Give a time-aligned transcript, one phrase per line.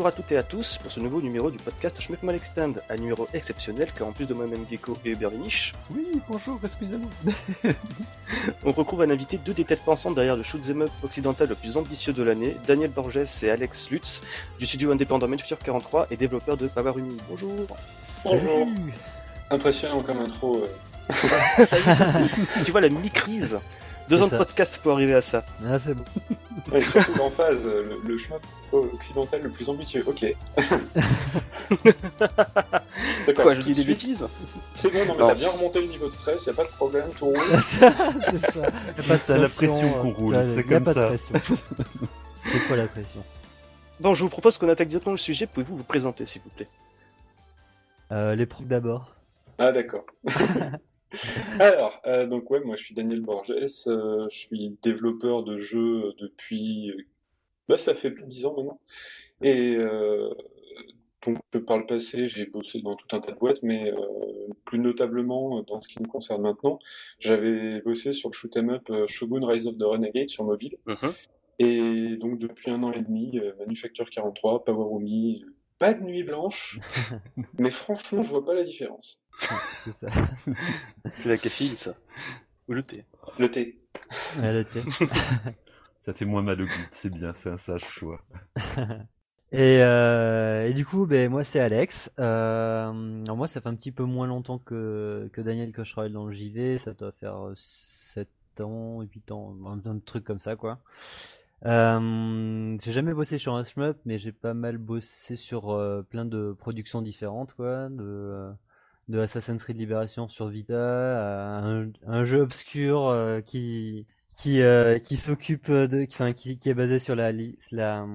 [0.00, 2.96] Bonjour à toutes et à tous pour ce nouveau numéro du podcast Mal Extend, un
[2.96, 5.30] numéro exceptionnel car en plus de moi-même Gecko et Hubert
[5.94, 7.10] Oui, bonjour, excusez-moi.
[8.64, 11.76] on retrouve un invité deux des têtes pensantes derrière le shoot'em up occidental le plus
[11.76, 14.22] ambitieux de l'année, Daniel Borges et Alex Lutz
[14.58, 17.18] du studio indépendant Manufacture 43 et développeur de Powerumi.
[17.28, 17.66] Bonjour.
[18.24, 18.68] Bonjour.
[19.50, 20.64] Impressionnant comme intro.
[21.10, 21.66] Euh.
[22.64, 23.58] tu vois la mi-crise
[24.10, 25.44] deux ans de podcast pour arriver à ça.
[25.66, 26.04] Ah, c'est bon.
[26.72, 28.36] Ouais, surtout l'emphase, le, le chemin
[28.72, 30.04] occidental le plus ambitieux.
[30.06, 30.26] Ok.
[33.26, 33.44] D'accord.
[33.44, 34.26] Quoi, je dis des bêtises
[34.74, 36.68] C'est bon, non, mais t'as bien remonté le niveau de stress, y a pas de
[36.70, 37.38] problème, tout roule.
[37.62, 37.88] c'est
[38.38, 39.16] ça.
[39.16, 41.12] C'est la pression qu'on roule, c'est comme ça.
[42.42, 43.22] c'est quoi la pression?
[44.00, 45.46] Bon, je vous propose qu'on attaque directement le sujet.
[45.46, 46.68] Pouvez-vous vous présenter, s'il vous plaît?
[48.12, 49.14] Euh, Les pros d'abord.
[49.58, 50.04] Ah, d'accord.
[51.58, 53.50] Alors, euh, donc ouais, moi je suis Daniel Borges,
[53.86, 56.92] euh, je suis développeur de jeux depuis,
[57.68, 58.80] bah ça fait plus de 10 ans maintenant.
[59.42, 60.30] Et euh,
[61.26, 63.92] donc par le passé, j'ai bossé dans tout un tas de boîtes, mais
[64.64, 66.78] plus notablement dans ce qui me concerne maintenant,
[67.18, 70.76] j'avais bossé sur le shoot 'em up Shogun Rise of the Renegade sur mobile.
[70.86, 71.12] Mm-hmm.
[71.58, 75.44] Et donc depuis un an et demi, Manufacture 43, Powerumi,
[75.80, 76.78] pas de nuit blanche,
[77.58, 79.20] mais franchement, je vois pas la différence.
[79.82, 80.10] c'est ça.
[81.14, 81.94] c'est la caféine, ça.
[82.68, 83.06] Ou le thé.
[83.38, 83.80] Le thé.
[84.38, 84.82] Ouais, le thé.
[86.02, 88.20] ça fait moins mal au goût, c'est bien, c'est un sage choix.
[89.52, 92.12] Et, euh, et, du coup, ben moi c'est Alex.
[92.20, 95.90] Euh, alors moi, ça fait un petit peu moins longtemps que, que Daniel que je
[95.90, 96.78] travaille dans le JV.
[96.78, 98.28] Ça doit faire 7
[98.60, 100.78] ans, 8 ans, un, truc comme ça, quoi.
[101.66, 106.24] Euh, j'ai jamais bossé sur un shmup, mais j'ai pas mal bossé sur euh, plein
[106.24, 108.54] de productions différentes, quoi, de,
[109.12, 114.06] euh, Assassin's Creed Liberation sur Vita, un, jeu obscur euh, qui
[114.36, 114.62] qui
[115.04, 117.32] qui s'occupe de, enfin qui, est basé sur la
[117.72, 118.06] la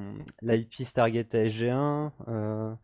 [0.41, 2.77] l'IP Stargate SG1,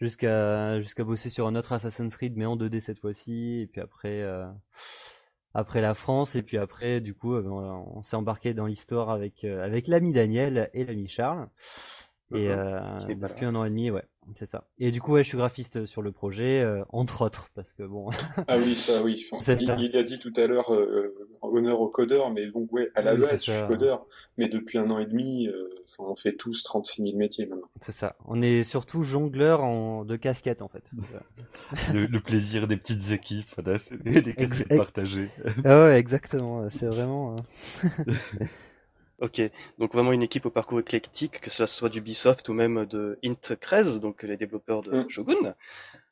[0.00, 3.80] jusqu'à jusqu'à bosser sur un autre Assassin's Creed, mais en 2D cette fois-ci, et puis
[3.80, 4.22] après
[5.58, 9.42] après la France et puis après du coup euh, on, s'est embarqué dans l'histoire avec
[9.42, 11.48] euh, avec l'ami Daniel et l'ami Charles
[12.34, 14.64] et euh, depuis un an et demi ouais c'est ça.
[14.78, 17.82] Et du coup, ouais, je suis graphiste sur le projet, euh, entre autres, parce que
[17.82, 18.10] bon.
[18.48, 19.26] ah oui, ça, oui.
[19.60, 23.14] il, a dit tout à l'heure euh, honneur au codeur, mais donc ouais, à la
[23.14, 24.06] base, je suis codeur,
[24.36, 25.68] mais depuis un an et demi, euh,
[25.98, 27.68] on fait tous 36 000 métiers maintenant.
[27.80, 28.16] C'est ça.
[28.26, 30.84] On est surtout jongleur en de casquettes en fait.
[31.94, 33.48] le, plaisir des petites équipes,
[34.04, 35.30] des casquettes partagées.
[35.64, 36.68] ah ouais, exactement.
[36.70, 37.36] C'est vraiment.
[39.20, 39.42] Ok,
[39.78, 43.56] donc vraiment une équipe au parcours éclectique, que ce soit d'Ubisoft ou même de Int
[43.60, 45.08] Crez, donc les développeurs de mm.
[45.08, 45.54] Shogun.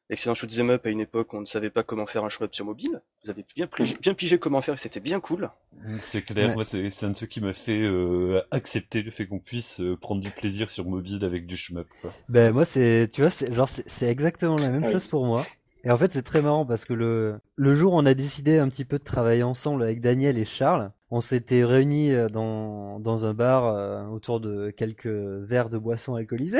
[0.09, 2.53] Excellent shoot'em up à une époque où on ne savait pas comment faire un shoot
[2.55, 3.01] sur mobile.
[3.25, 5.51] Vous avez bien, pigé, bien pigé comment faire et c'était bien cool.
[5.99, 9.41] C'est clair, moi c'est un de ceux qui m'a fait euh, accepter le fait qu'on
[9.41, 11.89] puisse euh, prendre du plaisir sur mobile avec du shmup.
[12.01, 12.13] Quoi.
[12.29, 15.45] Ben moi c'est, tu vois, genre c'est exactement la même ah chose pour moi.
[15.87, 18.59] Et en fait, c'est très marrant parce que le, le jour où on a décidé
[18.59, 22.99] un petit peu de travailler ensemble avec Daniel et Charles, on s'était réunis euh, dans,
[22.99, 26.59] dans un bar euh, autour de quelques verres de boissons alcoolisées.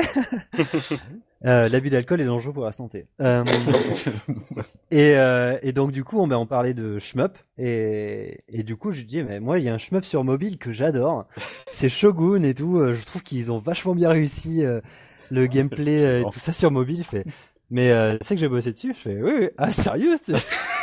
[1.45, 3.07] euh, L'abus d'alcool est dangereux pour la santé.
[3.19, 3.43] Euh,
[4.91, 8.77] et, euh, et donc du coup, on, ben, on parlait de shmup et, et du
[8.77, 11.25] coup, je lui dis mais moi, il y a un shmup sur mobile que j'adore.
[11.69, 12.81] C'est Shogun et tout.
[12.93, 14.63] Je trouve qu'ils ont vachement bien réussi
[15.29, 17.03] le gameplay et tout ça sur mobile.
[17.03, 17.25] Fait
[17.69, 19.49] mais euh, tu sais que j'ai bossé dessus Je fais oui, oui.
[19.57, 20.15] Ah sérieux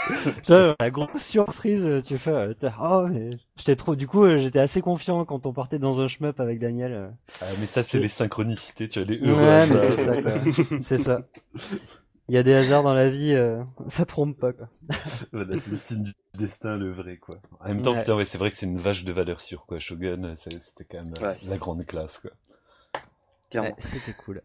[0.49, 4.83] La grosse surprise, tu fais euh, oh mais j'étais trop du coup euh, j'étais assez
[4.83, 6.93] confiant quand on partait dans un shmup avec Daniel.
[6.95, 7.09] Euh.
[7.41, 9.41] Ah, mais ça c'est les synchronicités, tu as les heureux.
[9.41, 10.78] Ouais, mais c'est ça quoi.
[10.81, 11.22] c'est ça.
[12.28, 13.37] Il y a des hasards dans la vie,
[13.87, 14.69] ça trompe pas quoi.
[15.33, 17.39] voilà, c'est le signe du destin, le vrai quoi.
[17.60, 19.78] En même temps, putain, ouais, c'est vrai que c'est une vache de valeur sûre quoi.
[19.78, 22.30] Shogun, c'était quand même la grande classe quoi.
[23.54, 24.42] Ouais, c'était cool.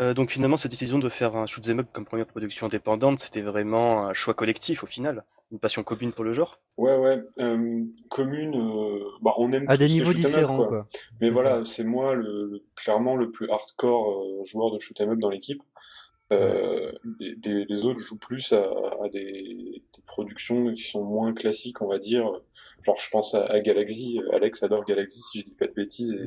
[0.00, 3.42] Euh, donc finalement, cette décision de faire un shoot'em up comme première production indépendante, c'était
[3.42, 6.60] vraiment un choix collectif au final, une passion commune pour le genre.
[6.76, 8.56] Ouais, ouais, euh, commune.
[8.56, 10.88] Euh, bah, on aime à des niveaux différents, quoi.
[11.20, 15.62] Mais voilà, c'est moi le, clairement le plus hardcore joueur de shoot'em up dans l'équipe.
[16.34, 18.62] Euh, les, autres jouent plus à,
[19.02, 22.30] à des, des, productions qui sont moins classiques, on va dire.
[22.84, 24.20] Genre, je pense à, Galaxy.
[24.32, 26.12] Alex adore Galaxy, si je dis pas de bêtises.
[26.12, 26.26] Et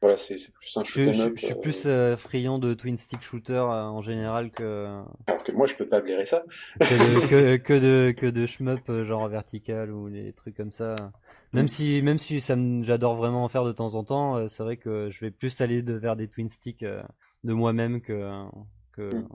[0.00, 3.54] Voilà, c'est plus un shoot je, Je, suis plus euh, friand de twin stick shooter
[3.54, 5.00] euh, en général que.
[5.26, 6.44] Alors que moi, je peux pas blairer ça.
[6.80, 10.72] que, de, que, que, de que de shmup euh, genre vertical ou des trucs comme
[10.72, 10.96] ça.
[11.52, 14.78] Même si même si ça j'adore vraiment en faire de temps en temps, c'est vrai
[14.78, 18.46] que je vais plus aller de, vers des twin sticks de moi-même que
[18.98, 19.26] Mm.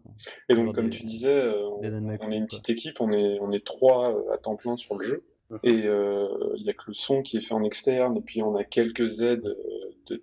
[0.50, 3.65] Et donc, comme tu disais, euh, on, est une petite équipe, on est, on est
[3.65, 5.24] trois euh, à temps plein sur le jeu.
[5.50, 5.57] Mm.
[5.63, 6.27] Et euh,
[6.57, 8.63] il y a que le son qui est fait en externe, et puis on a
[8.63, 9.56] quelques aides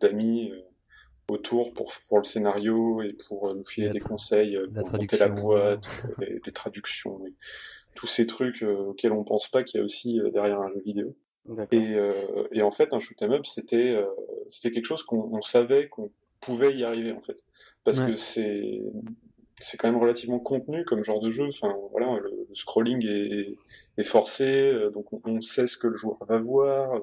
[0.00, 0.52] d'amis
[1.28, 5.88] autour pour, pour le scénario et pour nous filer des conseils pour monter la boîte,
[6.18, 7.18] les, les, traductions,
[7.94, 11.16] tous ces trucs auxquels on pense pas qu'il y a aussi derrière un jeu vidéo.
[11.72, 11.94] Et,
[12.52, 13.96] et, en fait, un shoot'em up, c'était
[14.50, 16.10] c'était quelque chose qu'on savait qu'on
[16.40, 17.38] pouvait y arriver en fait,
[17.84, 18.80] parce que c'est
[19.60, 21.46] c'est quand même relativement contenu comme genre de jeu.
[21.46, 23.56] Enfin, voilà, le, scrolling est,
[23.98, 27.00] est, forcé, euh, donc on, sait ce que le joueur va voir.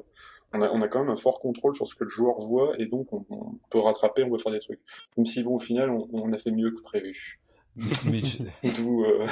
[0.54, 2.74] On a, on a, quand même un fort contrôle sur ce que le joueur voit
[2.78, 3.24] et donc on,
[3.70, 4.82] peut rattraper, on peut faire des trucs.
[5.16, 7.40] Même si bon, au final, on, on a fait mieux que prévu.
[8.06, 8.22] Mais,
[8.66, 9.28] euh,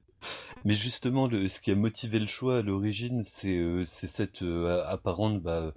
[0.64, 5.42] Mais justement, le, ce qui a motivé le choix à l'origine, c'est euh, cette apparente
[5.42, 5.74] bah,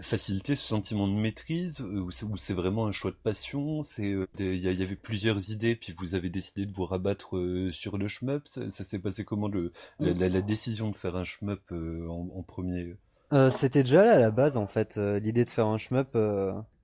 [0.00, 4.26] facilité, ce sentiment de maîtrise, euh, ou c'est vraiment un choix de passion C'est euh,
[4.38, 8.08] il y, avait plusieurs idées, puis vous avez décidé de vous rabattre euh, sur le
[8.08, 8.46] shmup.
[8.46, 12.96] Ça, s'est passé comment le la, décision de faire un shmup en, premier?
[13.50, 16.16] C'était déjà là à la base en fait, l'idée de faire un shmup.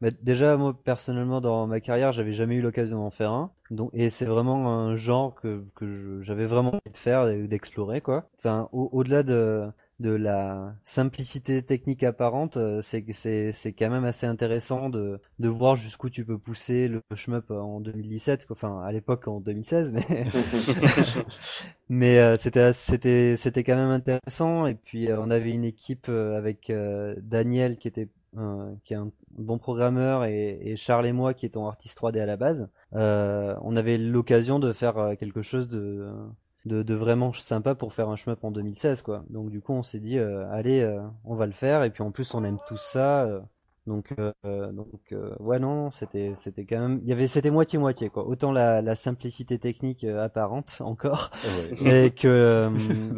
[0.00, 3.50] Mais déjà moi personnellement dans ma carrière, j'avais jamais eu l'occasion d'en faire un.
[3.70, 8.28] Donc et c'est vraiment un genre que que j'avais vraiment envie de faire, d'explorer quoi.
[8.38, 9.70] Enfin au-delà de
[10.00, 15.48] de la simplicité technique apparente, euh, c'est c'est c'est quand même assez intéressant de de
[15.48, 20.02] voir jusqu'où tu peux pousser le shmup en 2017, enfin à l'époque en 2016, mais
[21.88, 24.66] mais euh, c'était c'était c'était quand même intéressant.
[24.66, 26.72] Et puis euh, on avait une équipe avec
[27.22, 28.08] Daniel qui était
[28.82, 32.26] qui est un bon programmeur et, et, Charles et moi qui étions artistes 3D à
[32.26, 32.68] la base.
[32.92, 36.10] on avait l'occasion de faire quelque chose de
[36.64, 39.24] de, de, vraiment sympa pour faire un shmup en 2016 quoi.
[39.30, 41.84] Donc du coup on s'est dit euh, allez euh, on va le faire.
[41.84, 43.40] Et puis en plus on aime tout ça euh,
[43.86, 44.14] donc
[44.44, 48.26] donc ouais non c'était c'était quand même il y avait c'était moitié moitié quoi.
[48.26, 51.30] Autant la, la simplicité technique apparente encore
[51.82, 52.70] mais que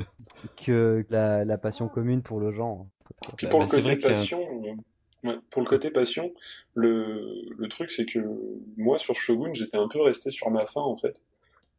[0.57, 2.87] que la, la, passion commune pour le genre.
[3.37, 4.41] Puis pour bah, le côté passion
[5.51, 6.33] pour le côté passion
[6.75, 8.19] le le truc c'est que
[8.77, 11.21] moi sur Shogun j'étais un peu resté sur ma fin en fait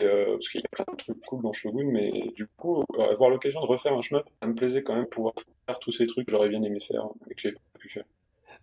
[0.02, 3.30] euh, parce qu'il y a plein de trucs cool dans Shogun, mais du coup, avoir
[3.30, 5.34] l'occasion de refaire un shmup, ça me plaisait quand même pouvoir
[5.66, 8.06] faire tous ces trucs que j'aurais bien aimé faire et que j'ai pas pu faire.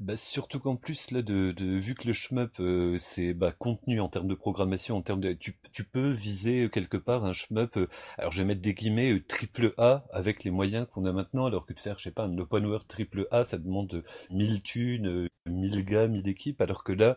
[0.01, 4.01] Bah, surtout qu'en plus là de, de, vu que le shmup euh, c'est bah, contenu
[4.01, 7.77] en termes de programmation en termes de tu, tu peux viser quelque part un shmup
[7.77, 7.89] euh,
[8.19, 11.47] alors je vais mettre des guillemets euh, triple A avec les moyens qu'on a maintenant
[11.47, 14.63] alors que de faire je sais pas un open world triple A ça demande 1000
[14.63, 17.17] thunes 1000 gars 1000 équipes alors que là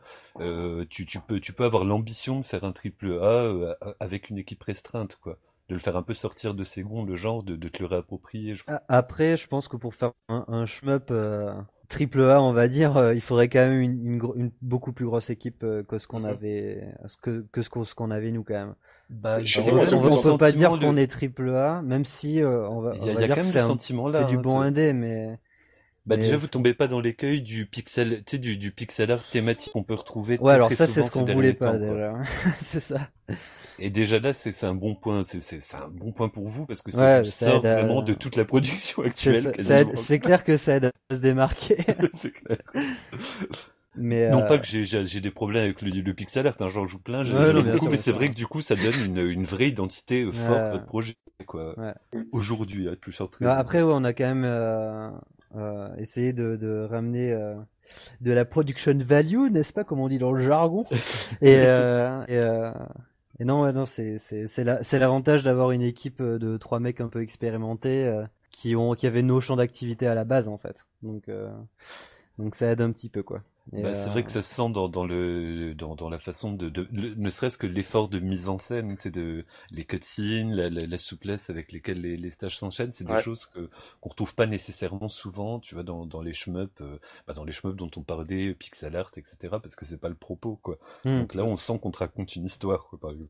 [0.90, 4.62] tu, tu peux tu peux avoir l'ambition de faire un triple A avec une équipe
[4.62, 5.40] restreinte quoi
[5.70, 7.88] de le faire un peu sortir de ses gonds, le genre, de, de te le
[7.88, 8.54] réapproprier.
[8.88, 11.12] Après, je pense que pour faire un, un shmup
[11.88, 15.30] triple A, on va dire, euh, il faudrait quand même une, une, beaucoup plus grosse
[15.30, 16.26] équipe euh, que ce qu'on mhm.
[16.26, 16.88] avait,
[17.22, 18.76] que, que ce qu'on avait nous quand même.
[19.10, 23.10] Bah, on, peut pas dire qu'on est triple A, même si euh, on va, y
[23.10, 24.22] a, y a quand même ce sentiment là.
[24.22, 25.40] C'est du hein, bon indé, mais.
[26.08, 29.24] Bah déjà vous tombez pas dans l'écueil du pixel, tu sais du, du pixel art
[29.24, 30.40] thématique qu'on peut retrouver.
[30.40, 32.14] Ouais alors ça c'est ce qu'on voulait pas déjà.
[32.62, 33.10] c'est ça.
[33.80, 36.92] Et déjà là, c'est un bon point, c'est un bon point pour vous parce que
[36.92, 39.54] ça, sort vraiment de toute la production actuelle.
[39.96, 41.78] C'est clair que ça aide à se démarquer.
[42.14, 42.58] c'est clair.
[44.00, 46.86] Mais non pas euh, que j'ai des problèmes avec le, le pixel art, hein, j'en
[46.86, 50.24] joue plein, beaucoup, mais c'est vrai que du coup ça donne une, une vraie identité
[50.24, 51.16] euh, forte à votre projet,
[51.48, 51.76] quoi.
[52.32, 53.48] Aujourd'hui, à plus sortir.
[53.48, 55.10] Bah, après, ouais, on a quand même euh,
[55.58, 57.56] euh, essayé de, de ramener euh,
[58.22, 60.86] de la production value, n'est-ce pas, comme on dit dans le jargon.
[61.42, 62.42] et, euh, et,
[63.40, 67.22] et non, non, c'est c'est l'avantage d'avoir une équipe euh, de trois mecs un peu
[67.22, 70.88] expérimentés euh, qui ont qui avaient nos champs d'activité à la base en fait.
[71.04, 71.52] Donc euh,
[72.40, 73.44] donc ça aide un petit peu quoi.
[73.74, 76.70] Bah, c'est vrai que ça se sent dans, dans le dans, dans la façon de,
[76.70, 80.86] de, ne serait-ce que l'effort de mise en scène, c'est de les cutscenes, la, la,
[80.86, 83.70] la, souplesse avec lesquelles les, les stages s'enchaînent, c'est des choses que
[84.00, 86.98] qu'on retrouve pas nécessairement souvent, tu vois, dans, dans les shmups, euh,
[87.28, 89.36] bah, dans les shmups dont on parlait, pixel art, etc.
[89.52, 90.78] Parce que c'est pas le propos, quoi.
[91.04, 91.20] Hmm.
[91.20, 93.28] Donc là, on sent qu'on te raconte une histoire, quoi, par exemple.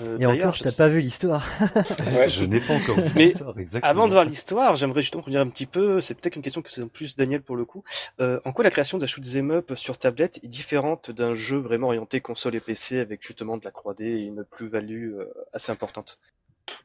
[0.00, 1.44] Euh, Et encore, je t'ai pas vu l'histoire.
[2.14, 3.58] ouais, je n'ai pas encore vu l'histoire.
[3.58, 3.90] Exactement.
[3.90, 6.00] Avant de voir l'histoire, j'aimerais justement revenir un petit peu.
[6.00, 7.82] C'est peut-être une question que c'est en plus Daniel pour le coup.
[8.20, 11.88] Euh, en quoi la création d'un shoot up sur tablette est différente d'un jeu vraiment
[11.88, 16.18] orienté console et PC avec justement de la 3D et une plus-value euh, assez importante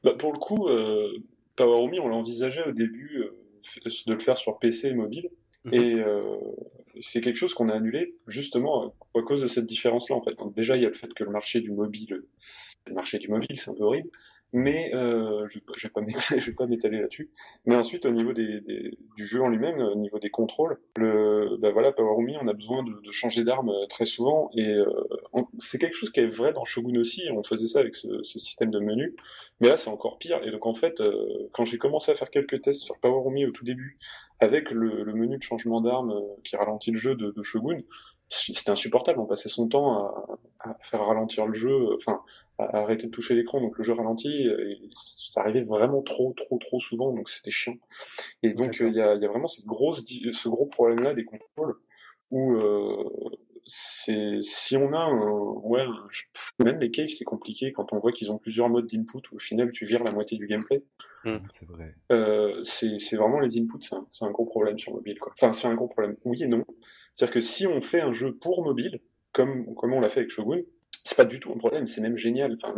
[0.03, 1.11] bah Pour le coup, euh,
[1.55, 5.29] Power on l'a envisagé au début euh, de le faire sur PC et mobile.
[5.65, 5.73] Mhm.
[5.73, 6.37] Et euh,
[7.01, 10.35] c'est quelque chose qu'on a annulé justement à cause de cette différence-là en fait.
[10.35, 12.23] Donc déjà il y a le fait que le marché du mobile,
[12.87, 14.09] le marché du mobile c'est un peu horrible,
[14.53, 17.29] mais euh, je, je vais pas m'étaler là-dessus.
[17.65, 18.61] Mais ensuite, au niveau des,
[19.15, 22.53] du jeu en lui-même, au niveau des contrôles, le, bah voilà, Power Me, on a
[22.53, 24.85] besoin de, de changer d'arme euh, très souvent, et euh,
[25.59, 27.23] c'est quelque chose qui est vrai dans Shogun aussi.
[27.31, 29.15] On faisait ça avec ce, ce système de menu,
[29.59, 30.41] mais là c'est encore pire.
[30.43, 33.47] Et donc en fait, euh, quand j'ai commencé à faire quelques tests sur Power Me
[33.47, 33.97] au tout début,
[34.39, 37.79] avec le, le menu de changement d'arme euh, qui ralentit le jeu de, de Shogun,
[38.29, 39.19] c'était insupportable.
[39.19, 42.21] On passait son temps à, faire ralentir le jeu, enfin,
[42.57, 44.47] à arrêter de toucher l'écran, donc le jeu ralentit.
[44.47, 47.75] Et ça arrivait vraiment trop, trop, trop souvent, donc c'était chiant.
[48.43, 51.75] Et donc il y, a, y, a, vraiment cette grosse, ce gros problème-là des contrôles
[52.31, 53.09] où euh,
[53.71, 55.31] c'est si on a un,
[55.63, 55.85] ouais
[56.57, 59.39] même les caves c'est compliqué quand on voit qu'ils ont plusieurs modes d'input où au
[59.39, 60.83] final tu vires la moitié du gameplay.
[61.23, 61.37] Hmm.
[61.51, 61.93] c'est vrai.
[62.11, 65.31] Euh, c'est vraiment les inputs c'est un, un, gros problème sur mobile quoi.
[65.37, 66.15] Enfin c'est un gros problème.
[66.25, 66.65] Oui et non.
[67.13, 68.99] C'est à dire que si on fait un jeu pour mobile
[69.33, 70.61] comme comme on l'a fait avec Shogun
[71.03, 72.53] c'est pas du tout un problème c'est même génial.
[72.53, 72.73] Enfin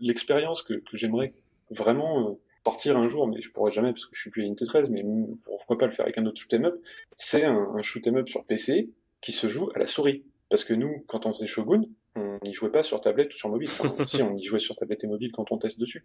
[0.00, 1.32] l'expérience que, que j'aimerais
[1.70, 2.34] vraiment euh,
[2.66, 4.90] sortir un jour, mais je pourrais jamais parce que je suis plus à Unité 13,
[4.90, 5.02] mais
[5.44, 6.74] pourquoi pas le faire avec un autre shoot'em up,
[7.16, 10.24] c'est un, un shoot'em up sur PC qui se joue à la souris.
[10.48, 11.84] Parce que nous, quand on faisait Shogun,
[12.16, 13.68] on n'y jouait pas sur tablette ou sur mobile.
[13.70, 16.04] Enfin, si, on y jouait sur tablette et mobile quand on teste dessus.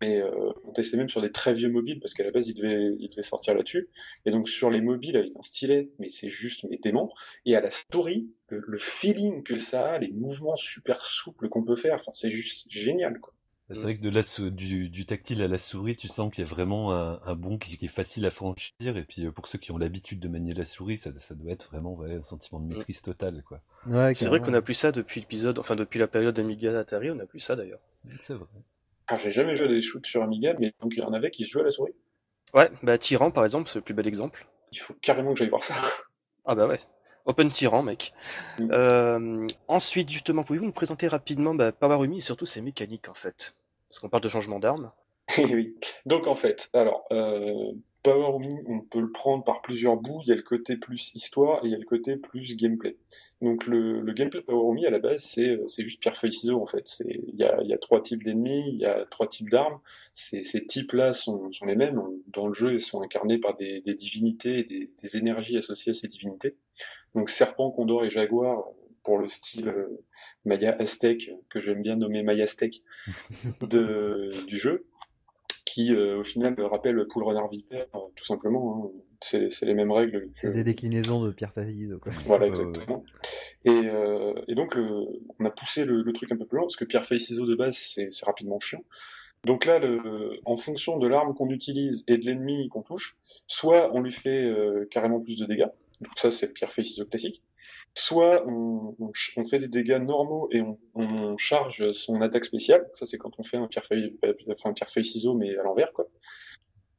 [0.00, 2.54] Mais euh, on testait même sur des très vieux mobiles parce qu'à la base, il
[2.54, 3.88] devait, il devait sortir là-dessus.
[4.26, 7.08] Et donc sur les mobiles avec un stylet, mais c'est juste mais dément.
[7.46, 11.62] Et à la souris, le, le, feeling que ça a, les mouvements super souples qu'on
[11.62, 13.20] peut faire, enfin c'est juste génial.
[13.20, 13.32] Quoi.
[13.68, 16.46] C'est vrai que de la, du, du, tactile à la souris, tu sens qu'il y
[16.46, 18.96] a vraiment un, un bon qui, qui, est facile à franchir.
[18.96, 21.50] Et puis euh, pour ceux qui ont l'habitude de manier la souris, ça, ça doit
[21.50, 23.42] être vraiment ouais, un sentiment de maîtrise totale.
[23.42, 23.62] Quoi.
[23.86, 27.10] Ouais, c'est vrai qu'on a plus ça depuis l'épisode, enfin depuis la période Amiga Atari,
[27.10, 27.80] on a plus ça d'ailleurs.
[28.20, 28.46] C'est vrai.
[29.06, 31.30] Ah, j'ai jamais joué à des shoots sur Amiga, mais donc il y en avait
[31.30, 31.94] qui se jouaient à la souris.
[32.52, 34.46] Ouais, bah Tyran par exemple, c'est le plus bel exemple.
[34.72, 35.74] Il faut carrément que j'aille voir ça.
[36.44, 36.80] Ah bah ouais.
[37.26, 38.12] Open Tyran, mec.
[38.58, 38.68] Mm.
[38.70, 43.54] Euh, ensuite, justement, pouvez-vous nous présenter rapidement bah, Powerumi et surtout ses mécaniques en fait?
[43.88, 44.90] Parce qu'on parle de changement d'armes.
[45.38, 45.74] oui.
[46.04, 50.20] Donc en fait, alors euh, Power Me, on peut le prendre par plusieurs bouts.
[50.24, 52.96] Il y a le côté plus histoire et il y a le côté plus gameplay.
[53.40, 56.32] Donc le, le gameplay Power Me à la base, c'est euh, c'est juste pierre feuille
[56.32, 56.86] ciseaux en fait.
[56.86, 59.80] C'est il y a, y a trois types d'ennemis, il y a trois types d'armes.
[60.12, 62.74] Ces, ces types-là sont, sont les mêmes dans le jeu.
[62.74, 66.56] Ils sont incarnés par des, des divinités, et des, des énergies associées à ces divinités.
[67.14, 68.64] Donc serpent, condor et jaguar
[69.02, 70.02] pour le style euh,
[70.44, 72.82] Maya Aztec, que j'aime bien nommer Maya Aztec,
[73.60, 74.86] de, du jeu,
[75.64, 78.92] qui euh, au final rappelle Poule Renard Vipère, tout simplement.
[78.94, 78.98] Hein.
[79.20, 80.28] C'est, les mêmes règles.
[80.36, 82.12] C'est des déclinaisons de Pierre quoi.
[82.26, 83.04] Voilà, exactement.
[83.64, 85.06] Et, euh, et donc, le,
[85.38, 87.46] on a poussé le, le, truc un peu plus loin, parce que Pierre Feuille Ciseaux
[87.46, 88.82] de base, c'est, c'est rapidement chiant.
[89.44, 93.16] Donc là, le, en fonction de l'arme qu'on utilise et de l'ennemi qu'on touche,
[93.46, 95.68] soit on lui fait euh, carrément plus de dégâts,
[96.00, 97.42] donc ça c'est pierre feuille ciseaux classique,
[97.94, 102.88] soit on, on, fait des dégâts normaux et on, on, charge son attaque spéciale.
[102.94, 104.18] Ça, c'est quand on fait un pierre-feuille,
[104.50, 106.06] enfin, un pierre-feuille-ciseau, mais à l'envers, quoi.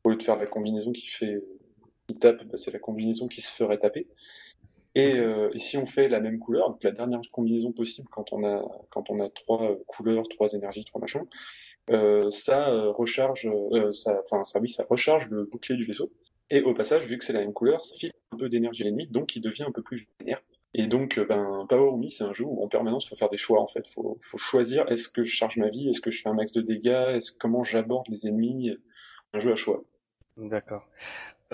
[0.03, 1.43] Au lieu de faire la combinaison qui fait,
[2.07, 4.07] qui tape, bah, c'est la combinaison qui se ferait taper.
[4.93, 8.31] Et, euh, et, si on fait la même couleur, donc la dernière combinaison possible quand
[8.31, 11.25] on a quand on a trois couleurs, trois énergies, trois machins,
[11.89, 16.11] euh, ça euh, recharge, euh, ça, enfin ça oui, ça recharge le bouclier du vaisseau.
[16.49, 18.85] Et au passage, vu que c'est la même couleur, ça file un peu d'énergie à
[18.85, 20.41] l'ennemi, donc il devient un peu plus vénère.
[20.77, 23.37] Et donc, euh, ben, Power Me, c'est un jeu où en permanence, faut faire des
[23.37, 23.87] choix, en fait.
[23.87, 26.61] Faut, choisir, est-ce que je charge ma vie, est-ce que je fais un max de
[26.61, 28.77] dégâts, comment j'aborde les ennemis,
[29.33, 29.83] un jeu à choix.
[30.37, 30.87] D'accord.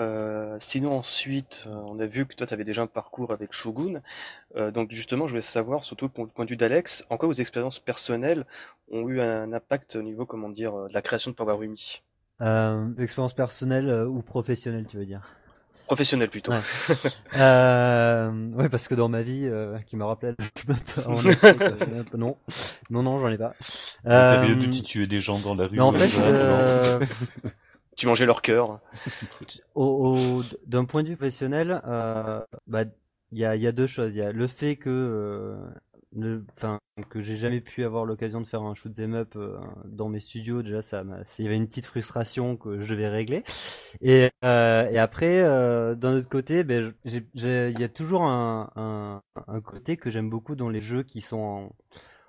[0.00, 3.52] Euh, sinon ensuite, euh, on a vu que toi tu avais déjà un parcours avec
[3.52, 4.02] Shogun,
[4.72, 7.34] donc justement je voulais savoir, surtout pour le point de vue d'Alex, en quoi vos
[7.34, 8.44] expériences personnelles
[8.90, 12.02] ont eu un impact au niveau, comment dire, de la création de Power Umi
[12.40, 15.22] euh, Expérience personnelle ou professionnelle tu veux dire?
[15.86, 16.52] Professionnel plutôt.
[16.52, 16.60] Ouais.
[17.36, 20.32] euh, ouais, parce que dans ma vie, euh, qui me rappelé
[22.16, 22.36] non,
[22.90, 23.54] non, non, j'en ai pas.
[24.06, 25.76] Euh, période où tu tuais des gens dans la rue.
[25.76, 26.98] Mais en fait, euh...
[27.96, 28.80] tu mangeais leur cœur.
[29.74, 32.84] Au, au d'un point de vue professionnel, euh, bah,
[33.32, 34.12] il y a, y a deux choses.
[34.14, 35.56] Il y a le fait que euh,
[36.52, 36.78] enfin
[37.08, 40.20] que j'ai jamais pu avoir l'occasion de faire un shoot them up euh, dans mes
[40.20, 40.62] studios.
[40.62, 41.04] Déjà ça
[41.38, 43.42] il y avait une petite frustration que je devais régler.
[44.02, 49.22] Et, euh, et après euh, d'un autre côté ben il y a toujours un, un,
[49.46, 51.72] un côté que j'aime beaucoup dans les jeux qui sont en,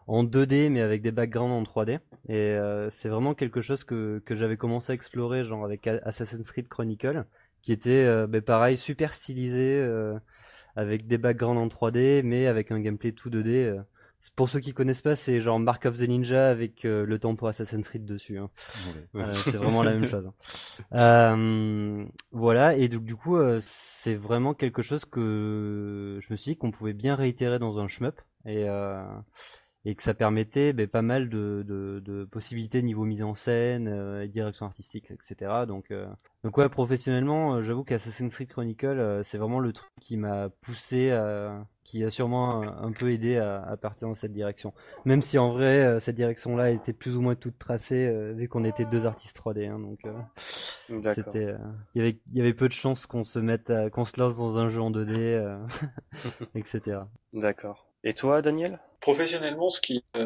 [0.07, 1.99] en 2D mais avec des backgrounds en 3D
[2.29, 6.49] et euh, c'est vraiment quelque chose que, que j'avais commencé à explorer genre avec Assassin's
[6.51, 7.25] Creed Chronicle
[7.61, 10.17] qui était euh, ben, pareil super stylisé euh,
[10.75, 13.47] avec des backgrounds en 3D, mais avec un gameplay tout 2D.
[13.49, 13.81] Euh.
[14.35, 17.35] Pour ceux qui connaissent pas, c'est genre Mark of the Ninja avec euh, le temps
[17.35, 18.37] pour Assassin's Creed dessus.
[18.37, 18.49] Hein.
[19.15, 20.25] Euh, c'est vraiment la même chose.
[20.25, 20.33] Hein.
[20.93, 26.57] Euh, voilà, et donc du coup, c'est vraiment quelque chose que je me suis dit
[26.57, 28.19] qu'on pouvait bien réitérer dans un shmup.
[28.47, 28.65] Et,
[29.85, 33.89] et que ça permettait ben, pas mal de, de, de, possibilités niveau mise en scène,
[33.89, 35.51] euh, direction artistique, etc.
[35.67, 36.07] Donc, euh,
[36.43, 40.49] donc ouais, professionnellement, euh, j'avoue qu'Assassin's Creed Chronicle, euh, c'est vraiment le truc qui m'a
[40.61, 41.17] poussé,
[41.83, 44.73] qui a sûrement un, peu aidé à, à, partir dans cette direction.
[45.03, 48.85] Même si en vrai, cette direction-là était plus ou moins toute tracée, vu qu'on était
[48.85, 49.67] deux artistes 3D.
[49.67, 49.99] Hein, donc
[51.13, 51.55] c'était,
[51.93, 54.37] il y avait, il y avait peu de chances qu'on se mette, qu'on se lance
[54.37, 55.59] dans un jeu en 2D,
[56.55, 57.01] etc.
[57.33, 57.92] D'accord.
[58.03, 58.79] Et toi, Daniel?
[58.99, 60.25] Professionnellement, ce qui, euh,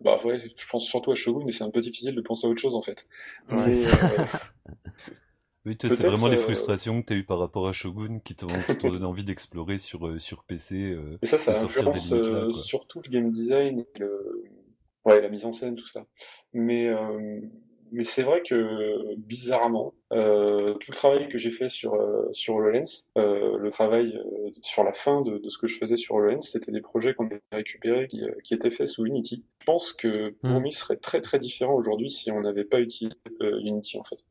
[0.00, 2.50] bah ouais, je pense surtout à Shogun, mais c'est un peu difficile de penser à
[2.50, 3.06] autre chose en fait.
[3.50, 3.56] Ouais.
[5.66, 5.72] Euh...
[5.72, 8.36] oui, c'est vraiment les euh, frustrations que tu as eues par rapport à Shogun qui
[8.36, 8.46] t'ont
[8.84, 10.96] donné envie d'explorer sur sur PC.
[11.20, 12.14] et ça, ça influence
[12.52, 14.44] surtout le game design, le...
[15.04, 16.06] ouais, la mise en scène, tout ça.
[16.52, 16.88] Mais
[17.92, 22.54] mais c'est vrai que bizarrement, euh, tout le travail que j'ai fait sur euh, sur
[22.56, 26.16] HoloLens, euh, le travail euh, sur la fin de, de, ce que je faisais sur
[26.16, 29.44] HoloLens, c'était des projets qu'on avait récupérés qui, euh, qui, étaient faits sous Unity.
[29.60, 30.70] Je pense que pour mmh.
[30.70, 34.24] serait très très différent aujourd'hui si on n'avait pas utilisé Unity en fait.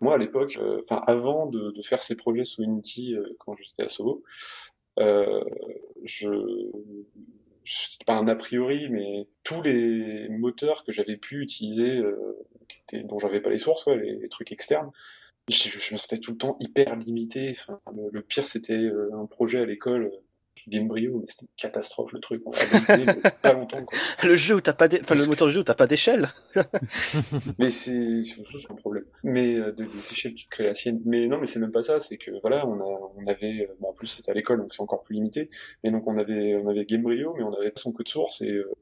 [0.00, 3.88] Moi à l'époque, enfin avant de, de, faire ces projets sous Unity quand j'étais à
[3.88, 4.22] Soho,
[4.98, 6.28] je
[7.64, 12.78] c'est pas un a priori, mais tous les moteurs que j'avais pu utiliser, euh, qui
[12.80, 14.90] étaient, dont j'avais pas les sources, les, trucs externes,
[15.48, 17.50] je, me sentais tout le temps hyper limité.
[17.50, 17.80] Enfin,
[18.12, 20.12] le, pire, c'était euh, un projet à l'école
[20.68, 22.42] Gamebryo, mais c'était une catastrophe le truc.
[22.46, 23.84] On a pas longtemps.
[23.84, 23.98] Quoi.
[24.28, 26.28] Le jeu où t'as pas, enfin le moteur du jeu où t'as pas d'échelle.
[27.58, 29.04] mais c'est, c'est un problème.
[29.22, 31.00] Mais euh, de, des échelles, tu crées la sienne.
[31.04, 32.00] Mais non, mais c'est même pas ça.
[32.00, 34.82] C'est que voilà, on a, on avait, bon, en plus c'était à l'école, donc c'est
[34.82, 35.50] encore plus limité.
[35.82, 38.72] Mais donc on avait, on avait Gamebryo, mais on avait son code source et euh,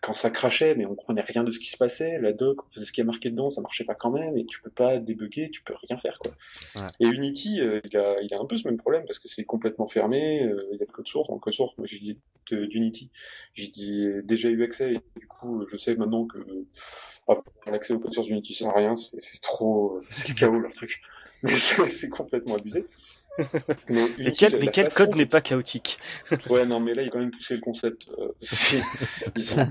[0.00, 2.18] quand ça crachait, mais on comprenait rien de ce qui se passait.
[2.18, 4.46] La doc, on faisait ce qui est marqué dedans, ça marchait pas quand même, et
[4.46, 6.32] tu peux pas débugger, tu peux rien faire, quoi.
[6.76, 6.88] Ouais.
[7.00, 9.44] Et Unity, euh, il, a, il a un peu ce même problème parce que c'est
[9.44, 12.18] complètement fermé, euh, il y a le code source, en code source, moi j'ai dit
[12.50, 13.10] d'Unity,
[13.54, 13.70] j'ai
[14.24, 16.38] déjà eu accès, et du coup, je sais maintenant que
[17.28, 17.36] ah,
[17.66, 21.00] l'accès au code source d'Unity, ça rien, c'est trop, c'est le chaos leur truc.
[21.42, 22.86] Mais c'est complètement abusé.
[23.88, 25.98] Mais, quel, mais quel code n'est pas chaotique
[26.50, 28.08] Ouais, non, mais là, ils ont quand même poussé le concept.
[28.18, 28.32] Euh,
[29.36, 29.66] ils, ont,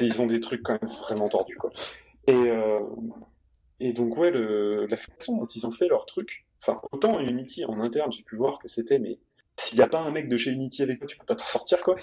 [0.00, 1.70] ils, ont, des trucs quand même vraiment tordus, quoi.
[2.26, 2.80] Et, euh,
[3.80, 7.64] et donc, ouais, le, la façon dont ils ont fait leur truc, enfin, autant Unity
[7.64, 9.18] en interne, j'ai pu voir que c'était, mais
[9.56, 11.44] s'il n'y a pas un mec de chez Unity avec toi, tu peux pas t'en
[11.44, 11.96] sortir, quoi.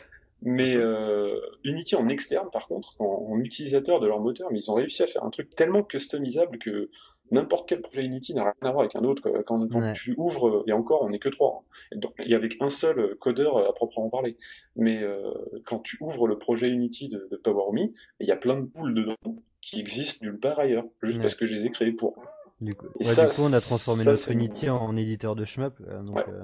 [0.45, 4.69] Mais euh, Unity en externe, par contre, en, en, utilisateur de leur moteur, mais ils
[4.69, 6.89] ont réussi à faire un truc tellement customisable que
[7.31, 9.29] n'importe quel projet Unity n'a rien à voir avec un autre.
[9.45, 11.63] Quand, quand tu ouvres, et encore, on n'est que trois.
[11.93, 11.99] Hein.
[12.19, 14.37] Il y avec un seul codeur à proprement parler.
[14.75, 15.31] Mais euh,
[15.65, 18.93] quand tu ouvres le projet Unity de, de PowerMe, il y a plein de boules
[18.93, 19.15] dedans
[19.61, 22.21] qui existent nulle part ailleurs, juste parce que je les ai créées pour.
[22.59, 25.75] Du coup, ouais, ça, du coup on a transformé notre Unity en, éditeur de shmup.
[25.87, 26.43] Euh, donc, euh,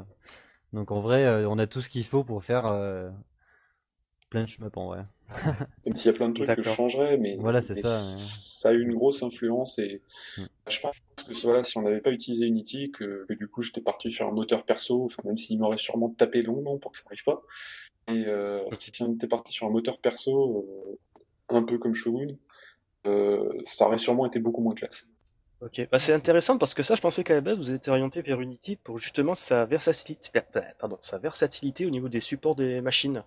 [0.71, 2.65] donc en vrai, on a tout ce qu'il faut pour faire
[4.29, 5.05] plein de shmup en vrai.
[5.85, 8.69] Même s'il y a plein de trucs que je changerais, mais, voilà, c'est ça, ça
[8.69, 10.01] a eu une grosse influence et
[10.37, 10.43] mm.
[10.69, 10.95] je pense
[11.27, 14.27] que voilà, si on n'avait pas utilisé Unity, que, que du coup j'étais parti sur
[14.27, 17.43] un moteur perso, enfin même s'il m'aurait sûrement tapé longtemps pour que ça n'arrive pas.
[18.07, 20.97] Et euh, si on était parti sur un moteur perso, euh,
[21.49, 22.35] un peu comme Shogun,
[23.05, 25.07] euh, ça aurait sûrement été beaucoup moins classe.
[25.61, 28.21] Ok, bah, c'est intéressant parce que ça, je pensais qu'à la base, vous étiez orienté
[28.21, 30.29] vers Unity pour justement sa versatilité,
[30.79, 33.23] pardon, sa versatilité au niveau des supports des machines.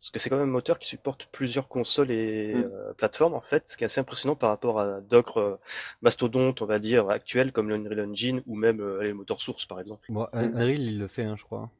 [0.00, 2.70] Parce que c'est quand même un moteur qui supporte plusieurs consoles et mm.
[2.72, 5.56] euh, plateformes en fait, ce qui est assez impressionnant par rapport à d'autres euh,
[6.00, 9.78] mastodontes, on va dire, actuels comme l'Unreal Engine ou même euh, les moteurs sources par
[9.78, 10.06] exemple.
[10.10, 11.70] Bon, Unreal il le fait, hein, je crois.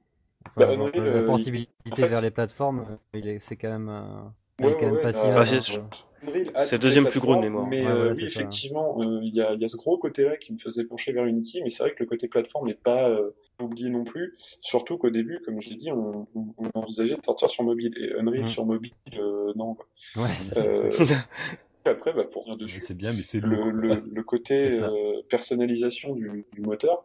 [0.47, 2.99] Enfin, bah, Unreal, la portabilité vers les plateformes,
[3.39, 4.33] c'est quand même
[6.57, 7.67] c'est le deuxième plus gros de mémoire.
[7.67, 10.59] Mais euh, oui, effectivement, euh, il y, a, y, a, ce gros côté-là qui me
[10.59, 13.31] faisait pencher vers Unity, mais c'est vrai que le côté plateforme n'est pas euh,
[13.61, 14.37] oublié non plus.
[14.61, 17.95] Surtout qu'au début, comme je l'ai dit, on, on, envisageait de sortir sur mobile.
[17.99, 19.75] Et Unreal sur mobile, euh, non.
[19.75, 19.87] Quoi.
[20.17, 21.15] Ouais,
[21.85, 22.81] après, bah, pour rien dessus.
[22.81, 24.81] C'est bien, mais c'est le, le, le, côté
[25.29, 27.05] personnalisation du, du moteur.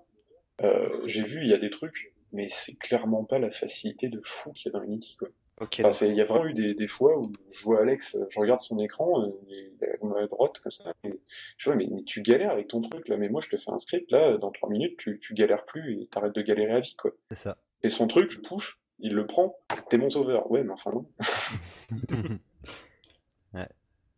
[1.06, 4.52] J'ai vu, il y a des trucs, mais c'est clairement pas la facilité de fou
[4.52, 5.30] qu'il y a dans Unity, quoi.
[5.62, 8.60] Okay, il y a vraiment eu des, des, fois où je vois Alex, je regarde
[8.60, 11.18] son écran, il est à ma droite comme ça, et
[11.58, 13.72] je vois mais, mais, tu galères avec ton truc là, mais moi je te fais
[13.72, 16.80] un script là, dans trois minutes tu, tu galères plus et t'arrêtes de galérer à
[16.82, 17.12] vie quoi.
[17.30, 17.58] C'est ça.
[17.84, 19.58] Et son truc, je push, il le prend,
[19.90, 20.52] t'es mon sauveur.
[20.52, 21.06] Ouais, mais enfin non.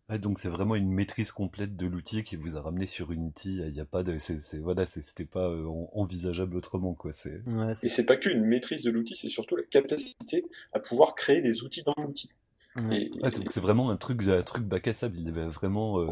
[0.10, 3.58] ouais donc c'est vraiment une maîtrise complète de l'outil qui vous a ramené sur Unity.
[3.66, 7.14] Il n'y a pas de, c'est, voilà, c'était pas euh, envisageable autrement quoi.
[7.14, 7.42] C'est.
[7.46, 11.42] Ouais, Et c'est pas qu'une maîtrise de l'outil, c'est surtout la capacité à pouvoir créer
[11.42, 12.30] des outils dans l'outil.
[12.76, 13.10] Ouais.
[13.24, 15.18] Et, donc c'est vraiment un truc, un truc bac à sable.
[15.20, 16.06] Il avait vraiment euh,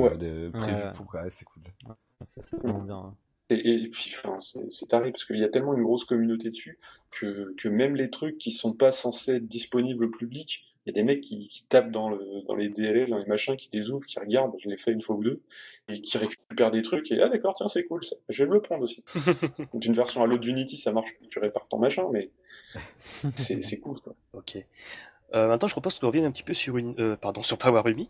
[0.51, 1.15] prévu pour.
[1.29, 1.63] c'est cool.
[2.25, 3.15] ça c'est vraiment bien.
[3.51, 6.79] Et, puis, enfin, c'est taré parce qu'il y a tellement une grosse communauté dessus
[7.11, 10.91] que, que même les trucs qui sont pas censés être disponibles au public, il y
[10.91, 13.69] a des mecs qui, qui tapent dans, le, dans les DLL, dans les machins, qui
[13.71, 15.41] les ouvrent, qui regardent, je l'ai fait une fois ou deux,
[15.89, 18.15] et qui récupèrent des trucs, et ah d'accord, tiens, c'est cool, ça.
[18.29, 19.03] je vais me le prendre aussi.
[19.75, 22.31] D'une version à l'autre d'Unity, ça marche, tu répares ton machin, mais
[23.35, 24.15] c'est cool, quoi.
[24.33, 24.57] Ok.
[25.33, 27.81] Euh, maintenant, je propose qu'on revienne un petit peu sur une, euh, pardon, sur Power
[27.89, 28.09] Umi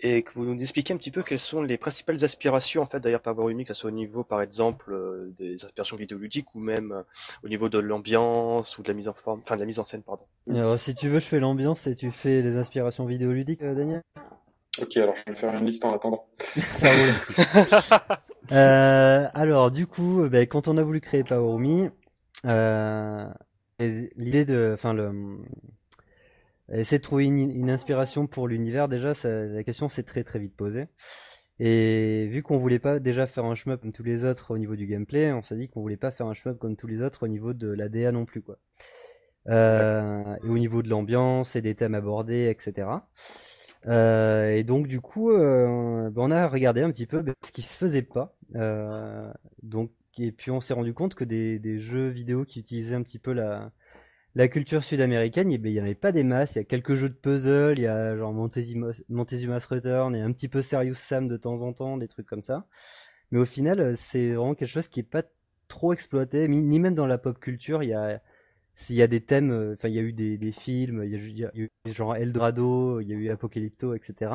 [0.00, 3.00] et que vous nous expliquiez un petit peu quelles sont les principales aspirations en fait
[3.00, 6.60] derrière Power Umi, que ce soit au niveau, par exemple, euh, des aspirations vidéoludiques ou
[6.60, 7.02] même euh,
[7.44, 9.84] au niveau de l'ambiance ou de la mise en forme, enfin de la mise en
[9.84, 10.24] scène, pardon.
[10.50, 14.02] Alors, si tu veux, je fais l'ambiance et tu fais les inspirations vidéoludiques, Daniel?
[14.82, 16.26] Ok, alors je vais faire une liste en attendant.
[16.58, 17.14] Ça roule.
[19.34, 21.88] alors, du coup, ben, quand on a voulu créer Power Umi,
[23.78, 25.38] l'idée de, enfin le
[26.72, 30.86] essayer de trouver une, inspiration pour l'univers, déjà, la question s'est très très vite posée.
[31.58, 34.76] Et vu qu'on voulait pas déjà faire un shmup comme tous les autres au niveau
[34.76, 37.24] du gameplay, on s'est dit qu'on voulait pas faire un shmup comme tous les autres
[37.24, 38.58] au niveau de la DA non plus, quoi.
[39.48, 42.88] Euh, au niveau de l'ambiance et des thèmes abordés, etc.
[43.86, 47.52] Euh, et donc du coup, euh, ben, on a regardé un petit peu ben, ce
[47.52, 48.36] qui se faisait pas.
[49.62, 53.18] Donc et puis on s'est rendu compte que des jeux vidéo qui utilisaient un petit
[53.18, 53.70] peu la
[54.36, 56.56] la culture sud-américaine, il n'y avait pas des masses.
[56.56, 60.30] Il y a quelques jeux de puzzle, il y a genre Montezuma's Return et un
[60.30, 62.66] petit peu Serious Sam de temps en temps, des trucs comme ça.
[63.30, 65.22] Mais au final, euh, c'est vraiment quelque chose qui est pas
[65.68, 67.82] trop exploité, ni même dans la pop culture.
[67.82, 68.20] Il y a,
[68.74, 71.10] s'il y a des thèmes, euh, enfin, il y a eu des, des films, il
[71.38, 74.32] y, a, eu genre Eldorado, il y a eu Apocalypto, etc.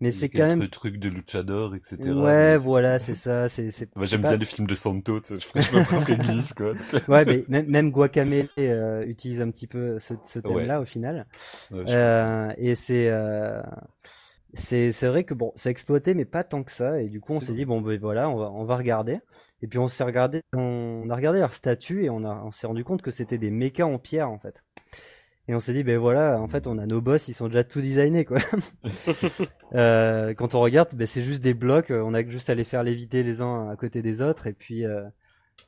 [0.00, 0.60] Mais c'est quand même.
[0.60, 2.10] Le truc de Luchador, etc.
[2.12, 3.48] Ouais, voilà, c'est ça.
[3.48, 3.94] C'est, c'est.
[3.96, 5.20] Moi, j'aime bien les films de Santo.
[5.28, 6.72] Je, préfère glisse, quoi.
[7.08, 11.26] ouais, mais même, même Guacamele euh, utilise un petit peu ce, ce thème-là au final.
[11.72, 13.08] euh, et c'est.
[13.10, 13.60] Euh,
[14.54, 17.02] c'est c'est vrai que bon, c'est exploité, mais pas tant que ça.
[17.02, 19.18] Et du coup, on s'est dit bon, ben voilà, on va on va regarder.
[19.60, 22.66] Et puis on s'est regardé, on a regardé leur statut et on a on s'est
[22.66, 24.62] rendu compte que c'était des mechas en pierre en fait.
[25.48, 27.64] Et on s'est dit, ben voilà, en fait, on a nos boss, ils sont déjà
[27.64, 28.36] tout designés, quoi.
[29.74, 32.82] euh, quand on regarde, ben c'est juste des blocs, on a juste à les faire
[32.82, 35.04] léviter les uns à côté des autres, et puis, euh,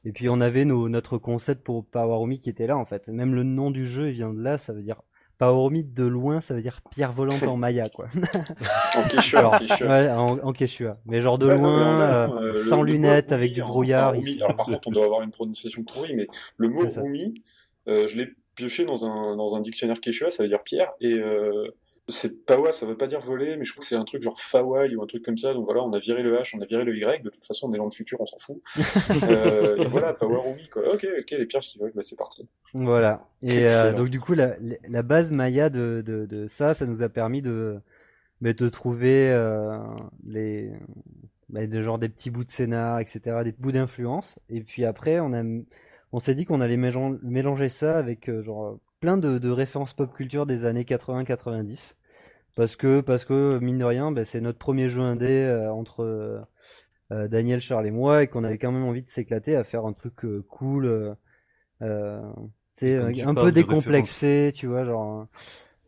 [0.04, 3.08] et puis on avait nos, notre concept pour Power qui était là, en fait.
[3.08, 5.00] Même le nom du jeu, il vient de là, ça veut dire
[5.40, 8.08] Power de loin, ça veut dire pierre volante en maya, quoi.
[8.94, 10.98] en Quechua, Ouais, en, Quechua.
[11.06, 14.12] Mais genre de loin, euh, euh, sans lunettes, avec du brouillard.
[14.12, 16.26] alors par contre, on doit avoir une prononciation pourrie, mais
[16.58, 17.42] le mot Rumi,
[17.88, 18.28] euh, je l'ai
[18.60, 21.68] pioché dans un, dans un dictionnaire quechua, ça veut dire pierre, et euh,
[22.08, 24.38] c'est Pawa, ça veut pas dire voler, mais je crois que c'est un truc genre
[24.40, 26.66] Fawai ou un truc comme ça, donc voilà, on a viré le H, on a
[26.66, 28.60] viré le Y, de toute façon on est dans le futur, on s'en fout.
[29.30, 30.82] euh, et voilà, Power Rumi, quoi.
[30.92, 32.46] Ok, ok, les pierres qui veulent, bah c'est parti.
[32.74, 33.26] Voilà.
[33.42, 34.56] Et euh, donc du coup, la,
[34.88, 37.80] la base Maya de, de, de, ça, ça nous a permis de,
[38.40, 39.78] bah, de trouver euh,
[40.26, 40.70] les,
[41.48, 45.20] bah, de, genre des petits bouts de scénar, etc., des bouts d'influence, et puis après
[45.20, 45.42] on a
[46.12, 50.12] on s'est dit qu'on allait mélanger ça avec euh, genre plein de, de, références pop
[50.12, 51.94] culture des années 80-90
[52.56, 56.02] parce que parce que mine de rien ben, c'est notre premier jeu indé euh, entre
[57.12, 59.84] euh, Daniel Charles et moi et qu'on avait quand même envie de s'éclater à faire
[59.84, 60.14] un truc
[60.48, 61.16] cool
[61.82, 62.20] euh,
[62.82, 65.26] un peu décomplexé tu vois genre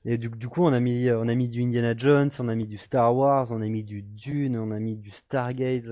[0.04, 2.54] et du, du, coup on a mis on a mis du Indiana Jones on a
[2.54, 5.84] mis du Star Wars on a mis du Dune on a mis du Stargate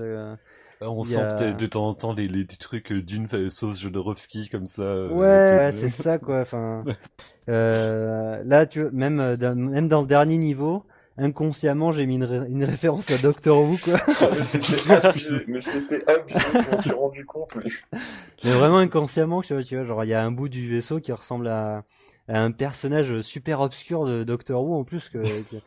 [0.81, 4.67] on sent peut-être de temps en temps les, les, trucs euh, d'une sauce Jodorowsky comme
[4.67, 4.81] ça.
[4.81, 6.41] Euh, ouais, c'est ça quoi.
[6.41, 6.83] Enfin,
[7.49, 10.83] euh, là, tu même même dans le dernier niveau,
[11.17, 13.99] inconsciemment, j'ai mis une, référence à Doctor Who quoi.
[14.21, 16.39] Ah, mais c'était abusé, mais c'était abusé.
[16.53, 17.55] je m'en suis rendu compte.
[17.57, 17.99] Mais...
[18.43, 20.99] mais vraiment inconsciemment, tu vois, tu vois, genre il y a un bout du vaisseau
[20.99, 21.83] qui ressemble à,
[22.27, 25.57] à un personnage super obscur de Doctor Who en plus que, que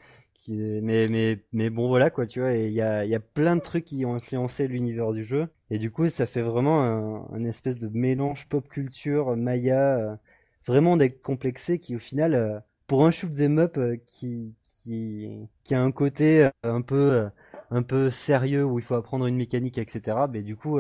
[0.49, 3.61] mais mais mais bon voilà quoi tu vois il y a y a plein de
[3.61, 5.49] trucs qui ont influencé l'univers du jeu.
[5.71, 6.83] Et du coup ça fait vraiment
[7.33, 10.17] un, espèce de mélange pop culture maya euh,
[10.67, 15.29] vraiment décomplexé qui au final euh, pour un shoot them up euh, qui qui
[15.65, 17.29] qui a un côté un peu
[17.71, 20.79] un peu sérieux où il faut apprendre une mécanique etc mais du coup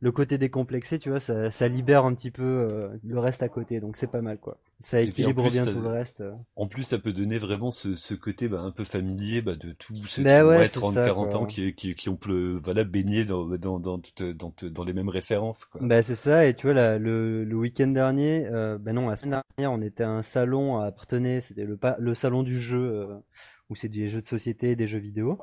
[0.00, 3.48] le côté décomplexé, tu vois, ça, ça libère un petit peu euh, le reste à
[3.48, 4.58] côté, donc c'est pas mal quoi.
[4.80, 6.20] Ça équilibre bien tout le reste.
[6.20, 6.30] Euh.
[6.54, 9.72] En plus, ça peut donner vraiment ce, ce côté bah, un peu familier bah, de
[9.72, 12.18] tous ceux bah qui ouais, 30, 40 ans qui, qui, qui ont
[12.62, 14.00] voilà, baigné dans, dans, dans,
[14.34, 15.64] dans, dans, les mêmes références.
[15.64, 15.80] Quoi.
[15.82, 19.16] Bah c'est ça, et tu vois, là, le, le week-end dernier, euh, bah non, la
[19.16, 22.78] semaine dernière, on était à un salon à appartenait, c'était le, le salon du jeu,
[22.78, 23.16] euh,
[23.70, 25.40] où c'est des jeux de société, des jeux vidéo.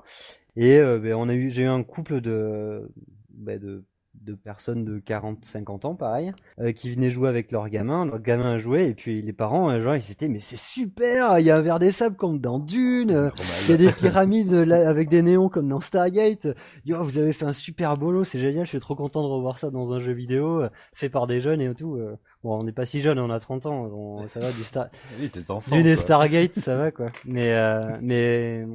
[0.56, 2.90] Et euh, bah, on a eu, j'ai eu un couple de,
[3.32, 3.84] bah, de
[4.26, 8.06] de personnes de 40-50 ans, pareil, euh, qui venaient jouer avec leurs gamins.
[8.06, 11.46] Leurs gamins jouaient et puis les parents, euh, genre, ils étaient mais c'est super, il
[11.46, 13.32] y a un verre des sables comme dans Dune,
[13.64, 16.48] il y a des pyramides avec des néons comme dans Stargate.
[16.86, 19.58] Yo, vous avez fait un super bolo, c'est génial, je suis trop content de revoir
[19.58, 22.00] ça dans un jeu vidéo fait par des jeunes et tout.
[22.44, 24.88] Bon, on n'est pas si jeune, on a 30 ans, ça va du Star...
[25.20, 25.32] oui,
[25.72, 27.12] Dune Stargate, ça va quoi.
[27.26, 27.56] Mais
[28.02, 28.66] mais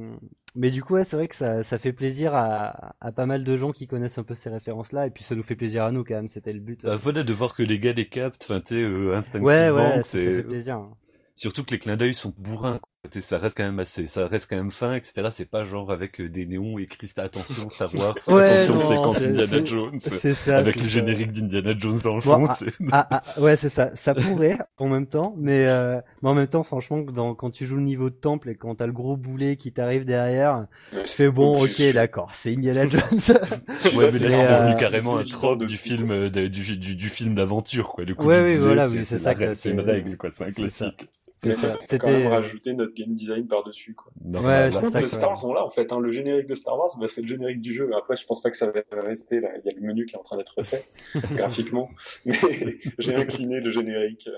[0.55, 3.43] mais du coup, ouais, c'est vrai que ça, ça fait plaisir à, à pas mal
[3.43, 5.91] de gens qui connaissent un peu ces références-là, et puis ça nous fait plaisir à
[5.91, 6.83] nous quand même, c'était le but.
[6.83, 9.47] Bah, voilà, de voir que les gars les captent, enfin, tu sais, euh, instinctivement.
[9.47, 10.75] Ouais, ouais, ça, fait plaisir.
[10.75, 10.91] Hein.
[11.35, 13.00] Surtout que les clins d'œil sont bourrins, quoi.
[13.19, 15.29] Ça reste quand même assez, ça reste quand même fin, etc.
[15.31, 19.99] C'est pas genre avec euh, des néons écrits attention Star Wars, attention séquence Indiana Jones,
[19.99, 22.47] ça, avec le générique d'Indiana Jones dans le fond.
[22.91, 23.89] Ah, ah, ah, ouais, c'est ça.
[23.95, 27.65] Ça pourrait en même temps, mais euh, mais en même temps, franchement, dans, quand tu
[27.65, 31.07] joues le niveau de temple et quand t'as le gros boulet qui t'arrive derrière, tu
[31.07, 33.01] fais bon, ok, d'accord, c'est Indiana Jones.
[33.95, 37.33] ouais, mais là c'est devenu euh, carrément un trope du film, du, du, du, film
[37.33, 38.05] d'aventure, quoi.
[38.05, 39.33] Du coup, ouais, oui, voilà, c'est ça.
[39.55, 40.29] C'est une règle, quoi.
[40.29, 41.09] C'est un classique.
[41.43, 41.79] C'est ça.
[41.81, 44.11] C'était même rajouter notre game design par dessus quoi.
[44.23, 45.01] ouais, c'est ça.
[45.01, 45.91] Les Star Wars sont là en fait.
[45.91, 45.99] Hein.
[45.99, 47.89] Le générique de Star Wars, bah, c'est le générique du jeu.
[47.97, 49.49] Après, je pense pas que ça va rester là.
[49.57, 50.83] Il y a le menu qui est en train d'être refait
[51.33, 51.89] graphiquement,
[52.25, 52.37] mais
[52.99, 54.29] j'ai incliné le générique.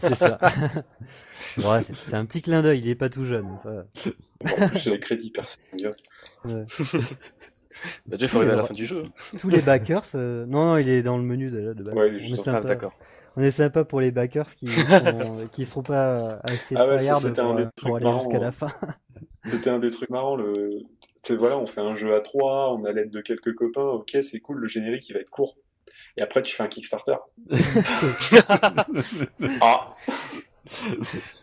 [0.00, 0.38] c'est ça.
[1.58, 2.80] ouais, c'est un petit clin d'œil.
[2.80, 3.46] Il est pas tout jeune.
[3.46, 3.84] Enfin...
[3.84, 5.94] en plus, j'ai les crédits personnels.
[6.44, 6.64] Ouais.
[8.06, 9.04] Bah, déjà, il faut arriver à la fin du jeu.
[9.38, 10.46] Tous les backers, euh...
[10.46, 11.94] non, non, il est dans le menu de, de base.
[11.94, 12.92] Ouais, il est juste ah, d'accord
[13.36, 17.70] on est sympa pour les backers qui sont, qui seront pas assez ah ouais, pour,
[17.76, 18.68] pour, aller jusqu'à la fin.
[19.50, 20.36] C'était un des trucs marrants.
[20.36, 20.82] Le,
[21.30, 23.82] voilà, on fait un jeu à trois, on a l'aide de quelques copains.
[23.82, 24.58] Ok, c'est cool.
[24.58, 25.56] Le générique, il va être court.
[26.16, 27.16] Et après, tu fais un Kickstarter.
[29.60, 29.94] ah.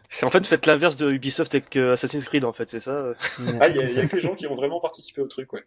[0.09, 3.13] C'est en fait, faites l'inverse de Ubisoft avec Assassin's Creed, en fait, c'est ça?
[3.59, 5.63] Ah, il y, y, a que les gens qui ont vraiment participé au truc, ouais.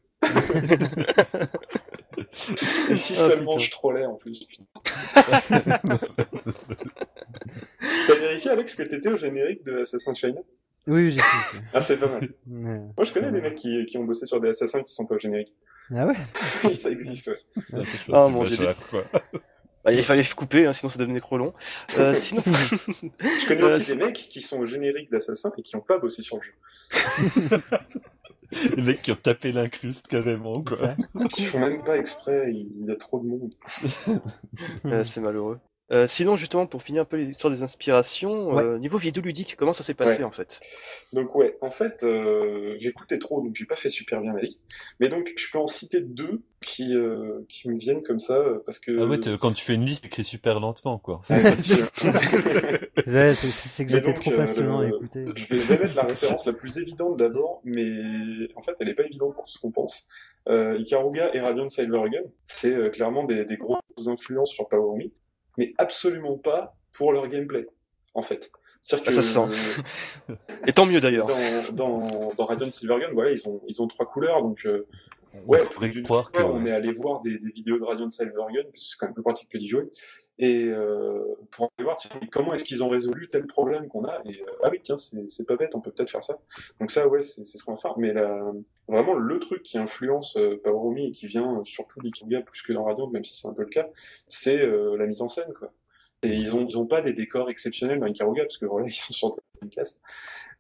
[2.91, 4.49] Et si oh, seulement je trollais en plus.
[8.07, 10.41] T'as vérifié Alex que t'étais au générique de Assassin's China
[10.87, 11.59] Oui, j'ai fait.
[11.73, 12.29] ah, c'est pas mal.
[12.47, 15.15] Moi, je connais des mecs qui, qui ont bossé sur des assassins qui sont pas
[15.15, 15.55] au générique.
[15.95, 16.75] Ah ouais?
[16.75, 17.39] Ça existe, ouais.
[18.13, 18.67] Ah, oh mon dieu.
[19.85, 21.53] Bah, il fallait couper, hein, sinon ça devenait trop long.
[21.99, 22.43] Euh, sinon...
[22.47, 25.99] je connais aussi euh, des mecs qui sont au générique d'Assassin et qui n'ont pas
[25.99, 26.55] bossé sur le jeu.
[28.77, 30.95] Les mecs qui ont tapé l'incruste carrément, quoi.
[31.39, 33.55] Ils font même pas exprès, il y a trop de monde.
[35.05, 35.59] c'est malheureux.
[35.91, 39.83] Euh, sinon, justement, pour finir un peu l'histoire des inspirations, euh, niveau vidéoludique, comment ça
[39.83, 40.61] s'est passé en fait?
[41.13, 44.67] Donc ouais, en fait, euh, j'écoutais trop, donc j'ai pas fait super bien ma liste.
[44.99, 48.79] Mais donc, je peux en citer deux qui euh, qui me viennent comme ça parce
[48.79, 48.99] que.
[48.99, 51.21] Ah ouais, quand tu fais une liste, écris super lentement, quoi.
[51.29, 51.37] c'est
[53.85, 55.27] que j'étais trop passionnant à écouter.
[55.37, 57.93] Je vais mettre la référence la plus évidente d'abord, mais
[58.57, 60.07] en fait, elle est pas évidente pour ce qu'on pense.
[60.49, 65.11] Euh, Ikaruga et Radiant Silvergun, c'est clairement des, des grosses influences sur Power Me
[65.59, 67.67] mais absolument pas pour leur gameplay,
[68.15, 68.51] en fait.
[68.93, 69.83] Ah, que, ça se sent.
[70.67, 71.27] Et tant mieux d'ailleurs.
[71.27, 74.87] Dans, dans, dans Radiant Silvergun, voilà, ils ont, ils ont trois couleurs, donc euh,
[75.47, 78.89] ouais, d'une fois, on est allé voir des, des vidéos de Radiant Silvergun, parce que
[78.91, 79.91] c'est quand même plus pratique que d'y jouer,
[80.39, 84.21] et euh, pour aller voir tiens, comment est-ce qu'ils ont résolu tel problème qu'on a?
[84.25, 86.39] Et euh, ah oui, tiens, c'est pas bête, on peut peut-être faire ça.
[86.81, 87.99] Donc ça, ouais, c'est ce qu'on va faire.
[87.99, 88.53] Mais là,
[88.89, 90.61] vraiment, le truc qui influence euh,
[90.97, 93.69] et qui vient surtout d'Ikiga plus que dans Radiant, même si c'est un peu le
[93.69, 93.89] cas,
[94.27, 95.73] c'est euh, la mise en scène, quoi.
[96.23, 98.93] Et ils ont, ils ont pas des décors exceptionnels dans Ikaruga, parce que voilà, ils
[98.93, 100.01] sont sur Dreamcast.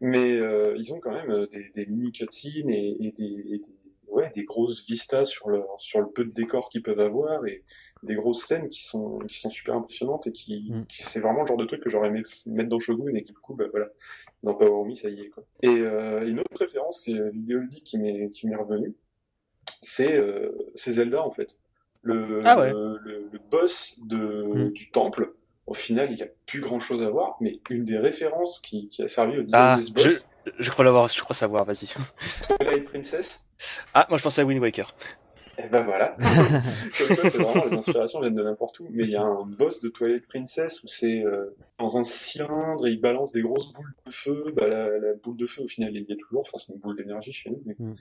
[0.00, 3.83] Mais euh, ils ont quand même des, des mini cutscenes et, et, des, et des
[4.14, 7.64] ouais, des grosses vistas sur le, sur le peu de décors qu'ils peuvent avoir et
[8.02, 10.86] des grosses scènes qui sont, qui sont super impressionnantes et qui, mm.
[10.86, 13.32] qui c'est vraiment le genre de truc que j'aurais aimé mettre dans Shogun et qui,
[13.32, 13.88] du coup, bah voilà,
[14.42, 15.44] dans Power Me, ça y est, quoi.
[15.62, 18.94] Et euh, une autre référence, c'est euh, Vidéoludique qui m'est, qui m'est revenu,
[19.82, 21.58] c'est, euh, c'est Zelda, en fait.
[22.02, 22.72] Le, ah ouais.
[22.72, 22.98] le,
[23.32, 24.72] le, boss de, mm.
[24.72, 25.34] du temple,
[25.66, 28.88] au final, il n'y a plus grand chose à voir, mais une des références qui,
[28.88, 30.26] qui a servi au design ah, de ce boss.
[30.46, 31.86] Je, je crois l'avoir, je crois savoir, vas-y.
[32.58, 33.40] Twilight Princess.
[33.94, 34.94] Ah, moi je pensais à Wind Waker.
[35.58, 36.16] Et eh ben voilà.
[36.92, 38.88] c'est vraiment les inspirations viennent de n'importe où.
[38.90, 42.86] Mais il y a un boss de Twilight Princess où c'est euh, dans un cylindre
[42.86, 44.52] et il balance des grosses boules de feu.
[44.56, 46.42] Bah, la, la boule de feu, au final, il y a toujours.
[46.42, 47.62] Enfin, c'est une boule d'énergie chez nous.
[47.64, 47.94] Mais, mm.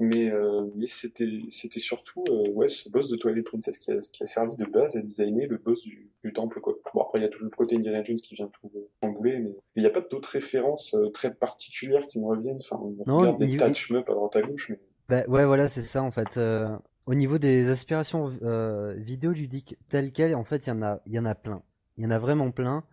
[0.00, 3.98] mais, euh, mais c'était, c'était surtout euh, ouais, ce boss de Twilight Princess qui a,
[3.98, 6.60] qui a servi de base à designer le boss du, du temple.
[6.60, 6.74] Quoi.
[6.94, 8.70] Bon, après, il y a tout le côté Indiana Jones qui vient tout
[9.02, 9.38] chambouler.
[9.38, 12.58] Mais il n'y a pas d'autres références euh, très particulières qui me reviennent.
[12.62, 14.70] Enfin, on non, regarde des touch up à droite à gauche.
[14.70, 14.80] Mais...
[15.08, 16.36] Bah, ouais, voilà, c'est ça en fait.
[16.36, 16.68] Euh,
[17.10, 21.12] au niveau des aspirations euh, vidéoludiques telles quelles, en fait, il y en a, il
[21.12, 21.60] y en a plein.
[21.98, 22.84] il y en a vraiment plein.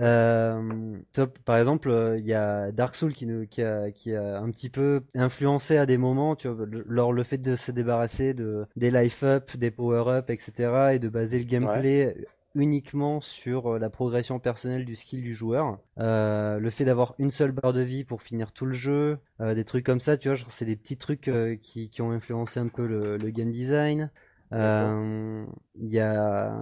[0.00, 4.16] Euh, top, par exemple, euh, il y a Dark Souls qui, nous, qui, a, qui
[4.16, 7.70] a un petit peu influencé à des moments, tu vois, lors le fait de se
[7.70, 12.16] débarrasser de des life up, des power up, etc., et de baser le gameplay
[12.54, 15.78] uniquement sur euh, la progression personnelle du skill du joueur.
[15.98, 19.54] Euh, le fait d'avoir une seule barre de vie pour finir tout le jeu, euh,
[19.54, 22.60] des trucs comme ça, tu vois, c'est des petits trucs euh, qui, qui, ont influencé
[22.60, 24.10] un peu le, le game design.
[24.52, 26.54] Il y a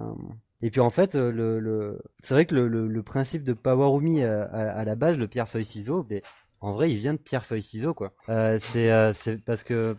[0.63, 1.99] et puis en fait, le, le...
[2.21, 5.65] c'est vrai que le, le, principe de Powerumi à, à, la base, le pierre feuille
[5.65, 6.21] ciseau, mais
[6.59, 8.13] en vrai, il vient de pierre feuille ciseau quoi.
[8.59, 9.97] C'est c'est parce que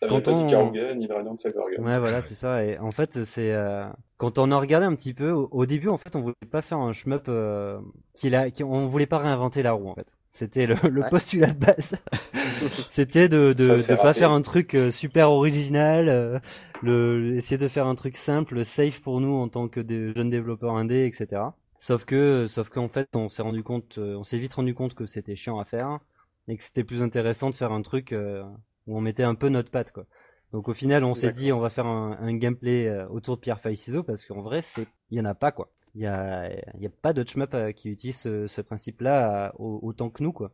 [0.00, 1.36] ça quand on ni de Radiant
[1.78, 2.64] Ouais, voilà, c'est ça.
[2.64, 3.84] Et en fait, c'est euh...
[4.16, 6.78] quand on a regardé un petit peu au, début, en fait, on voulait pas faire
[6.78, 7.80] un shmup euh...
[8.14, 8.64] qui a, qui...
[8.64, 10.06] on voulait pas réinventer la roue en fait.
[10.34, 11.94] C'était le, le postulat de base.
[12.88, 16.40] C'était de de, de pas faire un truc euh, super original, euh,
[16.82, 20.30] le essayer de faire un truc simple, safe pour nous en tant que des jeunes
[20.30, 21.42] développeurs indés, etc.
[21.78, 24.94] Sauf que sauf qu'en fait on s'est rendu compte, euh, on s'est vite rendu compte
[24.94, 26.00] que c'était chiant à faire
[26.48, 28.12] et que c'était plus intéressant de faire un truc
[28.86, 30.06] où on mettait un peu notre patte quoi.
[30.52, 33.60] Donc au final on s'est dit on va faire un, un gameplay autour de pierre
[33.60, 35.70] feuille ciseaux parce qu'en vrai c'est il y en a pas quoi.
[35.94, 40.10] Il y a il y a pas d'autres shmup qui utilisent ce, ce principe-là autant
[40.10, 40.52] que nous quoi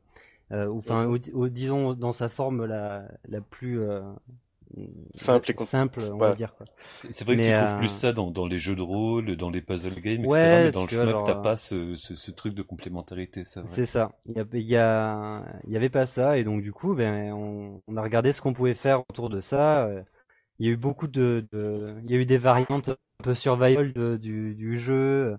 [0.53, 1.13] euh, enfin,
[1.49, 4.03] disons dans sa forme la, la plus euh,
[5.13, 6.55] simple, et simple, on va dire.
[6.83, 9.51] C'est vrai que tu trouves plus euh, ça dans, dans les jeux de rôle, dans
[9.51, 10.31] les puzzle games, etc.
[10.31, 13.63] mais dans le shmup, t'as pas ce, ce, ce, truc de complémentarité, ça.
[13.67, 14.13] C'est ça.
[14.27, 16.95] Il y, a, il y, a, il y avait pas ça, et donc du coup,
[16.95, 19.89] ben, on, on a regardé ce qu'on pouvait faire autour de ça.
[20.59, 23.35] Il y a eu beaucoup de, de il y a eu des variantes un peu
[23.35, 25.37] survival de, du, du jeu,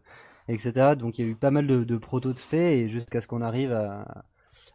[0.48, 0.96] etc.
[0.98, 3.28] Donc il y a eu pas mal de, de protos de faits, et jusqu'à ce
[3.28, 4.26] qu'on arrive à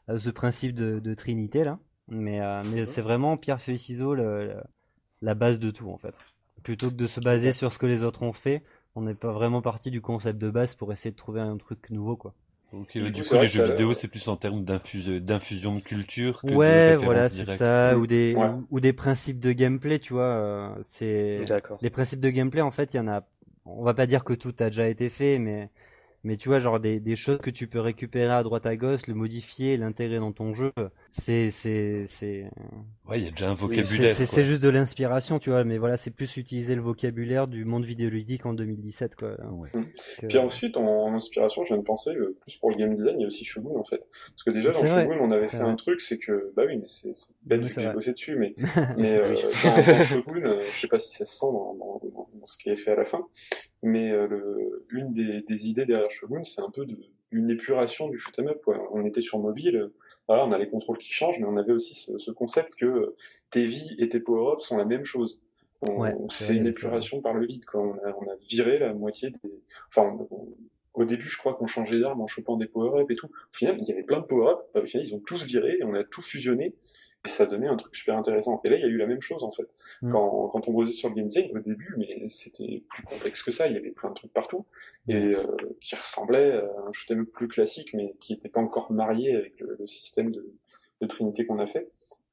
[0.09, 1.79] euh, ce principe de, de, trinité là.
[2.09, 6.15] Mais, euh, mais c'est vraiment pierre feuille ciseaux la base de tout en fait.
[6.63, 8.63] Plutôt que de se baser sur ce que les autres ont fait,
[8.95, 11.91] on n'est pas vraiment parti du concept de base pour essayer de trouver un truc
[11.91, 12.35] nouveau quoi.
[12.73, 16.97] Donc, du coup, les jeux vidéo, c'est plus en termes d'infusion de culture que ouais,
[16.97, 18.37] voilà, c'est ça, ou des
[18.71, 20.23] ou, des principes de gameplay, tu vois.
[20.23, 21.43] Euh, c'est
[21.81, 23.23] les principes de gameplay, en fait, il y en a.
[23.65, 25.71] On va pas dire que tout a déjà été fait, mais
[26.25, 29.07] mais tu vois, genre des, des choses que tu peux récupérer à droite à gauche,
[29.07, 30.73] le modifier, l'intégrer dans ton jeu,
[31.19, 32.51] c'est c'est c'est.
[33.09, 34.15] Ouais, il y a déjà un vocabulaire.
[34.15, 35.65] c'est juste de l'inspiration, tu vois.
[35.65, 39.37] Mais voilà, c'est plus utiliser le vocabulaire du monde vidéoludique en 2017, quoi.
[39.53, 39.71] Ouais.
[40.29, 43.23] Puis ensuite, en, inspiration, je viens de penser, euh, plus pour le game design, il
[43.23, 44.03] y a aussi Shogun en fait.
[44.31, 46.87] Parce que déjà dans Shogun, on avait fait un truc, c'est que bah oui, mais
[46.87, 47.11] c'est
[47.43, 48.55] bête vu que j'ai bossé dessus, mais
[48.99, 52.47] mais euh, dans, Shogun, euh, je sais pas si ça se sent dans, dans, dans,
[52.47, 53.27] ce qui est fait à la fin,
[53.83, 56.99] mais euh, le, une des, des idées derrière Shogun, c'est un peu de,
[57.31, 58.63] une épuration du shoot'em up.
[58.93, 59.91] On était sur mobile,
[60.29, 63.15] voilà, on a les contrôles qui changent, mais on avait aussi ce, ce concept que
[63.51, 65.41] tes vies et tes power-ups sont la même chose.
[66.31, 67.65] c'est une épuration par le vide.
[67.65, 67.81] Quoi.
[67.83, 69.63] On, a, on a viré la moitié des.
[69.89, 70.19] Enfin,
[70.95, 73.27] au début, je crois qu'on changeait d'armes en chopant des power-ups et tout.
[73.27, 74.63] Au final, il y avait plein de power-ups.
[74.75, 76.75] Bah, au final, ils ont tous viré et on a tout fusionné
[77.27, 78.61] et ça donnait un truc super intéressant.
[78.65, 79.69] Et là, il y a eu la même chose en fait.
[80.03, 80.13] Mm.
[80.13, 83.51] Quand, quand on bossait sur le game design au début, mais c'était plus complexe que
[83.51, 83.67] ça.
[83.67, 84.65] Il y avait plein de trucs partout
[85.09, 85.35] et mm.
[85.35, 89.59] euh, qui ressemblaient à un shoot'em plus classique, mais qui n'était pas encore marié avec
[89.61, 90.55] le, le système de,
[91.01, 91.91] de Trinité qu'on a fait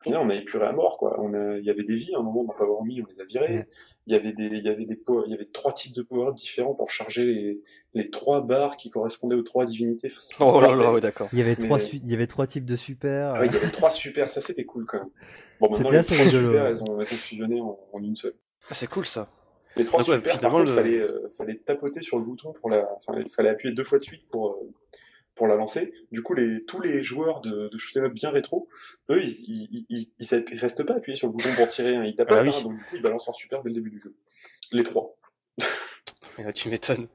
[0.07, 1.19] on a épuré à mort, quoi.
[1.19, 3.21] On a, il y avait des vies, à un moment, dans Power Me, on les
[3.21, 3.65] a virées.
[4.05, 6.33] Il y avait des, il y avait des, il y avait trois types de power
[6.33, 7.61] différents pour charger les,
[7.93, 10.11] les trois barres qui correspondaient aux trois divinités.
[10.41, 11.29] Oh là là, d'accord.
[11.31, 13.35] Il y avait trois, il y avait trois types de super.
[13.35, 15.09] Ah, il y avait trois super, ça c'était cool quand même.
[15.61, 18.35] Bon, maintenant, les trois super, elles ont, elles ont fusionné en, en une seule.
[18.69, 19.29] Ah, c'est cool ça.
[19.77, 20.75] Les trois super, par contre, le...
[20.75, 23.99] fallait, euh, fallait tapoter sur le bouton pour la, enfin, il fallait appuyer deux fois
[23.99, 24.69] de suite pour, euh,
[25.35, 25.93] pour la lancer.
[26.11, 28.67] Du coup, les, tous les joueurs de, de shoot'em up bien rétro,
[29.09, 32.03] eux, ils, ils, ils, ils, restent pas appuyés sur le bouton pour tirer, hein.
[32.03, 32.63] ils tapent ah, oui.
[32.63, 34.15] donc du coup, ils balancent leur super dès le début du jeu.
[34.71, 35.15] Les trois.
[36.55, 37.07] tu m'étonnes.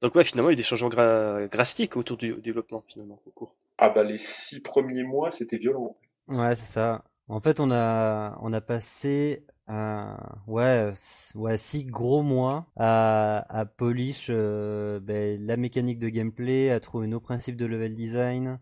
[0.00, 3.30] Donc ouais, finalement, il y a des changements gra drastiques autour du développement, finalement, au
[3.30, 3.54] cours.
[3.78, 5.96] Ah bah les six premiers mois, c'était violent.
[6.28, 7.04] Ouais, c'est ça.
[7.28, 10.14] En fait, on a, on a passé euh,
[10.46, 10.92] ouais,
[11.34, 17.20] ouais, six gros mois à, polish euh, ben, la mécanique de gameplay, à trouver nos
[17.20, 18.58] principes de level design,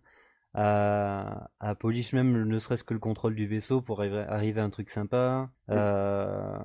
[0.55, 4.91] à, polish même ne serait-ce que le contrôle du vaisseau pour arriver, à un truc
[4.91, 5.51] sympa.
[5.71, 6.59] Euh,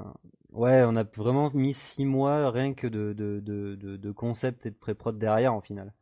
[0.51, 4.75] ouais, on a vraiment mis six mois rien que de, de, de, concept et de
[4.75, 5.93] pré-prod derrière en final.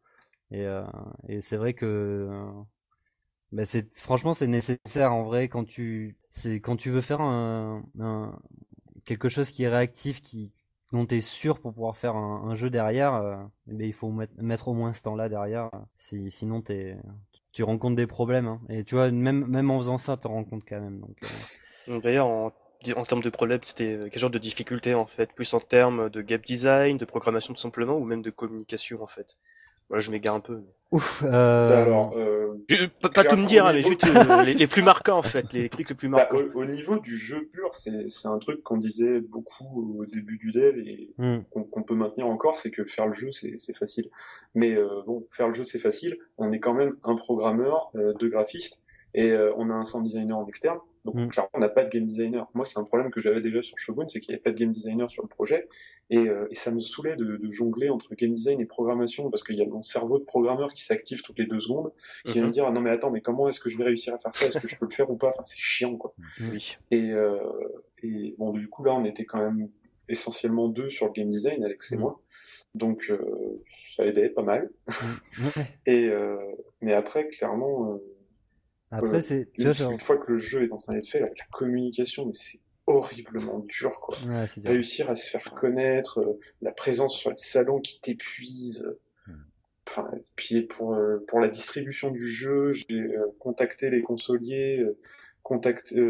[0.52, 2.50] Et c'est vrai que
[3.54, 7.22] bah franchement c'est nécessaire en vrai quand tu c'est quand tu veux faire
[9.06, 10.52] quelque chose qui est réactif qui
[10.92, 13.36] dont tu es sûr pour pouvoir faire un, jeu derrière euh,
[13.70, 16.98] eh ben, il faut mettre, au moins ce temps là derrière si, sinon t'es
[17.54, 18.62] tu rencontres des problèmes hein.
[18.70, 21.18] et tu vois même même en faisant ça tu compte quand même donc
[21.88, 22.00] euh...
[22.00, 22.52] d'ailleurs en
[22.98, 25.32] en termes de problème, c'était quel genre de difficulté en fait?
[25.32, 29.08] Plus en termes de game design, de programmation tout simplement, ou même de communication en
[29.08, 29.38] fait?
[29.94, 30.64] Voilà, je m'égare un peu.
[30.90, 31.24] Ouf.
[31.24, 31.84] Euh...
[31.84, 32.58] Alors, euh...
[33.00, 35.70] pas, tout me dire, hein, mais juste euh, les, les, plus marquants en fait, les
[35.70, 36.40] trucs les plus bah, marquants.
[36.40, 40.40] Bah, au, au, niveau du jeu pur, c'est un truc qu'on disait beaucoup au début
[40.40, 41.42] du dev et mm.
[41.52, 44.10] qu'on peut maintenir encore, c'est que faire le jeu c'est facile.
[44.56, 46.18] Mais euh, bon, faire le jeu c'est facile.
[46.40, 48.82] On est quand même un programmeur, euh, deux graphistes
[49.14, 50.80] et on a un sound designer en externe.
[51.06, 51.28] Donc mm.
[51.28, 52.50] clairement, on n'a pas de game designer.
[52.54, 54.58] Moi, c'est un problème que j'avais déjà sur Shogun, c'est qu'il n'y avait pas de
[54.58, 55.68] game designer sur le projet,
[56.10, 59.44] et, euh, et ça me saoulait de, de, jongler entre game design et programmation, parce
[59.44, 61.92] qu'il y a mon cerveau de programmeur qui s'active toutes les deux secondes,
[62.26, 62.52] qui vient me mm-hmm.
[62.52, 64.48] dire ah non mais attends, mais comment est-ce que je vais réussir à faire ça?
[64.48, 66.14] Est-ce que je peux le faire ou pas Enfin, c'est chiant quoi.
[66.40, 66.78] Oui.
[66.92, 67.38] Et, euh,
[68.02, 69.70] et bon, du coup là, on était quand même
[70.10, 72.00] essentiellement deux sur le game design, Alex et mm.
[72.00, 72.22] moi.
[72.76, 74.70] Donc euh, ça aidait pas mal.
[74.88, 75.48] Mm.
[75.86, 76.38] et euh,
[76.82, 78.00] mais après, clairement
[78.94, 79.50] euh, après, c'est.
[79.58, 83.60] Une, fois que le jeu est en train d'être fait, la, communication, mais c'est horriblement
[83.60, 84.18] dur, quoi.
[84.66, 88.88] Réussir à se faire connaître, euh, la présence sur le salon qui t'épuise.
[89.28, 89.34] Hmm.
[89.88, 94.86] Enfin, puis pour euh, pour la distribution du jeu, j'ai euh, contacté les consoliers,
[95.44, 96.02] contacté,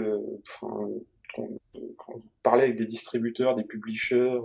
[0.48, 0.90] enfin,
[2.44, 4.40] parler avec des distributeurs, des publishers,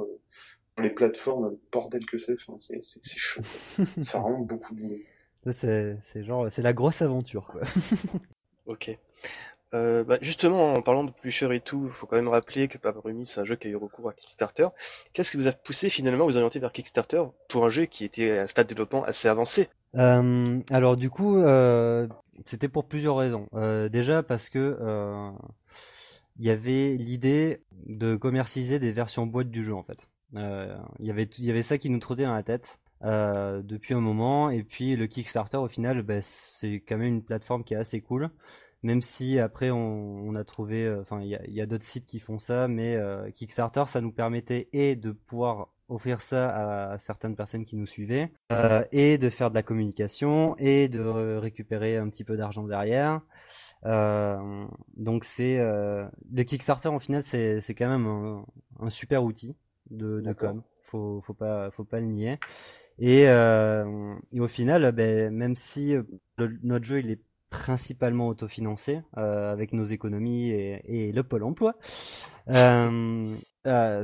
[0.78, 3.43] les plateformes, bordel que c'est, enfin, c'est chaud.
[4.01, 5.01] ça rend beaucoup de.
[5.53, 7.46] C'est genre, c'est la grosse aventure.
[7.46, 7.62] Quoi.
[8.66, 8.99] ok.
[9.74, 12.78] Euh, bah justement, en parlant de Plusher et tout, il faut quand même rappeler que
[12.78, 14.68] Paparumi, c'est un jeu qui a eu recours à Kickstarter.
[15.12, 18.05] Qu'est-ce qui vous a poussé finalement à vous orienter vers Kickstarter pour un jeu qui
[18.05, 19.68] était à un stade de développement assez avancé?
[19.96, 22.09] Euh, Alors du coup, euh,
[22.46, 23.46] c'était pour plusieurs raisons.
[23.90, 24.78] Déjà parce que
[26.38, 30.09] il y avait l'idée de commercialiser des versions boîte du jeu en fait.
[30.34, 32.78] Il y avait il y avait ça qui nous trottait dans la tête.
[33.05, 34.51] Euh, depuis un moment.
[34.51, 38.01] Et puis le Kickstarter, au final, bah, c'est quand même une plateforme qui est assez
[38.01, 38.30] cool.
[38.84, 42.38] Même si après on, a trouvé, euh, enfin il y a, d'autres sites qui font
[42.38, 47.64] ça, mais euh, Kickstarter, ça nous permettait et de pouvoir offrir ça à, certaines personnes
[47.64, 48.30] qui nous suivaient,
[48.92, 51.01] et de faire de la communication et de
[51.38, 53.20] récupérer un petit peu d'argent derrière.
[53.84, 58.44] donc c'est le Kickstarter au final c'est quand même
[58.78, 59.57] un, super outil
[59.90, 60.62] de, de com.
[60.84, 62.38] Faut faut pas faut pas le nier.
[62.99, 66.03] Et, euh, et au final, ben, même si euh,
[66.62, 67.20] notre jeu il est
[67.51, 71.76] principalement autofinancé euh, avec nos économies et, et le pôle emploi,
[72.51, 73.34] euh,
[73.66, 74.03] euh,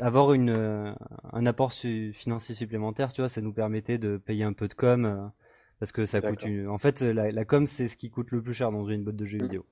[0.00, 0.94] avoir une
[1.32, 5.30] un apport financier supplémentaire, tu vois, ça nous permettait de payer un peu de com
[5.78, 6.68] parce que ça coûte une...
[6.68, 9.16] en fait la, la com c'est ce qui coûte le plus cher dans une boîte
[9.16, 9.66] de jeux vidéo.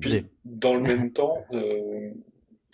[0.00, 2.10] Puis, dans le même temps, euh,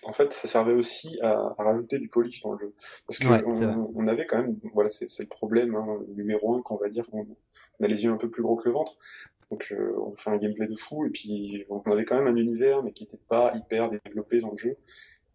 [0.03, 2.73] en fait, ça servait aussi à, à, rajouter du polish dans le jeu.
[3.07, 6.77] Parce que on, on, avait quand même, voilà, c'est le problème hein, numéro un qu'on
[6.77, 7.25] va dire, on,
[7.79, 8.97] on, a les yeux un peu plus gros que le ventre.
[9.49, 12.35] Donc euh, on fait un gameplay de fou et puis on avait quand même un
[12.35, 14.75] univers mais qui n'était pas hyper développé dans le jeu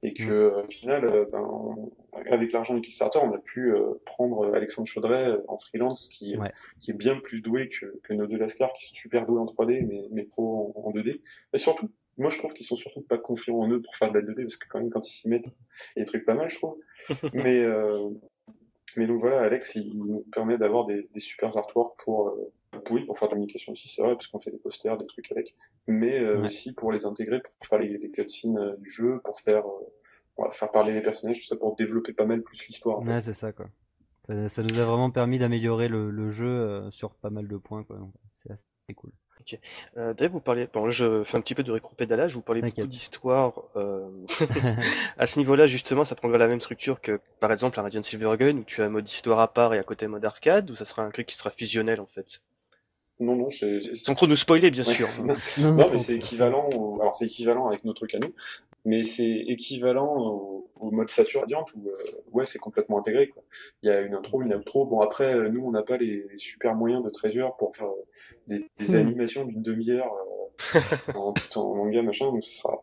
[0.02, 0.64] et que mm.
[0.64, 1.90] au final, euh, ben,
[2.26, 6.36] avec l'argent du Kickstarter, on a pu euh, prendre Alexandre Chaudret en freelance qui,
[6.78, 9.46] qui est bien plus doué que, que nos deux Lascar qui sont super doués en
[9.46, 11.22] 3D mais, mais pro en, en 2D.
[11.54, 11.88] Et surtout
[12.18, 14.42] moi, je trouve qu'ils sont surtout pas confiants en eux pour faire de la 2D,
[14.42, 15.50] parce que quand même, quand ils s'y mettent,
[15.96, 16.76] il y a des trucs pas mal, je trouve.
[17.32, 18.10] mais, euh,
[18.96, 22.52] mais donc voilà, Alex, il nous permet d'avoir des, des super artworks pour, euh,
[22.90, 25.06] oui, pour faire de la communication aussi, c'est vrai, parce qu'on fait des posters, des
[25.06, 25.54] trucs avec,
[25.86, 29.40] mais euh, aussi pour les intégrer, pour faire les, les cutscenes euh, du jeu, pour
[29.40, 33.00] faire, euh, faire parler les personnages, tout ça, pour développer pas mal plus l'histoire.
[33.00, 33.66] Ouais, c'est ça, quoi.
[34.26, 37.56] Ça, ça, nous a vraiment permis d'améliorer le, le, jeu euh, sur pas mal de
[37.56, 37.98] points, quoi.
[38.30, 39.12] C'est assez cool.
[39.42, 39.58] Ok.
[39.96, 42.62] Euh, D'ailleurs, vous parlez, bon, là, je fais un petit peu de récropédalage, vous parlez
[42.62, 43.52] beaucoup d'histoire.
[43.76, 44.08] Euh...
[45.18, 48.58] à ce niveau-là, justement, ça prendra la même structure que, par exemple, un Radiant Silvergun,
[48.58, 50.76] où tu as un mode histoire à part et à côté un mode arcade, ou
[50.76, 52.42] ça sera un truc qui sera fusionnel, en fait?
[53.20, 53.94] Non, non, c'est.
[53.94, 55.08] Sans trop nous spoiler, bien sûr.
[55.58, 56.68] non, mais c'est équivalent.
[57.00, 58.32] Alors, c'est équivalent avec notre canon,
[58.84, 61.46] mais c'est équivalent au, mode Saturn
[61.76, 61.92] où, euh,
[62.32, 63.28] ouais, c'est complètement intégré.
[63.28, 63.42] Quoi.
[63.82, 64.84] Il y a une intro, une outro.
[64.84, 68.04] Bon, après, euh, nous, on n'a pas les, super moyens de treasure pour faire euh,
[68.48, 68.96] des, des hmm.
[68.96, 70.12] animations d'une demi-heure
[71.14, 72.80] en tout en manga, machin, donc ce sera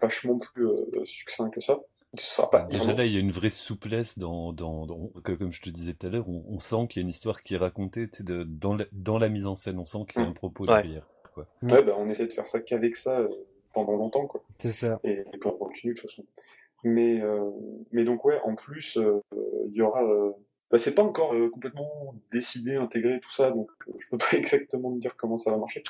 [0.00, 0.68] vachement plus
[1.04, 1.80] succinct que ça.
[2.70, 4.86] Déjà là, il y a une vraie souplesse dans, dans,
[5.22, 7.54] comme je te disais tout à l'heure, on, sent qu'il y a une histoire qui
[7.54, 10.28] est racontée de, dans, la, dans la mise en scène, on sent qu'il y a
[10.28, 11.06] un propos derrière.
[11.34, 11.46] Quoi.
[11.62, 13.28] Ouais, bah, on essaie de faire ça qu'avec ça euh,
[13.74, 14.42] pendant longtemps, quoi.
[14.58, 14.98] C'est ça.
[15.04, 16.24] Et, et, puis on continue de toute façon.
[16.84, 17.50] Mais, euh,
[17.92, 19.20] mais donc ouais, en plus, euh,
[19.66, 20.02] il y aura.
[20.70, 25.16] bah, c'est pas encore complètement décidé, intégré, tout ça, donc je peux pas exactement dire
[25.16, 25.82] comment ça va marcher.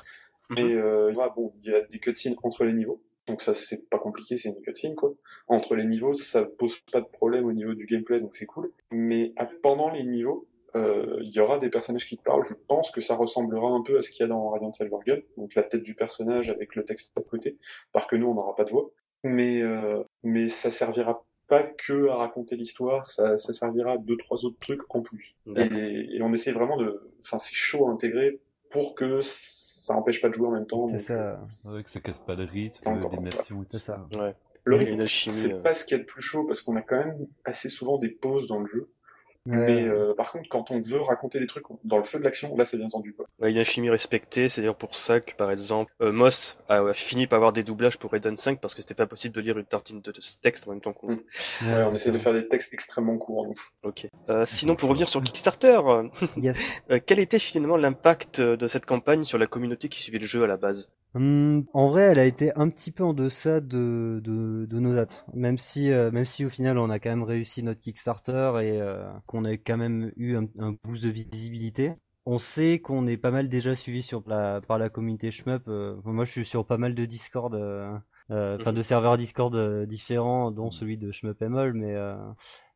[0.51, 0.57] Mhm.
[0.57, 3.01] Mais il y aura, bon, il y a des cutscenes entre les niveaux.
[3.27, 5.15] Donc ça c'est pas compliqué, c'est une cutscene quoi.
[5.49, 8.73] Entre les niveaux, ça pose pas de problème au niveau du gameplay, donc c'est cool.
[8.91, 10.47] Mais pendant les niveaux,
[10.77, 12.45] euh, il y aura des personnages qui te parlent.
[12.49, 15.19] Je pense que ça ressemblera un peu à ce qu'il y a dans Radiant Silvergun,
[15.37, 17.57] donc la tête du personnage avec le texte à côté,
[17.93, 18.91] parce que nous on n'aura pas de voix.
[19.25, 19.63] mais
[20.23, 24.59] mais ça servira pas que à raconter l'histoire, ça, ça servira à deux trois autres
[24.59, 25.37] trucs en plus.
[25.57, 28.41] Et, et, on essaie vraiment de, enfin c'est chaud à intégrer
[28.77, 30.87] pour que ça empêche pas de jouer en même temps.
[30.89, 31.41] C'est ça.
[31.65, 34.07] Ouais, que ça casse pas le rythme, l'immersion et tout ça.
[34.19, 34.35] Ouais.
[34.65, 36.99] Le rythme, c'est pas ce qu'il y a de plus chaud parce qu'on a quand
[36.99, 38.91] même assez souvent des pauses dans le jeu.
[39.47, 42.57] Mais euh, par contre, quand on veut raconter des trucs dans le feu de l'action,
[42.57, 43.15] là, c'est bien tendu.
[43.15, 43.27] Quoi.
[43.41, 46.13] Ouais, il y a une chimie respectée, c'est d'ailleurs pour ça que, par exemple, euh,
[46.13, 49.35] Moss a, fini par avoir des doublages pour Raiden 5 parce que c'était pas possible
[49.35, 51.13] de lire une tartine de, texte en même temps qu'on.
[51.13, 51.21] Mm.
[51.63, 53.55] Ouais, on essaie de faire des textes extrêmement courts.
[53.83, 54.09] Ok.
[54.29, 55.81] Euh, sinon, pour revenir sur Kickstarter,
[56.37, 56.59] yes.
[56.91, 60.43] Euh, quel était finalement l'impact de cette campagne sur la communauté qui suivait le jeu
[60.43, 60.91] à la base?
[61.17, 64.95] Hum, en vrai, elle a été un petit peu en deçà de, de, de nos
[64.95, 65.25] dates.
[65.33, 68.83] Même si, euh, même si au final, on a quand même réussi notre Kickstarter et
[68.83, 69.03] euh,
[69.37, 71.95] qu'on a quand même eu un, un, boost de visibilité.
[72.25, 75.69] On sait qu'on est pas mal déjà suivi sur la, par la communauté Shmup.
[75.69, 78.83] Euh, moi, je suis sur pas mal de Discord, enfin de mhm.
[78.83, 81.41] serveurs Discord différents, dont celui de Shmup
[81.75, 81.95] mais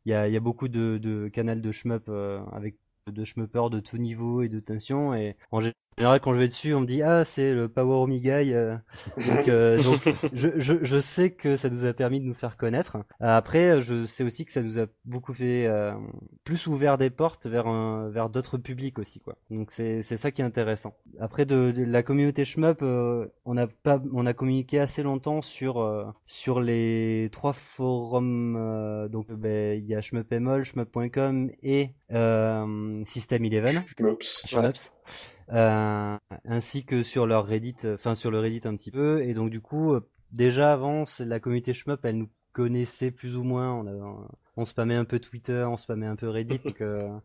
[0.06, 2.08] il y a, y, a, beaucoup de, de canals de Shmup
[2.52, 5.60] avec de shmuppers de tout niveau et de tension et en
[6.00, 8.54] général, quand je vais dessus, on me dit ah c'est le Power Omigai.
[8.54, 8.76] Euh.
[9.18, 12.56] donc, euh, donc je, je, je, sais que ça nous a permis de nous faire
[12.56, 12.98] connaître.
[13.20, 15.92] Après, je sais aussi que ça nous a beaucoup fait euh,
[16.44, 19.36] plus ouvert des portes vers un, vers d'autres publics aussi quoi.
[19.50, 20.94] Donc c'est c'est ça qui est intéressant.
[21.20, 26.60] Après de, la communauté shmup, on a pas on a communiqué assez longtemps sur sur
[26.60, 29.08] les trois forums.
[29.10, 34.42] donc ben, il y a shmup.com et System 11.
[34.46, 34.92] Shmups.
[35.52, 39.22] Euh, ainsi que sur leur Reddit, enfin sur le Reddit un petit peu.
[39.22, 43.42] Et donc du coup, euh, déjà avant, la communauté Shmup, elle nous connaissait plus ou
[43.42, 43.72] moins.
[43.74, 47.18] On, on spammait un peu Twitter, on spammait un peu Reddit, donc euh,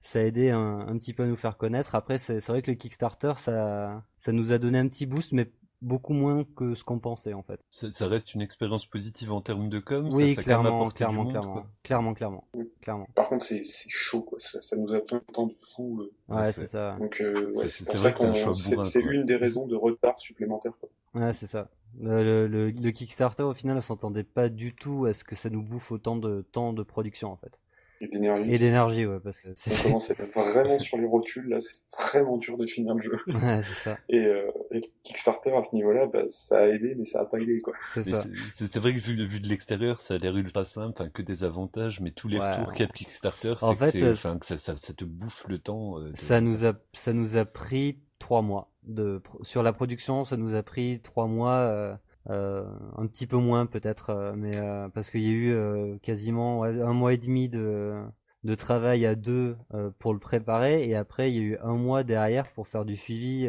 [0.00, 1.94] ça a aidé un, un, petit peu à nous faire connaître.
[1.94, 5.50] Après, c'est vrai que le Kickstarter, ça, ça nous a donné un petit boost, mais
[5.82, 7.60] beaucoup moins que ce qu'on pensait en fait.
[7.70, 10.08] Ça, reste une expérience positive en termes de com.
[10.12, 12.44] Oui, ça, clairement, clairement, clairement, clairement, clairement,
[12.80, 13.08] clairement.
[13.14, 14.38] Par contre, c'est chaud quoi.
[14.38, 16.02] Ça, ça, nous a pris un temps de fou.
[16.02, 16.34] Euh.
[16.34, 16.96] Ouais, c'est ça.
[16.98, 20.78] Donc, euh, ouais, c'est vrai que c'est une des raisons de retard supplémentaire.
[20.78, 20.88] Quoi.
[21.14, 21.68] Ouais, c'est ça.
[21.98, 25.48] Le, le, le, Kickstarter, au final, on s'entendait pas du tout à ce que ça
[25.48, 27.58] nous bouffe autant de temps de production en fait.
[28.00, 28.52] Et d'énergie.
[28.52, 29.80] Et d'énergie, ouais, parce que c'est.
[29.80, 33.00] On commence à être vraiment sur les rotules, là, c'est vraiment dur de finir le
[33.00, 33.16] jeu.
[33.26, 33.98] Ouais, c'est ça.
[34.08, 37.38] Et, euh, et, Kickstarter, à ce niveau-là, bah, ça a aidé, mais ça a pas
[37.38, 37.74] aidé, quoi.
[37.88, 38.24] C'est ça.
[38.54, 41.44] C'est vrai que vu, vu de l'extérieur, ça a l'air ultra simple, enfin, que des
[41.44, 44.46] avantages, mais tous les retours qu'il y a de Kickstarter, c'est que, euh, enfin, que
[44.46, 45.98] ça, ça, ça, te bouffe le temps.
[45.98, 50.36] Euh, ça nous a, ça nous a pris trois mois de, sur la production, ça
[50.36, 51.96] nous a pris trois mois, euh, euh,
[52.28, 56.92] un petit peu moins peut-être, euh, mais euh, parce qu'il y a eu quasiment un
[56.92, 58.02] mois et demi de,
[58.44, 59.56] de travail à deux
[59.98, 62.96] pour le préparer, et après il y a eu un mois derrière pour faire du
[62.96, 63.48] suivi.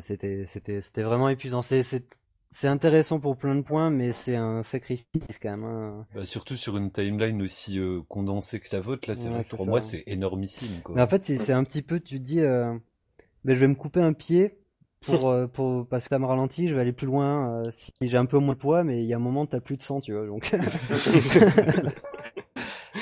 [0.00, 1.62] c'était c'était c'était vraiment épuisant.
[1.62, 1.82] C'est
[2.54, 5.06] c'est intéressant pour plein de points, mais c'est un sacrifice
[5.40, 5.64] quand même.
[5.64, 6.06] Hein.
[6.14, 9.80] Bah, surtout sur une timeline aussi condensée que la vôtre, là, c'est que pour moi,
[9.80, 10.82] c'est énormissime.
[10.82, 10.94] Quoi.
[10.94, 12.76] Mais en fait, c'est un petit peu, tu te dis, euh,
[13.44, 14.61] ben, je vais me couper un pied
[15.02, 17.60] pour, euh, pour parce que ça me ralentit, je vais aller plus loin.
[17.60, 19.60] Euh, si j'ai un peu moins de poids, mais il y a un moment t'as
[19.60, 20.26] plus de sang, tu vois.
[20.26, 20.50] Donc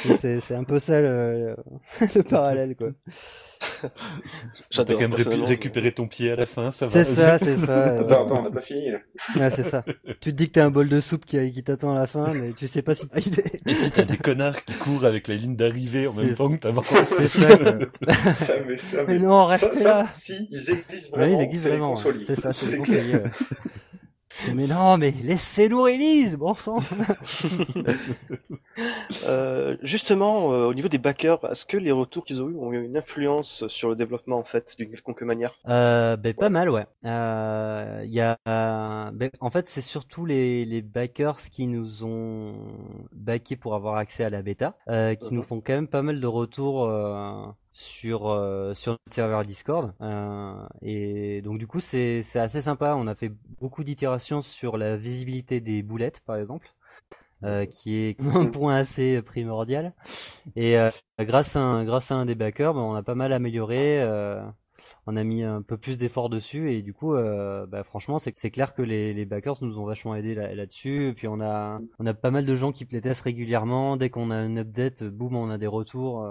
[0.01, 1.57] c'est un peu ça le,
[2.15, 2.89] le parallèle quoi.
[4.71, 4.99] J'adore.
[4.99, 6.93] quand même récupérer ton pied à la fin, ça va.
[6.93, 7.85] C'est ça, c'est ça.
[8.01, 8.99] Attends, attends, on n'a pas fini là.
[9.37, 9.85] Ouais, c'est ça.
[10.21, 12.33] Tu te dis que t'as un bol de soupe qui, qui t'attend à la fin,
[12.35, 13.43] mais tu sais pas si t'as idée.
[13.67, 16.57] Et puis t'as des connards qui courent avec la ligne d'arrivée en même temps que
[16.57, 16.87] t'avances.
[16.87, 17.49] C'est ça.
[18.35, 20.07] ça, mais, ça, mais, non, restez là.
[20.09, 21.37] si, ils existent vraiment.
[21.37, 21.95] Ouais, ils existent vraiment.
[21.97, 23.19] C'est ça, c'est conseillé.
[24.55, 26.79] Mais non, mais laissez-nous release, bon sang.
[29.25, 32.73] euh, justement, euh, au niveau des backers, est-ce que les retours qu'ils ont eu ont
[32.73, 35.55] eu une influence sur le développement en fait d'une quelconque manière?
[35.69, 36.87] Euh, ben, pas mal, ouais.
[37.03, 42.55] Il euh, y a, ben, en fait, c'est surtout les, les backers qui nous ont
[43.13, 44.77] backé pour avoir accès à la bêta,
[45.21, 46.89] qui nous font quand même pas mal de retours
[47.73, 52.95] sur euh, sur notre serveur Discord euh, et donc du coup c'est c'est assez sympa.
[52.97, 56.75] On a fait beaucoup d'itérations sur la visibilité des boulettes par exemple
[57.43, 59.95] euh, qui est un point assez primordial.
[60.57, 63.33] Et euh, grâce à un, grâce à un des backers ben, on a pas mal
[63.33, 64.43] amélioré euh,
[65.07, 66.73] on a mis un peu plus d'efforts dessus.
[66.73, 70.15] Et du coup bah, franchement c'est c'est clair que les, les backers nous ont vachement
[70.15, 73.23] aidé là, dessus et puis on a on a pas mal de gens qui playtestent
[73.23, 73.97] régulièrement.
[73.97, 76.27] Dès qu'on a un update boum on a des retours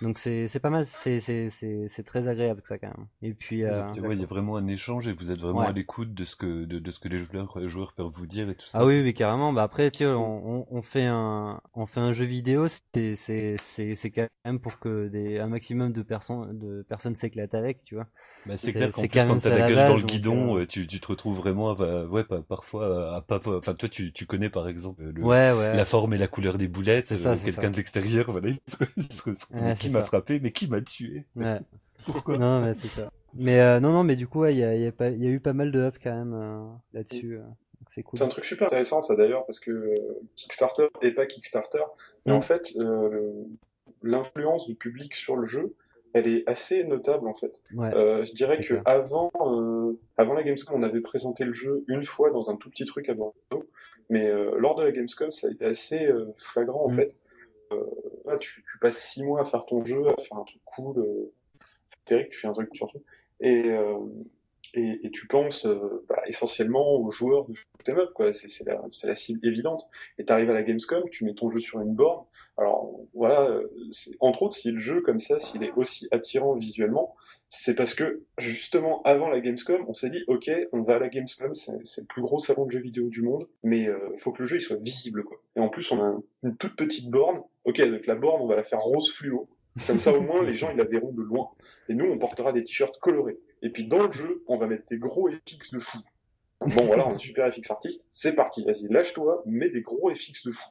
[0.00, 3.06] Donc c'est pas mal, c'est très agréable ça quand même.
[3.22, 3.84] Et puis euh...
[3.94, 6.64] il y a vraiment un échange et vous êtes vraiment à l'écoute de ce que
[6.64, 8.78] de, de, ce que les joueurs les joueurs peuvent vous dire et tout ça.
[8.80, 9.52] Ah oui oui carrément.
[9.52, 13.56] Bah après tu sais on, on, fait un on fait un jeu vidéo c'est c'est
[13.58, 17.94] c'est quand même pour que des un maximum de personnes de personnes s'éclatent avec tu
[17.94, 18.06] vois.
[18.46, 20.98] Bah c'est clair qu'en plus quand t'as la gueule dans le guidon euh, tu tu
[20.98, 25.22] te retrouves vraiment ouais parfois à pas enfin toi tu tu connais par exemple le,
[25.22, 25.76] ouais, ouais.
[25.76, 28.50] la forme et la couleur des boulettes euh, quelqu'un de l'extérieur voilà
[29.76, 31.24] qui m'a frappé mais qui m'a tué?
[31.36, 31.60] Ouais.
[32.04, 32.38] Pourquoi?
[32.38, 33.10] Non, mais c'est ça.
[33.34, 35.30] Mais euh, non, non, mais du coup, il y, a, y, a pas, y a
[35.30, 37.38] eu pas mal de up quand même euh, là-dessus.
[37.38, 37.42] Euh,
[37.88, 38.22] c'est cool.
[38.22, 39.98] Un truc super intéressant, ça d'ailleurs, parce que
[40.36, 41.82] Kickstarter et pas Kickstarter,
[42.26, 42.36] mais mm.
[42.36, 42.74] en fait,
[44.02, 45.74] l'influence du public sur le jeu,
[46.14, 47.60] elle est assez notable en fait.
[47.74, 47.90] Ouais,
[48.24, 49.30] je dirais que avant,
[50.16, 53.08] avant la Gamescom, on avait présenté le jeu une fois dans un tout petit truc
[53.10, 53.68] à Bordeaux,
[54.08, 56.92] mais lors de la Gamescom, ça a été assez flagrant en mm.
[56.92, 57.16] fait.
[58.40, 61.30] Tu, tu, passes six mois à faire ton jeu, à faire un truc cool,
[62.12, 63.02] Eric, tu fais un truc surtout.
[63.40, 63.98] Et, euh,
[64.74, 68.32] et, et, tu penses euh, bah, essentiellement aux joueurs de shoot'em up, quoi.
[68.32, 69.88] C'est la, cible évidente.
[70.18, 72.24] Et tu arrives à la Gamescom, tu mets ton jeu sur une borne.
[72.56, 73.60] Alors voilà,
[74.20, 77.16] entre autres, si le jeu comme ça, s'il est aussi attirant visuellement,
[77.48, 81.08] c'est parce que justement avant la Gamescom, on s'est dit ok, on va à la
[81.08, 84.42] Gamescom, c'est le plus gros salon de jeux vidéo du monde, mais euh, faut que
[84.42, 85.38] le jeu il soit visible quoi.
[85.56, 87.42] Et en plus, on a une toute petite borne.
[87.64, 89.48] Ok, donc la borne, on va la faire rose fluo.
[89.86, 91.50] Comme ça, au moins, les gens, ils la verront de loin.
[91.88, 93.38] Et nous, on portera des t-shirts colorés.
[93.62, 95.98] Et puis, dans le jeu, on va mettre des gros FX de fou.
[96.60, 98.06] Bon, voilà, on est super FX artiste.
[98.10, 98.64] C'est parti.
[98.64, 100.68] Vas-y, lâche-toi, mets des gros FX de fou.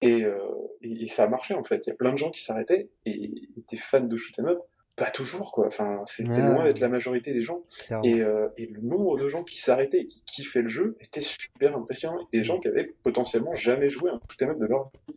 [0.00, 0.38] Et, euh,
[0.82, 1.86] et, ça a marché, en fait.
[1.86, 4.58] Il y a plein de gens qui s'arrêtaient et étaient fans de shoot'em up
[4.96, 5.66] pas toujours quoi.
[5.66, 7.62] Enfin c'était loin d'être la majorité des gens.
[8.04, 11.22] Et, euh, et, le nombre de gens qui s'arrêtaient et qui kiffaient le jeu était
[11.22, 12.18] super impressionnant.
[12.32, 15.16] Des gens qui avaient potentiellement jamais joué un shoot'em up de leur vie.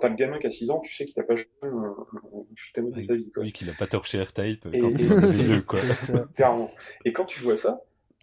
[0.00, 2.44] T'as le gamin qui a 6 ans tu sais qu'il a pas joué un, un
[2.54, 3.42] shoot'em up de sa vie quoi.
[3.44, 5.80] oui qu'il a pas torché R-Type quand il jeu quoi.
[6.34, 6.70] clairement.
[7.04, 7.82] Et quand tu vois ça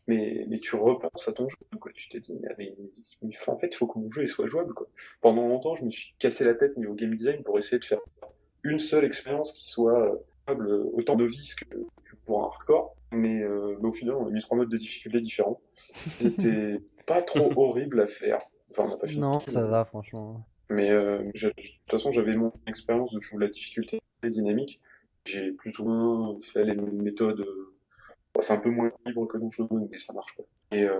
[0.09, 1.91] mais, mais tu repenses à ton jeu, quoi.
[1.93, 2.75] Tu te dis, mais,
[3.21, 4.87] mais, en fait, il faut que mon jeu soit jouable, quoi.
[5.21, 7.99] Pendant longtemps, je me suis cassé la tête niveau game design pour essayer de faire
[8.63, 10.19] une seule expérience qui soit
[10.93, 11.65] autant novice que,
[12.25, 12.95] pour un hardcore.
[13.11, 15.59] Mais, euh, mais, au final, on a mis trois modes de difficulté différents.
[15.93, 18.39] C'était pas trop horrible à faire.
[18.69, 19.21] Enfin, on n'a pas fini.
[19.21, 20.45] Non, ça va, franchement.
[20.69, 24.79] Mais euh, de toute façon, j'avais mon expérience de la difficulté dynamique.
[25.25, 27.73] J'ai plus ou moins fait les méthodes euh,
[28.39, 30.43] c'est un peu moins libre que dans Shogun, mais ça marche pas.
[30.71, 30.99] Et, euh,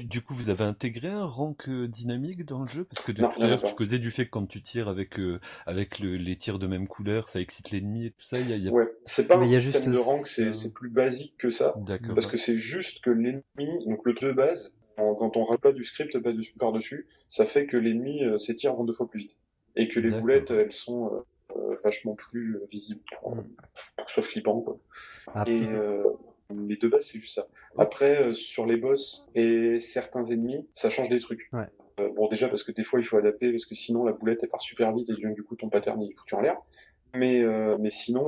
[0.00, 2.84] du coup, vous avez intégré un rank euh, dynamique dans le jeu?
[2.84, 5.18] Parce que depuis tout à l'heure, tu causais du fait que quand tu tires avec,
[5.18, 8.38] euh, avec le, les tirs de même couleur, ça excite l'ennemi et tout ça.
[8.38, 8.72] Y a, y a...
[8.72, 11.74] Ouais, c'est pas un système de rank, c'est plus basique que ça.
[12.14, 15.72] Parce que c'est juste que l'ennemi, donc le 2 de base, quand on rate pas
[15.72, 16.18] du script
[16.58, 19.38] par-dessus, ça fait que l'ennemi, ses tirs vont deux fois plus vite.
[19.76, 21.24] Et que les boulettes, elles sont
[21.84, 24.60] vachement plus visibles pour, pour, que ce soit flippant.
[24.60, 24.78] Quoi.
[25.34, 25.66] Ah, et,
[26.50, 27.46] les deux bases, c'est juste ça.
[27.78, 31.48] Après, euh, sur les boss et certains ennemis, ça change des trucs.
[31.52, 31.66] Ouais.
[32.00, 34.40] Euh, bon, déjà parce que des fois il faut adapter parce que sinon la boulette
[34.42, 36.56] elle part super vite et du coup ton pattern il est foutu en l'air.
[37.14, 38.26] Mais euh, mais sinon,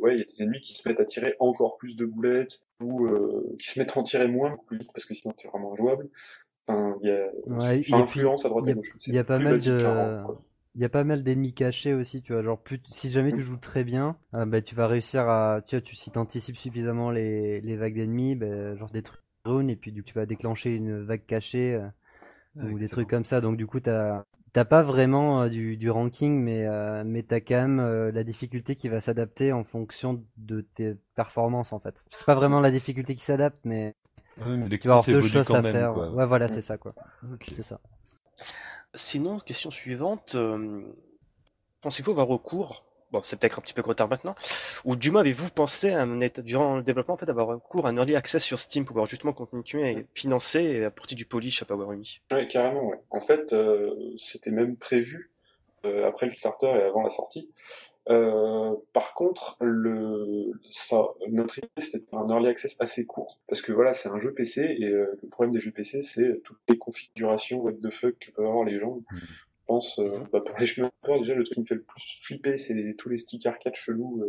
[0.00, 2.64] ouais, il y a des ennemis qui se mettent à tirer encore plus de boulettes
[2.80, 3.08] ou
[3.58, 6.08] qui se mettent à en tirer moins plus vite parce que sinon c'est vraiment injouable.
[6.66, 8.90] Enfin, il y a, ouais, influence à droite et gauche.
[9.06, 10.24] Il y a pas mal de
[10.76, 12.42] il y a pas mal d'ennemis cachés aussi, tu vois.
[12.42, 15.74] Genre, plus, si jamais tu joues très bien, euh, bah, tu vas réussir à, tu
[15.74, 19.76] vois, tu, si t'anticipes suffisamment les, les vagues d'ennemis, bah, genre des trucs runes, et
[19.76, 23.40] puis tu vas déclencher une vague cachée, euh, ou des trucs comme ça.
[23.40, 26.66] Donc, du coup, t'as, t'as pas vraiment euh, du, du ranking, mais,
[27.04, 31.80] mais t'as quand même la difficulté qui va s'adapter en fonction de tes performances, en
[31.80, 32.04] fait.
[32.10, 33.94] C'est pas vraiment la difficulté qui s'adapte, mais,
[34.46, 35.94] mais tu vas avoir deux choses à faire.
[35.94, 36.10] Quoi.
[36.10, 36.94] Ouais, voilà, c'est ça, quoi.
[37.48, 37.80] C'est ça.
[38.96, 40.34] Sinon, question suivante.
[40.34, 40.82] Euh,
[41.82, 44.34] pensez-vous avoir recours Bon, c'est peut-être un petit peu trop tard maintenant.
[44.84, 46.04] Ou du moins, avez-vous pensé, à
[46.42, 49.06] durant le développement, en fait, d'avoir recours à un early access sur Steam pour pouvoir
[49.06, 52.92] justement continuer à financer et apporter du polish à Power Umi Oui, carrément.
[53.10, 55.30] En fait, euh, c'était même prévu
[55.84, 57.48] euh, après le Kickstarter et avant la sortie.
[58.08, 63.72] Euh, par contre, le, ça, notre idée c'était un early access assez court, parce que
[63.72, 66.78] voilà, c'est un jeu PC et euh, le problème des jeux PC, c'est toutes les
[66.78, 68.96] configurations what the fuck que peuvent avoir les gens.
[69.10, 69.16] Mmh.
[69.18, 72.20] Je pense, euh, bah, pour les chemins déjà le truc qui me fait le plus
[72.22, 74.22] flipper, c'est tous les sticks arcade chelous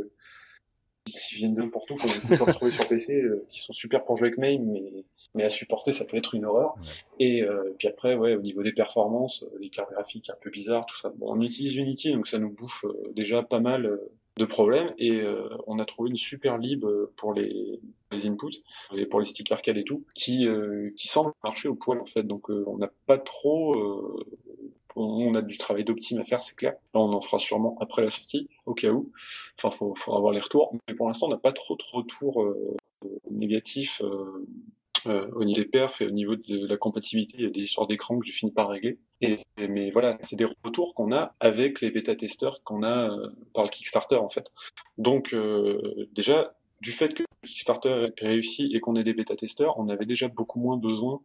[1.12, 4.18] qui viennent de n'importe où, qu'on peut retrouver sur PC, euh, qui sont super pour
[4.18, 5.06] jouer avec MAME, mais,
[5.36, 6.76] mais à supporter, ça peut être une horreur.
[7.20, 10.50] Et euh, puis après, ouais, au niveau des performances, euh, les cartes graphiques un peu
[10.50, 11.12] bizarres, tout ça.
[11.18, 12.86] Bon, on utilise Unity, donc ça nous bouffe
[13.16, 14.00] déjà pas mal
[14.38, 15.24] de problèmes, et
[15.66, 16.86] on a trouvé une super lib
[17.16, 17.80] pour les,
[18.12, 18.62] les inputs,
[18.96, 20.48] et pour les sticks arcade et tout, qui,
[20.96, 22.22] qui semble marcher au poil en fait.
[22.22, 24.24] Donc on n'a pas trop
[24.98, 26.74] on, a du travail d'optime à faire, c'est clair.
[26.94, 29.12] Là, on en fera sûrement après la sortie, au cas où.
[29.58, 30.74] Enfin, faut, faut avoir les retours.
[30.88, 32.78] Mais pour l'instant, on n'a pas trop de retours euh,
[33.30, 34.46] négatifs euh,
[35.06, 37.36] euh, au niveau des perfs et au niveau de la compatibilité.
[37.38, 38.98] Il y a des histoires d'écran que j'ai fini par régler.
[39.58, 43.10] Mais voilà, c'est des retours qu'on a avec les bêta-testeurs qu'on a
[43.54, 44.52] par le Kickstarter, en fait.
[44.98, 45.36] Donc,
[46.14, 50.60] déjà, du fait que Kickstarter réussit et qu'on ait des bêta-testeurs, on avait déjà beaucoup
[50.60, 51.22] moins besoin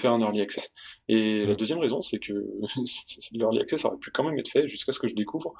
[0.00, 0.70] faire un early access.
[1.08, 2.32] Et la deuxième raison, c'est que
[3.32, 5.54] l'early access aurait pu quand même être fait jusqu'à ce que je découvre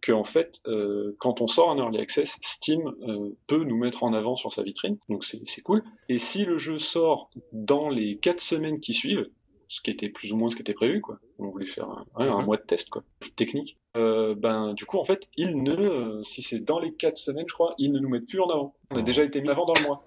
[0.00, 4.04] que en fait, euh, quand on sort un early access, Steam euh, peut nous mettre
[4.04, 5.82] en avant sur sa vitrine, donc c'est cool.
[6.08, 9.28] Et si le jeu sort dans les quatre semaines qui suivent,
[9.68, 11.18] ce qui était plus ou moins ce qui était prévu, quoi.
[11.38, 13.02] On voulait faire un, un mois de test, quoi.
[13.36, 13.76] Technique.
[13.96, 17.52] Euh, ben, du coup, en fait, ils ne, si c'est dans les quatre semaines, je
[17.52, 18.74] crois, ils ne nous mettent plus en avant.
[18.90, 20.02] On a déjà été mis avant dans le mois.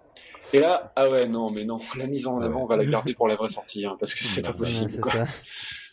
[0.54, 3.14] Et là, ah ouais, non, mais non, la mise en avant, on va la garder
[3.14, 5.02] pour la vraie sortie, hein, parce que c'est pas possible.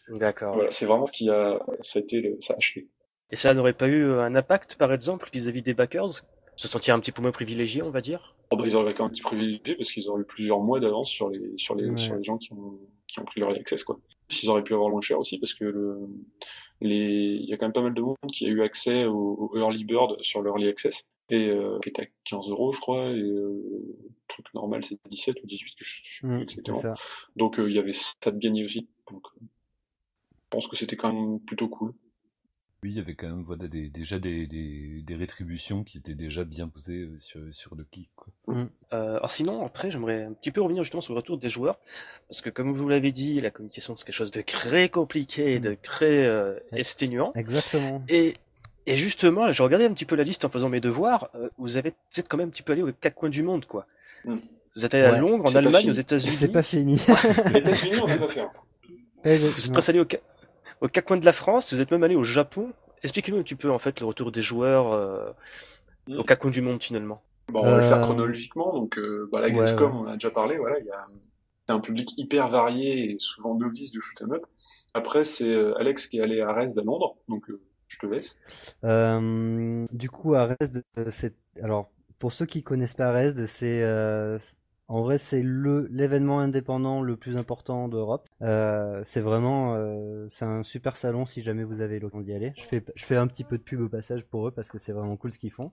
[0.08, 0.54] D'accord.
[0.54, 2.88] Voilà, c'est vraiment qui a, ça a été, le, ça a achevé.
[3.30, 6.24] Et ça n'aurait pas eu un impact, par exemple, vis-à-vis des backers?
[6.56, 8.34] Se sentir un petit peu moins privilégié, on va dire?
[8.50, 10.80] Oh bah, Ils auraient quand même un petit privilégié parce qu'ils auraient eu plusieurs mois
[10.80, 13.84] d'avance sur les, sur, les, sur les gens qui ont, qui ont pris leur access,
[13.84, 14.00] quoi.
[14.42, 16.00] Ils auraient pu avoir moins cher aussi parce que le,
[16.80, 19.52] les, il y a quand même pas mal de monde qui a eu accès au,
[19.54, 23.20] Early Bird sur l'Early Access et euh, qui est à 15 euros je crois et
[23.20, 23.96] euh, le
[24.28, 26.92] truc normal c'est 17 ou 18 que je, je mmh, etc.
[27.36, 30.96] donc euh, il y avait ça de gagner aussi donc euh, je pense que c'était
[30.96, 31.94] quand même plutôt cool
[32.84, 36.14] oui, il y avait quand même voilà, des, déjà des, des, des, rétributions qui étaient
[36.14, 38.08] déjà bien posées euh, sur, sur le kick.
[38.14, 38.32] Quoi.
[38.46, 38.68] Mmh.
[38.92, 41.80] Euh, alors sinon, après, j'aimerais un petit peu revenir justement sur le retour des joueurs,
[42.28, 45.58] parce que comme vous l'avez dit, la communication c'est quelque chose de très compliqué et
[45.58, 47.32] de très euh, exténuant.
[47.34, 48.04] Exactement.
[48.08, 48.34] Et,
[48.92, 51.76] et justement, j'ai regardé un petit peu la liste en faisant mes devoirs, euh, vous,
[51.76, 53.86] avez, vous êtes quand même un petit peu allé aux quatre coins du monde, quoi.
[54.24, 54.34] Mmh.
[54.76, 56.36] Vous êtes allé à Londres, en Allemagne, aux États-Unis.
[56.36, 57.00] C'est pas fini.
[57.52, 58.50] Les États-Unis, on sait pas faire.
[59.24, 60.06] Vous êtes presque allé au
[60.80, 62.72] aux quatre coins de la France, vous êtes même allé au Japon.
[63.02, 65.30] Expliquez-nous un petit peu en fait le retour des joueurs euh,
[66.08, 67.18] aux quatre coins du monde finalement.
[67.48, 68.72] Bon, on va le faire euh, chronologiquement.
[68.72, 70.58] Donc, euh, bah, la Gamescom, on en a déjà parlé.
[70.58, 71.06] Voilà, il y a
[71.68, 74.46] un public hyper varié et souvent novice du shoot'em up.
[74.94, 77.50] Après, c'est Alex qui est allé à Resd à Londres, donc
[77.88, 78.36] je te laisse.
[79.92, 83.82] du coup, à Resd, c'est alors pour ceux qui connaissent pas Resd, c'est
[84.90, 88.26] en vrai, c'est le l'événement indépendant le plus important d'Europe.
[88.40, 92.54] Euh, c'est vraiment, euh, c'est un super salon si jamais vous avez l'occasion d'y aller.
[92.56, 94.78] Je fais, je fais un petit peu de pub au passage pour eux parce que
[94.78, 95.72] c'est vraiment cool ce qu'ils font.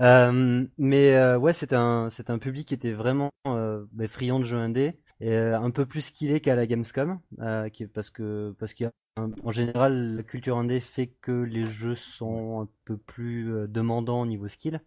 [0.00, 4.44] Euh, mais euh, ouais, c'est un, un public qui était vraiment euh, bah, friand de
[4.44, 8.54] jeux indés euh, un peu plus qu'il est qu'à la Gamescom, euh, qui, parce que
[8.58, 13.66] parce qu'en général la culture indé fait que les jeux sont un peu plus euh,
[13.66, 14.82] demandants au niveau skill.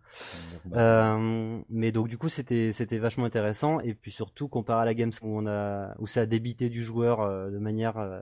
[0.73, 4.93] Euh, mais donc du coup c'était c'était vachement intéressant et puis surtout comparé à la
[4.93, 8.21] Gamescom où on a où ça a débité du joueur de manière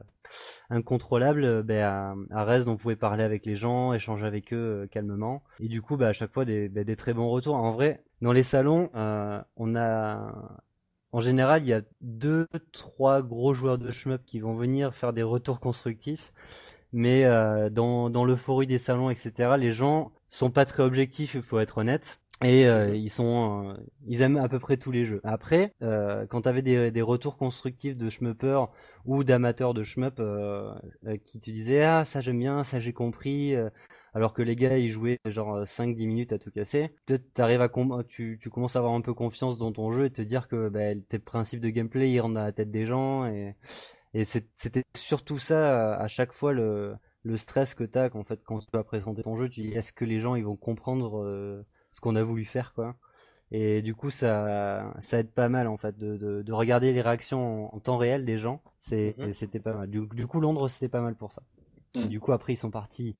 [0.69, 5.43] incontrôlable, ben à, à Rez on pouvait parler avec les gens, échanger avec eux calmement
[5.59, 7.55] et du coup bah, à chaque fois des, ben, des très bons retours.
[7.55, 10.63] En vrai dans les salons on a
[11.17, 15.13] en général, il y a deux, trois gros joueurs de shmup qui vont venir faire
[15.13, 16.31] des retours constructifs.
[16.93, 21.57] Mais euh, dans, l'euphorie des salons, etc., les gens sont pas très objectifs, il faut
[21.57, 22.19] être honnête.
[22.43, 25.19] Et euh, ils sont, euh, ils aiment à peu près tous les jeux.
[25.23, 25.73] Après,
[26.29, 28.69] quand t'avais des, des retours constructifs de shmuppers
[29.05, 30.21] ou d'amateurs de shmup
[31.25, 33.55] qui te disaient ah ça j'aime bien, ça j'ai compris,
[34.17, 36.89] alors que les gars ils jouaient genre 5-10 minutes à tout casser.
[37.05, 40.23] Peut-être à tu, tu commences à avoir un peu confiance dans ton jeu et te
[40.23, 43.55] dire que bah, tes principes de gameplay ils rentrent dans la tête des gens et,
[44.15, 48.57] et c'était surtout ça à chaque fois le, le stress que t'as en fait quand
[48.57, 49.49] tu vas présenter ton jeu.
[49.49, 52.73] Tu dis est-ce que les gens ils vont comprendre euh, ce qu'on a voulu faire
[52.73, 52.95] quoi?
[53.51, 57.01] Et du coup, ça, ça aide pas mal en fait de, de, de regarder les
[57.01, 58.63] réactions en, temps réel des gens.
[58.91, 59.31] Mhm.
[59.31, 59.89] c'était pas mal.
[59.91, 61.43] Du, du coup, Londres, c'était pas mal pour ça.
[61.95, 62.07] Mhm.
[62.07, 63.15] du coup, après, ils sont partis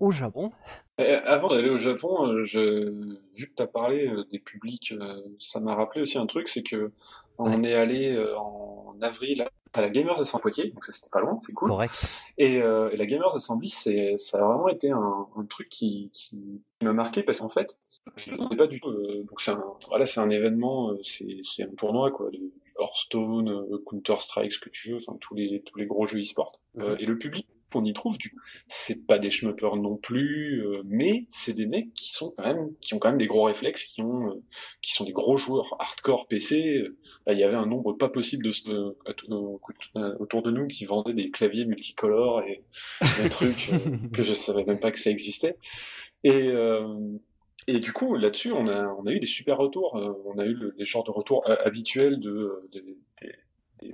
[0.00, 0.50] au Japon.
[0.98, 2.90] avant d'aller au Japon, euh, je,
[3.36, 6.48] vu que tu as parlé euh, des publics, euh, ça m'a rappelé aussi un truc,
[6.48, 6.90] c'est que
[7.38, 11.38] on est allé en avril à la Gamers Assembly Poitiers, donc ça c'était pas loin,
[11.40, 11.70] c'est cool.
[11.70, 11.94] Correct.
[12.36, 16.60] Et, et la Gamers Assembly, c'est, ça a vraiment été un, un truc qui, qui
[16.82, 17.78] m'a marqué parce qu'en fait,
[18.16, 18.92] je ne pas du tout.
[18.92, 24.16] donc c'est un, voilà, c'est un événement, c'est, c'est un tournoi quoi, de Hearthstone, Counter
[24.20, 26.60] Strike, ce que tu veux, enfin tous les tous les gros jeux e-sport.
[26.76, 28.34] et le public qu'on y trouve du
[28.68, 32.74] c'est pas des schmuppers non plus euh, mais c'est des mecs qui sont quand même
[32.80, 34.42] qui ont quand même des gros réflexes qui ont euh,
[34.82, 36.84] qui sont des gros joueurs hardcore PC
[37.26, 41.30] il y avait un nombre pas possible de euh, autour de nous qui vendaient des
[41.30, 42.62] claviers multicolores et
[43.22, 43.70] des trucs
[44.12, 45.56] que je savais même pas que ça existait.
[46.24, 46.50] Et
[47.66, 49.94] et du coup, là-dessus, on a, on a eu des super retours.
[50.24, 52.84] on a eu les genres de retours habituels de, de,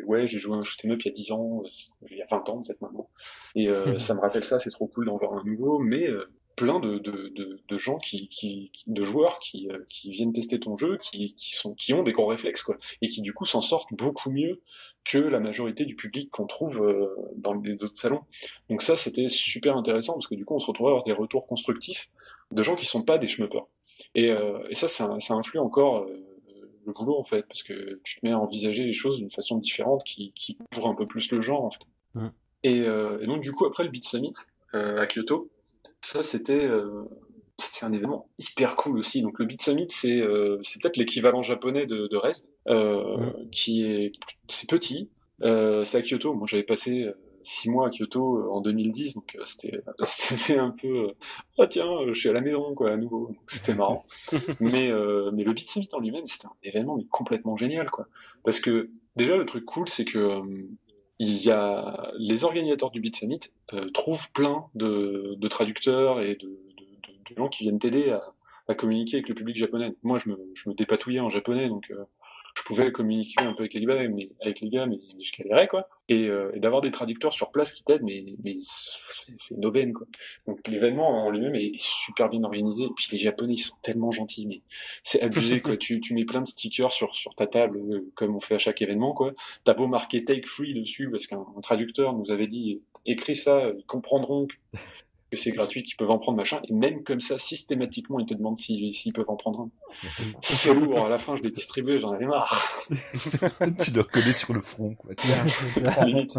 [0.05, 1.62] ouais, j'ai joué un shoot'em up il y a 10 ans,
[2.11, 3.09] il y a 20 ans peut-être maintenant,
[3.55, 3.68] et
[3.99, 6.09] ça me rappelle ça, c'est trop cool d'en voir un nouveau, mais
[6.57, 10.59] plein de, de, de, de gens qui, qui, de joueurs qui, euh, qui viennent tester
[10.59, 13.45] ton jeu, qui, qui sont qui ont des gros réflexes quoi, et qui du coup
[13.45, 14.62] s'en sortent beaucoup mieux
[15.05, 18.22] que la majorité du public qu'on trouve euh, dans les autres salons.
[18.70, 21.12] Donc ça c'était super intéressant parce que du coup on se retrouve à avoir des
[21.12, 22.11] retours constructifs
[22.51, 23.66] de gens qui sont pas des schmuppers.
[24.14, 26.07] Et, euh, et ça, ça, ça influe encore
[26.87, 29.59] le boulot en fait parce que tu te mets à envisager les choses d'une façon
[29.59, 31.84] différente qui, qui ouvre un peu plus le genre en fait.
[32.14, 32.28] Mm.
[32.62, 34.32] Et, et donc du coup après le Beat Summit
[34.72, 35.51] à Kyoto
[36.01, 37.05] ça, c'était euh,
[37.59, 39.22] c'était un événement hyper cool aussi.
[39.22, 44.12] Donc le Beat Summit, c'est euh, peut-être l'équivalent japonais de, de Rest, euh, qui est
[44.49, 45.11] c'est petit.
[45.43, 46.34] Euh, c'est à Kyoto.
[46.34, 47.07] Moi, j'avais passé
[47.47, 51.12] six mois à Kyoto en 2010, donc c'était c'était un peu
[51.59, 53.34] ah tiens, je suis à la maison quoi à nouveau.
[53.47, 54.05] C'était marrant.
[54.61, 54.90] mais
[55.32, 58.09] mais le Beat Summit en lui-même, c'était un événement mais complètement génial quoi.
[58.44, 60.42] Parce que déjà le truc cool, c'est que
[61.18, 63.40] il y a les organisateurs du Beat Summit
[63.72, 68.22] euh, trouvent plein de, de, traducteurs et de, de, de gens qui viennent t'aider à,
[68.68, 69.94] à, communiquer avec le public japonais.
[70.03, 72.05] Moi, je me, je me dépatouillais en japonais, donc euh,
[72.66, 75.88] pouvais communiquer un peu avec les gars, mais avec les gars, mais, je galérais quoi.
[76.08, 78.56] Et, euh, et d'avoir des traducteurs sur place qui t'aident, mais, mais
[79.36, 80.06] c'est une aubaine quoi.
[80.48, 82.84] Donc l'événement en lui-même est super bien organisé.
[82.84, 84.62] Et puis les Japonais ils sont tellement gentils, mais
[85.04, 85.76] c'est abusé quoi.
[85.76, 88.58] tu, tu mets plein de stickers sur sur ta table euh, comme on fait à
[88.58, 89.32] chaque événement quoi.
[89.64, 93.86] T'as beau marquer take free dessus parce qu'un traducteur nous avait dit écris ça, ils
[93.86, 94.54] comprendront que
[95.34, 98.58] c'est gratuit, qu'ils peuvent en prendre machin, et même comme ça, systématiquement, ils te demandent
[98.58, 99.70] s'ils peuvent en prendre un.
[100.40, 102.86] c'est lourd, à la fin, je l'ai distribué, j'en avais marre.
[103.82, 105.12] tu dois coller sur le front, quoi.
[106.04, 106.38] limite.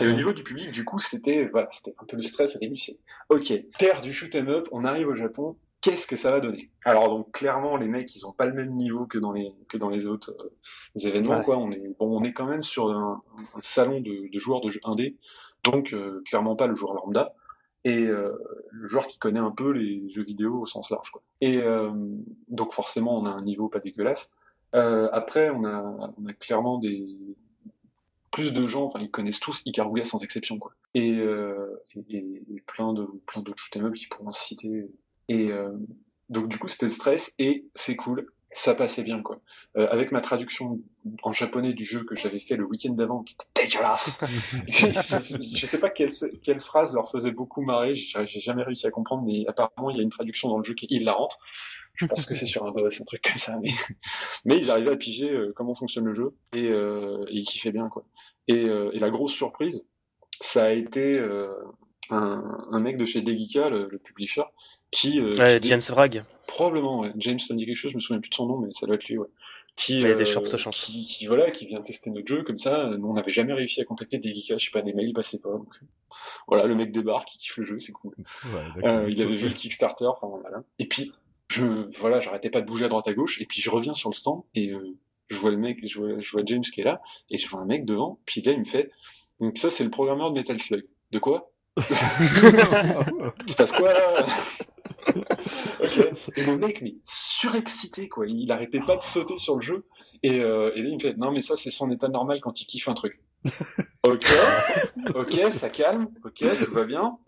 [0.00, 2.58] Et au niveau du public, du coup, c'était voilà, c'était un peu le stress au
[2.58, 2.78] début.
[2.78, 6.40] C'est ok, terre du shoot 'em up, on arrive au Japon, qu'est-ce que ça va
[6.40, 6.70] donner?
[6.84, 9.76] Alors donc clairement, les mecs, ils ont pas le même niveau que dans les que
[9.76, 11.42] dans les autres euh, événements.
[11.42, 13.22] Quoi, on est bon, on est quand même sur un,
[13.60, 15.18] salon de, de, joueurs de jeux indé,
[15.64, 17.34] donc euh, clairement pas le joueur lambda
[17.84, 18.32] et euh,
[18.70, 21.10] le joueur qui connaît un peu les jeux vidéo au sens large.
[21.10, 21.22] Quoi.
[21.40, 21.90] Et euh,
[22.48, 24.30] donc forcément, on a un niveau pas dégueulasse.
[24.74, 27.06] Euh, après, on a, on a clairement des
[28.30, 30.72] plus de gens, enfin ils connaissent tous Ikaruga sans exception, quoi.
[30.94, 34.90] Et, euh, et, et plein de plein d'autres shoot'em up qui pourront se citer.
[35.28, 35.50] Et
[36.28, 39.40] donc du coup, c'était le stress et c'est cool ça passait bien quoi.
[39.76, 40.80] Euh, avec ma traduction
[41.22, 44.20] en japonais du jeu que j'avais fait le week-end d'avant, qui était dégueulasse.
[44.68, 46.10] je sais pas quelle,
[46.42, 50.00] quelle, phrase leur faisait beaucoup marrer, j'ai jamais réussi à comprendre, mais apparemment il y
[50.00, 51.38] a une traduction dans le jeu qui est hilarante.
[51.94, 53.70] Je pense que c'est sur un boss, un truc comme ça, mais,
[54.44, 57.72] mais ils arrivaient à piger euh, comment fonctionne le jeu et, euh, et ils kiffaient
[57.72, 58.04] bien quoi.
[58.48, 59.86] Et, euh, et, la grosse surprise,
[60.40, 61.52] ça a été euh,
[62.10, 64.42] un, un, mec de chez Degika, le, le publisher,
[64.90, 66.24] qui, euh, ouais, James Bragg.
[66.52, 67.12] Probablement, ouais.
[67.16, 68.84] James, ça me dit quelque chose, je me souviens plus de son nom, mais ça
[68.84, 69.28] doit être lui, ouais.
[69.74, 70.84] Qui, il y a des chances, chance.
[70.84, 72.90] Qui, qui, voilà, qui vient tester notre jeu comme ça.
[72.98, 75.14] Nous, on n'avait jamais réussi à contacter des geeks, je sais pas, des mails, ils
[75.14, 75.48] passaient pas.
[75.48, 75.80] Donc,
[76.46, 78.14] voilà, le mec débarque, il kiffe le jeu, c'est cool.
[78.44, 80.62] Ouais, euh, il avait vu le Kickstarter, enfin voilà.
[80.78, 81.14] Et puis,
[81.48, 81.64] je,
[81.96, 84.14] voilà, j'arrêtais pas de bouger à droite à gauche, et puis je reviens sur le
[84.14, 84.94] stand et euh,
[85.28, 87.00] je vois le mec, je vois, je vois James qui est là,
[87.30, 88.90] et je vois un mec devant, puis là il me fait,
[89.40, 90.86] donc ça c'est le programmeur de Metal Slug.
[91.12, 91.50] De quoi?
[91.78, 91.84] Il
[93.50, 94.26] se passe quoi là?
[96.36, 98.26] Et le mec, mais surexcité, quoi.
[98.26, 99.84] Il, arrêtait pas de sauter sur le jeu.
[100.22, 102.60] Et, euh, et là, il me fait, non, mais ça, c'est son état normal quand
[102.60, 103.20] il kiffe un truc.
[104.04, 104.24] ok,
[105.14, 107.18] ok, ça calme, ok, tout va bien.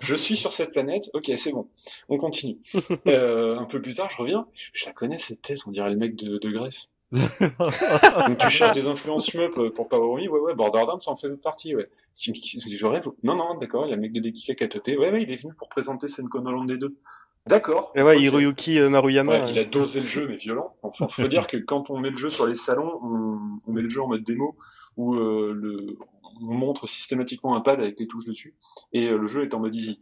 [0.00, 1.68] Je suis sur cette planète, ok, c'est bon.
[2.08, 2.58] On continue.
[3.06, 4.46] Euh, un peu plus tard, je reviens.
[4.72, 6.86] Je la connais cette tête, on dirait le mec de, de greffe.
[7.12, 11.28] Donc tu cherches des influences shmup pour Power Me, ouais ouais, Borderlands ça en fait
[11.36, 11.88] partie, ouais.
[12.14, 13.08] Je rêve.
[13.22, 14.96] Non non, d'accord, il y a le mec de Dekika qui a toté.
[14.96, 16.96] Ouais ouais, il est venu pour présenter Senko Holland des deux.
[17.46, 17.92] D'accord.
[17.94, 19.40] Et ouais, Hiroyuki euh, Maruyama.
[19.40, 20.74] Ouais, il a dosé le jeu mais violent.
[20.82, 23.82] Enfin, faut dire que quand on met le jeu sur les salons, on, on met
[23.82, 24.56] le jeu en mode démo
[24.96, 25.98] où euh, le
[26.40, 28.54] on montre systématiquement un pad avec les touches dessus
[28.92, 30.00] et euh, le jeu est en mode easy.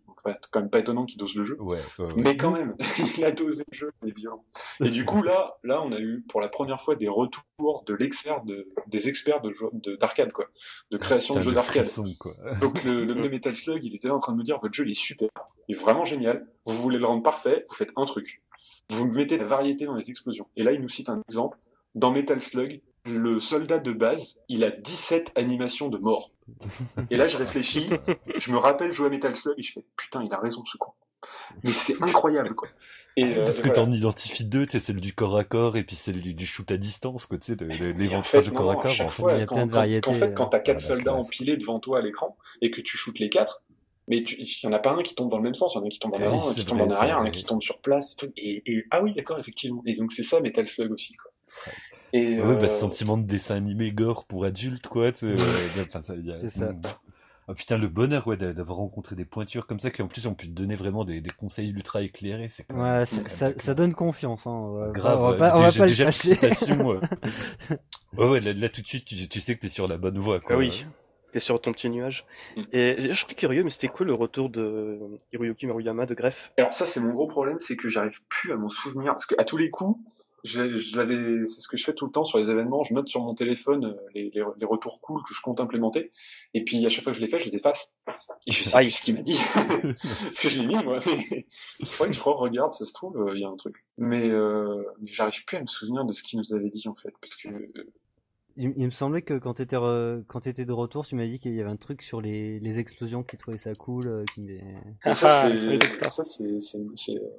[0.51, 1.61] Quand même pas étonnant qu'il dose le jeu.
[1.61, 2.77] Ouais, ouais, Mais quand même,
[3.19, 4.45] il a dosé le jeu, il est violent.
[4.81, 7.95] Et du coup là, là on a eu pour la première fois des retours de
[7.95, 10.47] l'expert de des experts de d'arcade quoi,
[10.91, 11.87] de création de jeux d'arcade.
[12.61, 14.85] Donc le, le Metal Slug, il était là en train de nous dire votre jeu
[14.85, 15.29] il est super,
[15.69, 16.47] il est vraiment génial.
[16.67, 18.43] Vous voulez le rendre parfait, vous faites un truc.
[18.91, 20.49] Vous mettez la variété dans les explosions.
[20.57, 21.59] Et là, il nous cite un exemple.
[21.95, 26.31] Dans Metal Slug, le soldat de base, il a 17 animations de mort.
[27.11, 27.89] Et là, je réfléchis,
[28.37, 30.77] je me rappelle jouer à Metal Slug et je fais putain, il a raison ce
[30.77, 30.93] con.
[31.63, 32.69] Mais c'est incroyable quoi.
[33.17, 33.85] Et euh, Parce que voilà.
[33.85, 36.69] t'en identifies deux, tu celle du corps à corps et puis celle du, du shoot
[36.71, 39.01] à distance, quoi, tu sais, l'éventrage du corps à corps.
[39.01, 40.09] En fait, il y a plein de variétés.
[40.09, 43.19] En fait, quand t'as quatre soldats empilés devant toi à l'écran et que tu shootes
[43.19, 43.63] les quatre,
[44.09, 45.81] mais il y en a pas un qui tombe dans le même sens, il y
[45.81, 47.63] en a un qui tombe en avant, un qui tombe en arrière, un qui tombe
[47.63, 49.83] sur place, et, et, et ah oui, d'accord, effectivement.
[49.87, 51.31] Et donc c'est ça Metal Slug aussi, quoi.
[52.13, 55.11] Et, Ouais, bah, euh, ce sentiment de dessin animé gore pour adultes, quoi.
[55.15, 56.73] C'est ça.
[57.49, 60.27] Ah, putain, le bonheur, ouais, d'a- d'avoir rencontré des pointures comme ça, qui en plus
[60.29, 62.49] ont pu te donner vraiment des, des conseils ultra éclairés.
[62.49, 64.47] C'est quand même- Ouais, c'est ça, même ça, donne confiance.
[64.47, 64.91] Hein.
[64.93, 66.35] Grave, on va pas, on va déjà, pas le déjà, cacher.
[66.35, 66.99] citation, ouais.
[68.17, 70.19] ouais, ouais, là, là, tout de suite, tu, tu sais que t'es sur la bonne
[70.19, 70.55] voie, quoi.
[70.55, 70.87] Ah oui,
[71.33, 72.27] t'es sur ton petit nuage.
[72.57, 72.63] Mm.
[72.73, 75.01] Et je suis curieux, mais c'était quoi le retour de
[75.33, 76.53] Hiroyuki Maruyama de Greffe?
[76.59, 79.13] Alors ça, c'est mon gros problème, c'est que j'arrive plus à m'en souvenir.
[79.13, 79.99] Parce que à tous les coups,
[80.45, 82.83] je, je l'avais, c'est ce que je fais tout le temps sur les événements.
[82.83, 86.11] Je note sur mon téléphone euh, les, les, les retours cool que je compte implémenter.
[86.55, 87.93] Et puis à chaque fois que je les fais, je les efface.
[88.47, 89.39] Et je sais plus ce qu'il m'a dit.
[90.25, 91.01] Parce que je l'ai mis, moi.
[91.07, 91.47] Mais...
[91.79, 93.85] Il faudrait que je regarde, ça se trouve, euh, il y a un truc.
[93.99, 96.95] Mais, euh, mais j'arrive plus à me souvenir de ce qu'il nous avait dit, en
[96.95, 97.13] fait.
[97.21, 97.93] Parce que euh,
[98.57, 101.39] Il, il me semblait que quand t'étais re- quand t'étais de retour, tu m'as dit
[101.39, 104.07] qu'il y avait un truc sur les, les explosions qui trouvait ça cool.
[104.09, 104.47] euh, qui
[105.05, 105.51] Ah, ça,
[106.25, 106.59] c'est, euh,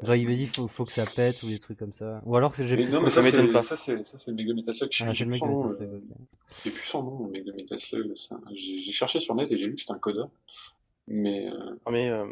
[0.01, 2.21] Genre il m'a dit faut, faut que ça pète ou des trucs comme ça.
[2.25, 3.61] Ou alors que j'ai non, mais ça m'étonne pas.
[3.61, 4.89] ça, c'est, ça, c'est le mec de Metal Slug.
[4.91, 6.01] Je Ah, j'ai le mec de Metal euh, Slug.
[6.65, 8.11] J'ai plus son nom, le mec de Metal Slug.
[8.15, 10.29] c'est un- J'ai j'ai cherché sur net et j'ai vu que c'était un codeur.
[11.07, 12.25] Mais euh, Mais euh,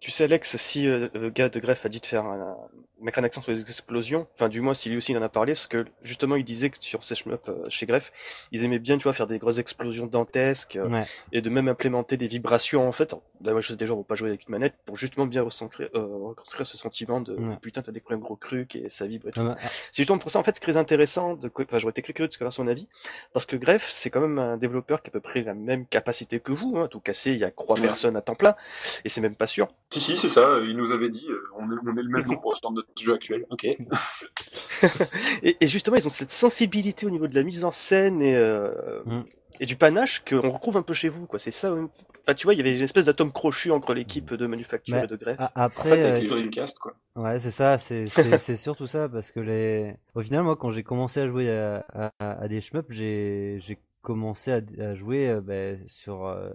[0.00, 2.56] tu sais, Alex, si euh, le gars de Greffe a dit de faire un,
[3.00, 5.28] mettre un accent sur les explosions, enfin, du moins, si lui aussi il en a
[5.28, 8.12] parlé, parce que justement, il disait que sur ces shmups euh, chez Greffe,
[8.52, 11.04] ils aimaient bien, tu vois, faire des grosses explosions dantesques euh, Ouais.
[11.32, 13.14] et de même implémenter des vibrations en fait.
[13.40, 15.88] Moi, je sais déjà, on va pas jouer avec une manette pour justement bien recentrer,
[15.94, 17.56] euh, reconstruire ce sentiment de Ouais.
[17.60, 19.44] putain, t'as découvert un gros truc et ça vibre et tout.
[19.44, 21.34] Bah, C'est justement pour ça, en fait, c'est très intéressant.
[21.34, 21.50] De...
[21.60, 22.88] Enfin, j'aurais été très curieux de savoir son avis.
[23.32, 25.86] Parce que Greffe, c'est quand même un développeur qui a à peu près la même
[25.86, 26.76] capacité que vous.
[26.78, 26.88] Hein.
[26.88, 27.82] Tout cassé, il y a trois Ouais.
[27.86, 28.56] personnes à temps plein.
[29.04, 29.68] Et c'est même pas sûr.
[29.90, 30.58] si, si, c'est ça.
[30.64, 33.14] Il nous avait dit, euh, on est, on est le même nombre sur notre jeu
[33.14, 33.46] actuel.
[33.50, 33.66] Ok.
[35.42, 38.34] Et, et justement, ils ont cette sensibilité au niveau de la mise en scène et,
[38.36, 39.22] euh, Mm.
[39.60, 41.26] et du panache qu'on retrouve un peu chez vous.
[41.26, 41.38] quoi.
[41.38, 41.72] C'est ça.
[42.20, 45.04] Enfin, tu vois, il y avait une espèce d'atome crochu entre l'équipe de manufacture Mais-
[45.04, 45.40] et de Greffe.
[45.40, 46.94] a- En après, fait, avec euh, les Dreamcast, quoi.
[47.16, 51.20] Ouais, c'est ça, c'est surtout ça parce que les au final moi quand j'ai commencé
[51.20, 52.10] à jouer à, à,
[52.42, 56.50] à des shmups, j'ai commencé à, à jouer euh, ben, sur euh,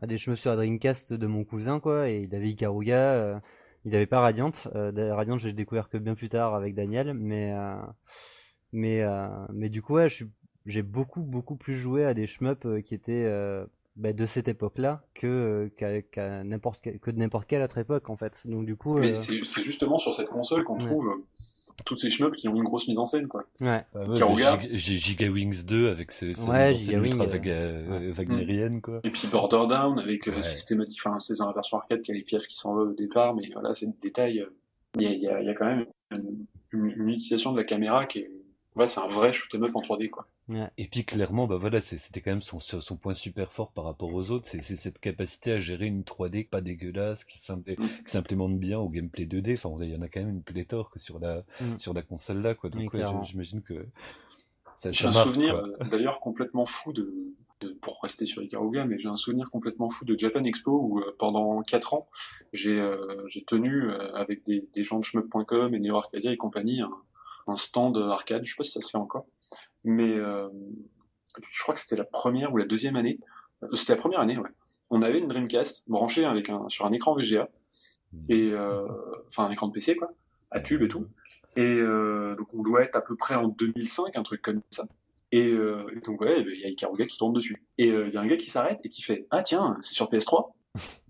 [0.00, 3.34] à des shmups sur la Dreamcast de mon cousin quoi et il avait Ikaruga, euh,
[3.86, 7.52] il avait pas Radiant, euh, Radiant j'ai découvert que bien plus tard avec Daniel mais
[7.52, 7.76] euh,
[8.72, 10.08] mais euh, mais du coup ouais,
[10.66, 13.30] j'ai beaucoup beaucoup plus joué à des shmups euh, qui étaient
[13.96, 18.46] ben, de cette époque-là que qu'à n'importe que de n'importe quelle autre époque en fait.
[18.46, 20.84] Donc du coup Mais c'est justement sur cette console qu'on Ouais.
[20.84, 21.08] trouve
[21.84, 23.44] toutes ces shmups qui ont une grosse mise en scène, quoi.
[23.60, 23.84] ouais.
[23.94, 24.58] Ah ouais, Karuga.
[24.58, 28.12] Giga, Gi- Giga Wings 2 avec ce, cette Ouais, mise en scène ultra vaga- euh,
[28.14, 29.00] wagnérienne, quoi.
[29.04, 32.16] Et puis Border Down avec euh, systématique, enfin c'est dans la version arcade qu'il y
[32.16, 34.44] a les pièces qui s'envolent au départ, mais voilà, c'est des détails.
[34.96, 37.52] Il y, a, il y, a, il y a quand même une, une- une utilisation
[37.52, 38.30] de la caméra qui est,
[38.76, 40.26] ouais, c'est un vrai shoot'em up en 3D quoi.
[40.78, 44.14] Et puis clairement, bah voilà, c'était quand même son, son point super fort par rapport
[44.14, 47.74] aux autres, c'est cette capacité à gérer une 3D pas dégueulasse, qui Mm.
[47.76, 49.54] qui s'implémente bien au gameplay 2D.
[49.54, 51.78] Enfin, il y en a quand même une pléthore sur la Mm.
[51.78, 52.70] sur la console là, quoi.
[52.70, 53.86] Donc ouais, j'imagine que
[54.78, 57.12] ça, J'ai un marque, souvenir euh, d'ailleurs complètement fou de,
[57.62, 61.00] de- pour rester sur Ikaruga, mais j'ai un souvenir complètement fou de Japan Expo où
[61.00, 62.08] euh, pendant 4 ans
[62.52, 66.36] j'ai euh, j'ai tenu euh, avec des, des gens de shmup.com et Neo Arcadia et
[66.36, 66.90] compagnie un,
[67.46, 69.26] un stand arcade, je sais pas si ça se fait encore,
[69.84, 70.48] mais euh,
[71.52, 73.18] je crois que c'était la première ou la deuxième année,
[73.62, 74.50] Euh, c'était la première année, ouais.
[74.90, 77.48] On avait une Dreamcast branchée avec un sur un écran VGA
[78.28, 78.86] et euh,
[79.28, 80.12] enfin un écran de PC quoi,
[80.50, 81.06] à tube et tout.
[81.56, 84.86] Et euh, donc on doit être à peu près en 2005, un truc comme ça.
[85.32, 87.64] Et, euh, et donc ouais, il y a Ikaruga qui tourne dessus.
[87.78, 89.94] Et euh, il y a un gars qui s'arrête et qui fait ah tiens c'est
[89.94, 90.52] sur PS3.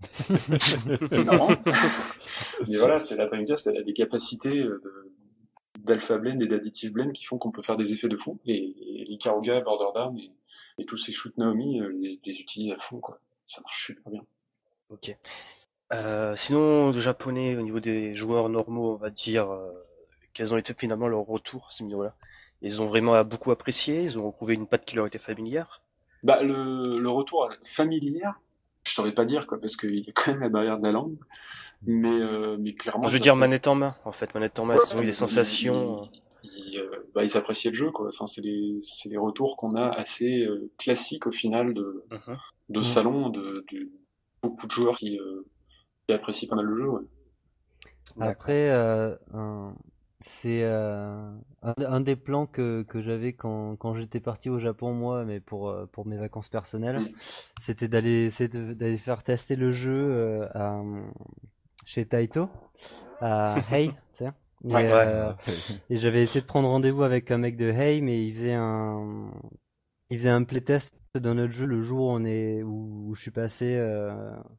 [1.09, 1.49] C'est marrant.
[2.67, 5.11] Mais voilà, c'est la Dreamcast, elle a des capacités de-
[5.87, 8.39] d'alpha blend et d'additive blend qui font qu'on peut faire des effets de fou.
[8.45, 8.55] Et,
[9.01, 10.31] et l'Ikaruga, Border Down et,
[10.77, 13.19] et tous ces shoot Naomi euh, les, les utilisent à fond quoi.
[13.47, 14.25] Ça marche super bien.
[14.89, 15.15] Ok.
[15.93, 19.71] Euh, sinon, le japonais, au niveau des joueurs normaux, on va dire, euh,
[20.33, 22.13] quels ont été finalement leurs retours à ce niveau-là?
[22.61, 25.81] Ils ont vraiment beaucoup apprécié, ils ont retrouvé une patte qui leur était familière?
[26.23, 28.39] Bah, le, le retour familière,
[28.87, 30.91] je saurais pas dire, quoi, parce qu'il y a quand même la barrière de la
[30.91, 31.17] langue.
[31.85, 33.07] Mais, euh, mais clairement.
[33.07, 35.01] je veux dire fait- manette en main, en fait, manette en main, Ouais, ils ont
[35.01, 36.09] eu des sensations.
[36.43, 38.07] Ils, ils, euh, bah, ils appréciaient le jeu, quoi.
[38.09, 42.37] Enfin, c'est les, c'est les retours qu'on a assez euh, classiques au final de, Mhm.
[42.69, 42.83] de Mhm.
[42.83, 43.89] salon, de, de
[44.41, 45.45] beaucoup de joueurs qui, euh,
[46.07, 47.01] qui apprécient pas mal le jeu, ouais.
[48.19, 49.75] Après, euh, un-
[50.19, 54.93] c'est euh, un, un des plans que, que j'avais quand, quand j'étais parti au Japon,
[54.93, 57.13] moi, mais pour, euh, pour mes vacances personnelles, Mm.
[57.59, 60.81] c'était d'aller d'aller faire tester le jeu euh, à,
[61.85, 62.49] chez Taito,
[63.21, 64.31] à Hey, tu sais.
[64.65, 65.33] Et, Ouais, euh,
[65.89, 69.31] et j'avais essayé de prendre rendez-vous avec un mec de Hey, mais il faisait un,
[70.09, 73.21] il faisait un playtest dans notre jeu le jour où on est, où, où je
[73.21, 74.13] suis passé euh,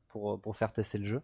[0.08, 1.22] pour, pour faire tester le jeu.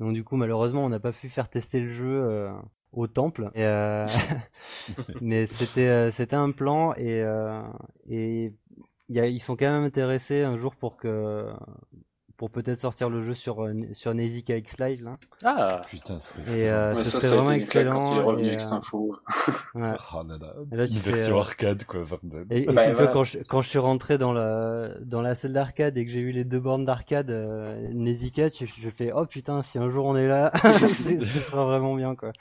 [0.00, 2.52] Donc du coup, malheureusement, on n'a pas pu faire tester le jeu euh,
[2.92, 3.50] au temple.
[3.54, 3.64] Et,
[5.20, 7.24] mais c'était c'était un plan et
[8.08, 8.52] et
[9.08, 11.50] y a, ils sont quand même intéressés un jour pour que
[12.36, 15.16] pour peut-être sortir le jeu sur euh, sur Nezica X Live là.
[15.44, 16.18] Ah putain,
[16.48, 17.98] et euh, ce serait vraiment excellent.
[17.98, 19.16] Quand il est revenu et, Info.
[19.74, 19.92] Ouais.
[20.14, 22.00] Oh là là, Et là, tu une fais, version euh, arcade quoi.
[22.50, 23.12] Et, et Bah, tu vois, voilà.
[23.12, 26.20] quand je, quand je suis rentré dans la, dans la salle d'arcade et que j'ai
[26.20, 30.06] eu les deux bornes d'arcade, euh, Nezica, tu- je fais, oh putain, si un jour
[30.06, 30.50] on est là,
[30.92, 32.32] c'est- ce sera vraiment bien, quoi.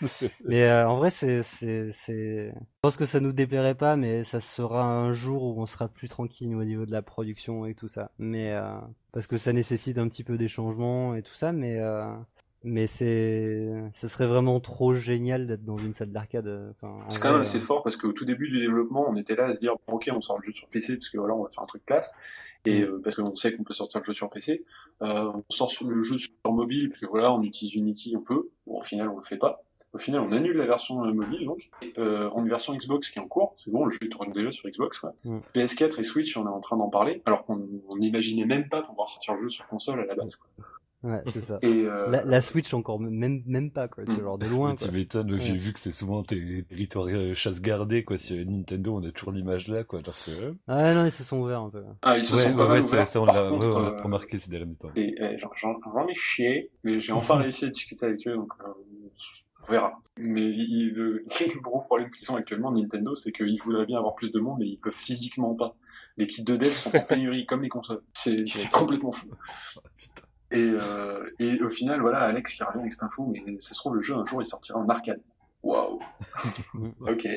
[0.46, 4.24] Mais euh, en vrai, c'est, c'est, c'est, je pense que ça nous déplairait pas, mais
[4.24, 7.74] ça sera un jour où on sera plus tranquille au niveau de la production et
[7.76, 8.12] tout ça.
[8.18, 8.64] Mais, euh,
[9.16, 12.06] parce que ça nécessite un petit peu des changements et tout ça, mais, euh,
[12.66, 16.48] mais c'est, ce serait vraiment trop génial d'être dans une salle d'arcade.
[16.48, 19.16] euh, enfin, C'est quand même assez euh, fort parce qu'au tout début du développement, on
[19.16, 21.18] était là à se dire bon, ok, on sort le jeu sur PC parce que
[21.18, 22.12] voilà, on va faire un truc classe
[22.66, 24.66] et euh, parce qu'on sait qu'on peut sortir le jeu sur PC.
[25.02, 28.50] Euh, on sort le jeu sur mobile parce que voilà, on utilise Unity, on peut.
[28.68, 29.64] Bon, au final, on le fait pas.
[29.96, 33.22] Au final, on annule la version euh, mobile donc euh, en version Xbox qui est
[33.22, 33.56] en cours.
[33.58, 35.00] C'est bon, le jeu tourne déjà sur Xbox.
[35.00, 35.14] quoi.
[35.24, 35.40] Mm.
[35.56, 38.82] PS4 et Switch, on est en train d'en parler alors qu'on on n'imaginait même pas
[38.84, 40.36] pouvoir sortir le jeu sur console à la base.
[40.36, 40.50] Quoi.
[41.04, 41.60] Ouais, c'est ça.
[41.62, 44.22] Et euh, La, la Switch encore même même pas quoi, c'est Mm.
[44.22, 44.88] genre de loin quoi.
[44.88, 45.40] tu m'étonnes, Ouais.
[45.40, 48.18] j'ai vu que c'est souvent tes territoires euh, chasse gardée quoi.
[48.18, 50.00] Sur Nintendo, on a toujours l'image là quoi.
[50.00, 51.84] Alors que, euh, Ah non, ils se sont ouverts un peu.
[52.02, 53.08] ah, ils se ouais, sont ouais, pas mal ouais, ouverts.
[53.08, 54.90] ça, on Par l'a contre, ouais, on l'a euh, remarqué ces derniers temps.
[54.96, 58.70] Et euh, j'en- ai chié, mais j'ai enfin réussi à discuter avec eux, donc euh,
[59.68, 60.00] on verra.
[60.18, 64.16] Mais il- le, le gros problème qu'ils ont actuellement, Nintendo, c'est qu'ils voudraient bien avoir
[64.16, 65.76] plus de monde, mais ils peuvent physiquement pas.
[66.18, 68.02] Les kits de dev sont en pénurie, comme les consoles.
[68.14, 69.28] C'est complètement fou.
[70.52, 73.80] Et, euh, et au final, voilà, Alex qui revient avec cette info, mais ça se
[73.80, 75.20] trouve, le jeu, un jour, il sortira en arcade.
[75.64, 76.00] Waouh
[77.02, 77.28] Ok,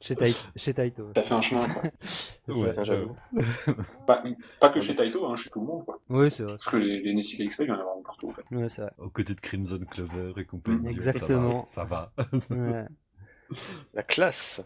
[0.00, 1.10] Chez, Tai- chez Taito.
[1.14, 1.82] ça fait un chemin, quoi.
[2.48, 3.14] Ouais, j'avoue.
[4.06, 4.24] Pas,
[4.58, 6.00] pas que chez Taito, hein, chez tout le monde, quoi.
[6.08, 6.54] Oui, c'est vrai.
[6.54, 8.42] Parce que les, les Nessie X, il y en a vraiment partout, en fait.
[8.50, 8.90] Ouais, c'est vrai.
[8.98, 10.88] Aux côtés de Crimson Clover et compagnie.
[10.88, 11.62] Exactement.
[11.64, 12.12] Ça va.
[12.16, 12.56] ça va.
[12.56, 12.84] Ouais.
[13.94, 14.62] La classe.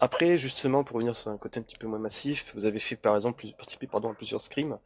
[0.00, 2.96] Après, justement, pour revenir sur un côté un petit peu moins massif, vous avez fait
[2.96, 4.76] par exemple participé pardon, à plusieurs scrims.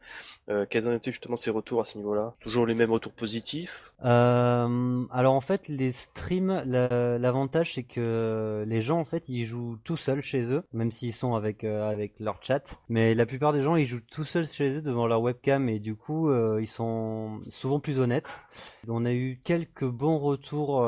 [0.49, 2.35] Euh, quels ont été justement ces retours à ce niveau-là?
[2.39, 3.91] Toujours les mêmes retours positifs?
[4.05, 9.45] Euh, alors en fait, les streams, la- l'avantage c'est que les gens en fait ils
[9.45, 12.79] jouent tout seuls chez eux, même s'ils sont avec euh, avec leur chat.
[12.87, 15.79] Mais la plupart des gens ils jouent tout seuls chez eux devant leur webcam et
[15.79, 18.39] du coup ils sont souvent plus honnêtes.
[18.87, 20.87] On a eu quelques bons retours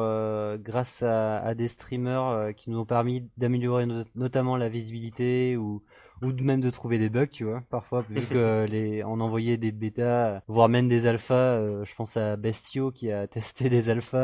[0.60, 5.84] grâce à des streamers euh, qui nous ont permis d'améliorer no- notamment la visibilité ou
[6.24, 7.64] ou même de trouver des bugs, tu vois.
[7.72, 11.34] Parfois, vu que les, on envoyait des bêtas, voire même des alphas.
[11.58, 14.18] euh, je pense à Bestio qui a testé des alphas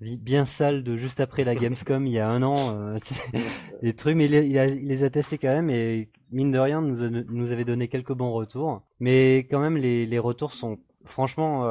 [0.00, 2.56] euh, bien sales de juste après la Gamescom il y a un an.
[2.74, 2.96] euh,
[3.82, 6.52] des trucs, mais il, a- il a- il les a testés quand même et mine
[6.52, 8.82] de rien, nous, a- nous avait donné quelques bons retours.
[9.00, 11.66] Mais quand même, les, les retours sont, franchement,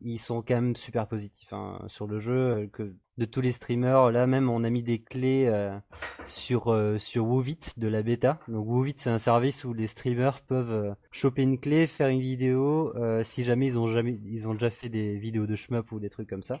[0.00, 2.68] ils sont quand même super positifs hein, sur le jeu.
[2.72, 5.78] Que de tous les streamers, là même, on a mis des clés euh,
[6.26, 8.40] sur euh, sur Wovit de la bêta.
[8.48, 12.20] Donc Wovit, c'est un service où les streamers peuvent euh, choper une clé, faire une
[12.20, 15.92] vidéo, euh, si jamais ils ont jamais ils ont déjà fait des vidéos de shmup
[15.92, 16.60] ou des trucs comme ça.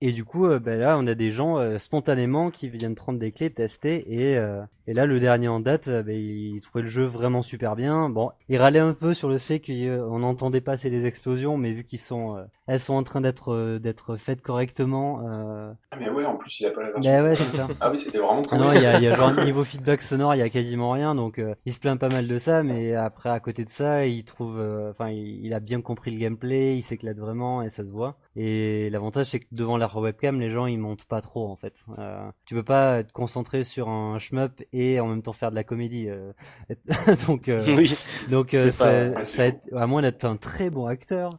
[0.00, 3.20] Et du coup, euh, ben là, on a des gens euh, spontanément qui viennent prendre
[3.20, 6.82] des clés, tester, et, euh, et là, le dernier en date, euh, ben, il trouvait
[6.82, 8.10] le jeu vraiment super bien.
[8.10, 11.72] Bon, il râlait un peu sur le fait qu'on n'entendait pas assez les explosions, mais
[11.72, 15.20] vu qu'ils sont, euh, elles sont en train d'être d'être faites correctement.
[15.26, 15.72] Euh...
[15.90, 17.10] Ah, mais ouais, en plus, il a pas la version.
[17.10, 17.66] Ben ouais, c'est ça.
[17.80, 20.38] Ah oui, c'était vraiment non, il y a, y a genre niveau feedback sonore, il
[20.38, 23.30] y a quasiment rien, donc euh, il se plaint pas mal de ça, mais après
[23.30, 26.76] à côté de ça, il trouve, euh, enfin, il, il a bien compris le gameplay,
[26.76, 28.18] il s'éclate vraiment et ça se voit.
[28.36, 31.84] Et l'avantage c'est que devant leur webcam, les gens ils montent pas trop en fait.
[31.98, 35.54] Euh, tu peux pas être concentré sur un shmup et en même temps faire de
[35.56, 36.08] la comédie.
[36.08, 36.32] euh.
[37.28, 37.94] donc euh, Oui.
[38.30, 39.42] donc euh, pas- ça, ça
[39.76, 41.38] à moins d'être un très bon acteur.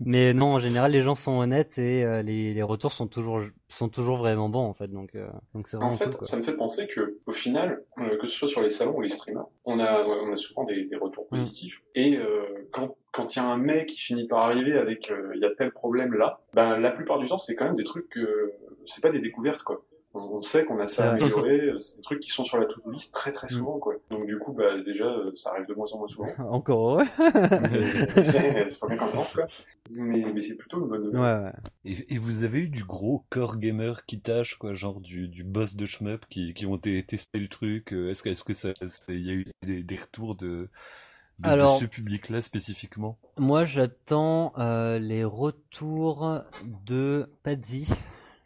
[0.00, 3.40] Mais non, en général, les gens sont honnêtes et euh, les, les retours sont toujours
[3.68, 4.88] sont toujours vraiment bons en fait.
[4.88, 6.26] Donc euh, donc c'est vraiment En fait, cool, quoi.
[6.28, 9.00] ça me fait penser que, au final, euh, que ce soit sur les salons ou
[9.00, 11.36] les streamers, on a, on a souvent des, des retours Mm.
[11.36, 11.82] positifs.
[11.94, 15.32] Et euh, quand quand il y a un mec qui finit par arriver avec euh,
[15.36, 17.84] il y a tel problème là, ben la plupart du temps c'est quand même des
[17.84, 18.52] trucs que
[18.86, 19.84] c'est pas des découvertes quoi.
[20.16, 21.20] On, on sait qu'on a ça à Ouais.
[21.22, 23.50] améliorer, euh, c'est des trucs qui sont sur la to-do list très très Mm.
[23.50, 23.94] souvent quoi.
[24.10, 26.28] Donc du coup bah déjà euh, ça arrive de moins en moins souvent.
[26.50, 27.18] Encore faut
[28.88, 29.46] bien qu'on quoi.
[29.90, 31.20] Mais, mais c'est plutôt une bonne nouvelle.
[31.20, 31.52] Ouais, ouais.
[31.84, 35.44] Et, et vous avez eu du gros core gamer qui tâche, quoi, genre du, du
[35.44, 37.92] boss de shmup qui, qui ont testé le truc.
[37.92, 40.68] euh, Est-ce que, est-ce que ça, ça- il y a eu des, des retours de,
[41.38, 43.18] de, de Alors- ce public-là spécifiquement?
[43.38, 46.40] Moi, j'attends euh, les retours
[46.86, 47.88] de Padzi,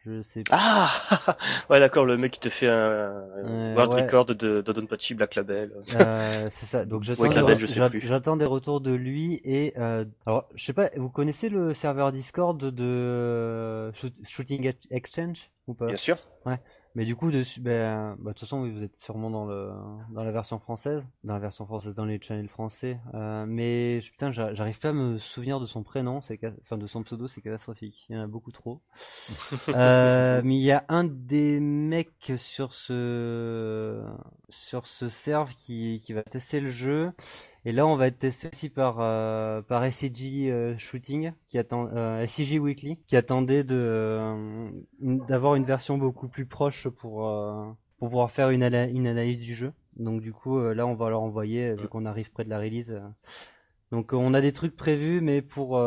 [0.06, 0.56] Je sais pas.
[0.58, 1.36] Ah
[1.70, 5.68] Ouais, d'accord, le mec qui te fait un, world record de Dodonpachi Black Label.
[5.94, 6.86] Euh, c'est ça.
[6.86, 11.74] Donc j'attends des retours de lui et euh, alors je sais pas, vous connaissez le
[11.74, 13.92] serveur Discord de
[14.26, 15.86] Shooting Exchange ou pas?
[15.86, 16.16] Bien sûr.
[16.46, 16.58] Ouais.
[16.94, 19.70] Mais du coup, ben, bah, de toute façon, vous êtes sûrement dans le
[20.10, 22.98] dans la version française, dans la version française, dans les channels français.
[23.14, 27.28] Euh, mais putain, j'arrive pas à me souvenir de son prénom, enfin de son pseudo,
[27.28, 28.06] c'est catastrophique.
[28.08, 28.80] Il y en a beaucoup trop.
[29.68, 34.04] euh, mais il y a un des mecs sur ce
[34.48, 37.12] sur ce serve qui qui va tester le jeu
[37.68, 41.90] et là, on va être testé aussi par euh, par SCG euh, Shooting, qui attend
[41.92, 44.70] euh, SCG Weekly, qui attendait de euh,
[45.02, 47.30] d'avoir une version beaucoup plus proche pour
[47.98, 49.74] pour pouvoir faire une, une analyse du jeu.
[49.96, 52.98] Donc du coup, là, on va leur envoyer vu qu'on arrive près de la release.
[53.92, 55.78] Donc on a des trucs prévus, mais pour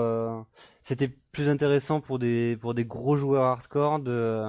[0.84, 4.44] c'était plus intéressant pour des pour des gros joueurs hardcore de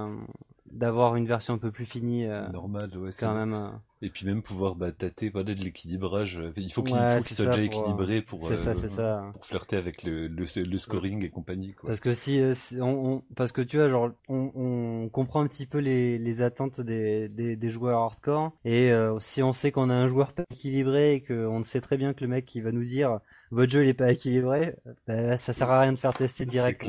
[0.70, 2.26] d'avoir une version un peu plus finie.
[2.52, 3.10] Normal, ouais.
[3.18, 3.72] Quand même.
[4.04, 6.40] Et puis même pouvoir bah, tâter pas de l'équilibrage.
[6.56, 9.30] Il faut qu'il soit déjà équilibré pour, euh, ça, ça.
[9.32, 11.72] pour flirter avec le, le, le scoring et compagnie.
[11.72, 11.86] Quoi.
[11.86, 15.66] Parce que si, euh, on, parce que tu vois, genre, on, on comprend un petit
[15.66, 18.50] peu les, les attentes des, des, des joueurs hardcore.
[18.64, 21.96] Et euh, si on sait qu'on a un joueur pas équilibré et qu'on sait très
[21.96, 23.20] bien que le mec qui va nous dire
[23.52, 24.74] votre jeu il est pas équilibré,
[25.06, 26.84] bah, ça sert à rien de faire tester direct.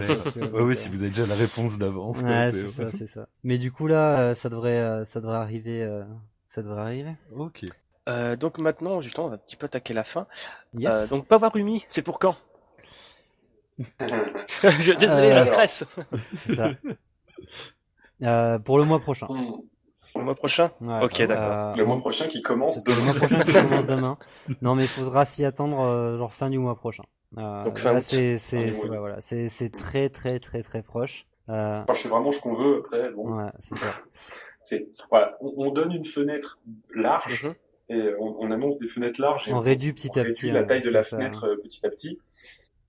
[0.53, 2.23] oui, si vous avez déjà la réponse d'avance.
[2.23, 3.27] Ouais, c'est ça, c'est ça.
[3.43, 5.87] Mais du coup là, ça devrait, ça devrait arriver
[6.53, 7.11] ça devrait arriver.
[7.35, 7.65] Ok.
[8.07, 10.27] Euh, donc maintenant, justement, on va un petit peu attaquer la fin.
[10.77, 10.93] Yes.
[10.93, 12.35] Euh, donc Pavarumi, c'est pour quand?
[13.79, 15.83] Je, Désolé, euh, je stresse.
[16.35, 16.71] C'est ça.
[18.21, 19.27] Euh, pour le mois prochain.
[20.15, 20.69] Le mois prochain?
[20.79, 21.75] Ouais, Ok, d'accord.
[21.75, 22.97] Le mois prochain qui commence demain.
[22.97, 24.17] Le mois prochain qui commence demain.
[24.61, 27.03] Non, mais il faudra s'y attendre genre fin du mois prochain.
[27.35, 31.25] Donc fin c'est c'est ouais, voilà, c'est c'est très très très très proche.
[31.49, 31.81] Euh...
[31.83, 33.11] Enfin, c'est vraiment ce qu'on veut après.
[33.11, 33.37] Bon.
[33.37, 33.91] Ouais, c'est ça.
[34.65, 36.57] C'est voilà, on, donne une fenêtre
[36.95, 37.53] large mhm.
[37.89, 39.49] et on, annonce des fenêtres larges.
[39.49, 40.49] Et on, réduit petit à petit.
[40.49, 42.17] la hein, taille de la fenêtre euh, petit à petit.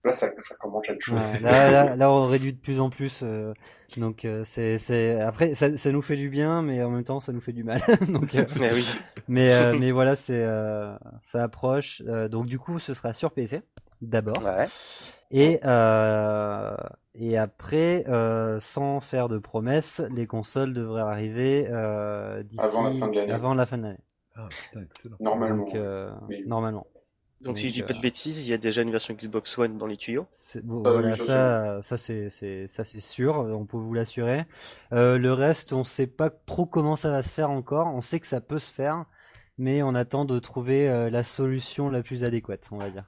[0.04, 1.16] Là, ça, ça commence à être chaud.
[1.16, 3.22] là, là, on réduit de plus en plus.
[3.24, 3.52] Euh,
[3.96, 7.18] donc, euh, c'est, c'est après, ça, ça nous fait du bien, mais en même temps,
[7.18, 7.80] ça nous fait du mal.
[8.08, 8.86] donc, mais oui.
[9.26, 10.44] Mais, mais voilà, c'est,
[11.22, 12.02] ça approche.
[12.30, 13.62] donc, du coup, ce sera sur PC
[14.00, 14.42] d'abord.
[14.44, 14.66] Ouais.
[15.30, 16.76] Et euh,
[17.14, 22.92] et après, euh, sans faire de promesses, les consoles devraient arriver euh, d'ici avant la
[22.92, 23.32] fin de l'année.
[23.32, 24.04] Avant la fin de l'année.
[24.34, 25.16] Ah, putain, excellent.
[25.20, 25.64] Normalement.
[25.64, 26.10] Donc, euh,
[26.46, 26.86] normalement.
[27.40, 29.76] Donc, si je dis pas de bêtises, il y a déjà une version Xbox One
[29.76, 30.26] dans les tuyaux.
[30.62, 34.46] Bon, voilà, ça, ça c'est, c'est, ça c'est sûr, on peut vous l'assurer.
[34.92, 37.88] Euh, le reste, on sait pas trop comment ça va se faire encore.
[37.88, 39.04] On sait que ça peut se faire,
[39.58, 43.04] mais on attend de trouver euh, la solution la plus adéquate, on va dire.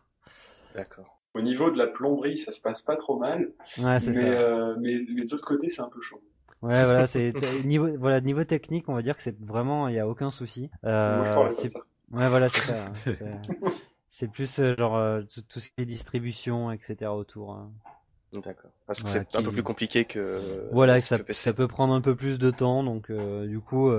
[0.74, 1.15] D'accord.
[1.36, 3.52] Au niveau de la plomberie, ça se passe pas trop mal.
[3.78, 6.22] Ouais, c'est mais, euh, mais, mais de l'autre côté, c'est un peu chaud.
[6.62, 7.34] Ouais, voilà, c'est
[7.64, 10.70] niveau, voilà, niveau technique, on va dire que c'est vraiment, il y a aucun souci.
[10.84, 11.80] Euh, Moi, je ça.
[12.12, 12.92] Ouais, voilà, c'est ça.
[14.08, 17.10] c'est plus euh, genre euh, tout, ce qui est distribution, etc.
[17.10, 17.52] autour.
[17.52, 17.70] Hein.
[18.32, 18.70] D'accord.
[18.86, 20.68] Parce que c'est un peu plus compliqué que.
[20.72, 23.90] Voilà, ça, ça peut prendre un peu plus de temps, donc du coup,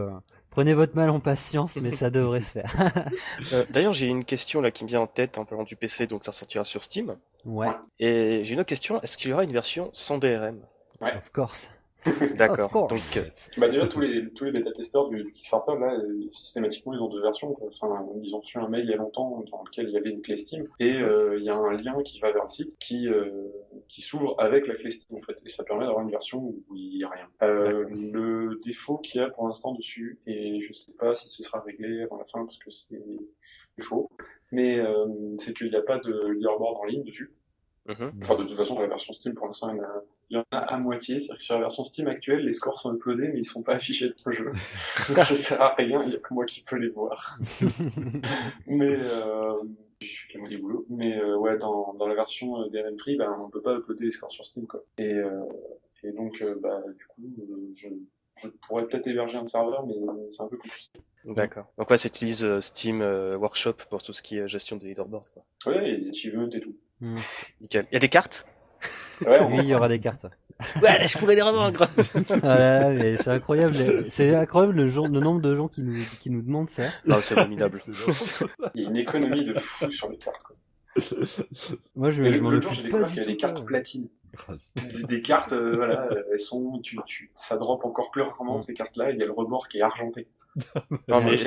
[0.57, 2.73] Prenez votre mal en patience, mais ça devrait se faire.
[3.53, 6.07] euh, D'ailleurs, j'ai une question là qui me vient en tête en parlant du PC,
[6.07, 7.15] donc ça sortira sur Steam.
[7.45, 7.67] Ouais.
[7.99, 10.57] Et j'ai une autre question, est-ce qu'il y aura une version sans DRM
[10.99, 11.15] Ouais.
[11.15, 11.69] Of course.
[12.35, 12.87] D'accord.
[12.87, 13.21] Donc, euh,
[13.57, 15.97] bah déjà tous les tous les bêta testeurs du, Kickstarter là
[16.29, 17.57] systématiquement ils ont deux versions.
[17.65, 20.11] Enfin ils ont reçu un mail il y a longtemps dans lequel il y avait
[20.11, 22.77] une clé Steam et euh, il y a un lien qui va vers le site
[22.79, 23.47] qui euh,
[23.87, 26.75] qui s'ouvre avec la clé Steam en fait et ça permet d'avoir une version où
[26.75, 27.27] il y a rien.
[27.41, 31.43] Euh, le défaut qu'il y a pour l'instant dessus et je sais pas si ce
[31.43, 33.01] sera réglé avant la fin parce que c'est
[33.79, 34.09] chaud,
[34.51, 35.05] mais euh,
[35.37, 37.31] c'est qu'il n'y a pas de leaderboard en ligne dessus.
[37.87, 38.13] Mhm.
[38.21, 39.81] Enfin, de toute façon, dans la version Steam, pour l'instant, il,
[40.29, 41.19] il y en a à moitié.
[41.19, 43.75] C'est-à-dire que sur la version Steam actuelle, les scores sont uploadés, mais ils sont pas
[43.75, 44.45] affichés dans le jeu.
[45.07, 47.39] Donc, ça sert à rien, il y a que moi qui peux les voir.
[48.67, 49.53] mais, euh,
[50.01, 50.85] je suis du boulot.
[50.89, 54.05] Mais, euh, ouais, dans, dans la version euh, DRM Free, ben, on peut pas uploader
[54.05, 54.83] les scores sur Steam, quoi.
[54.97, 55.43] Et, euh,
[56.03, 57.87] et donc, euh, bah, du coup, euh, je,
[58.43, 59.95] je pourrais peut-être héberger un serveur, mais
[60.29, 60.89] c'est un peu compliqué.
[61.25, 61.65] D'accord.
[61.77, 65.43] Donc ouais, ça utilise Steam Workshop pour tout ce qui est gestion des leaderboards, quoi.
[65.65, 66.77] Ouais, les achievements et tout.
[67.01, 67.17] Mmh.
[67.61, 67.85] Nickel.
[67.91, 68.45] Il y a des cartes?
[69.25, 70.25] Ouais, Oui, il y aura des cartes.
[70.81, 71.85] Ouais, je pourrais les revendre.
[72.41, 73.75] voilà, mais c'est incroyable.
[74.09, 76.83] C'est incroyable le, jour, le nombre de gens qui nous, qui nous demandent ça.
[77.05, 77.81] Non, c'est formidable.
[78.75, 80.43] il y a une économie de fou sur les cartes.
[80.43, 80.55] Quoi.
[81.95, 84.09] Moi, je, je m'en occupe j'ai découvert qu'il y a des cartes platine.
[84.75, 88.59] des, des, cartes, euh, voilà, elles sont, tu, tu, ça drop encore plus rarement mmh.
[88.59, 89.11] ces cartes-là.
[89.11, 90.27] Il y a le rebord qui est argenté.
[91.07, 91.37] non mais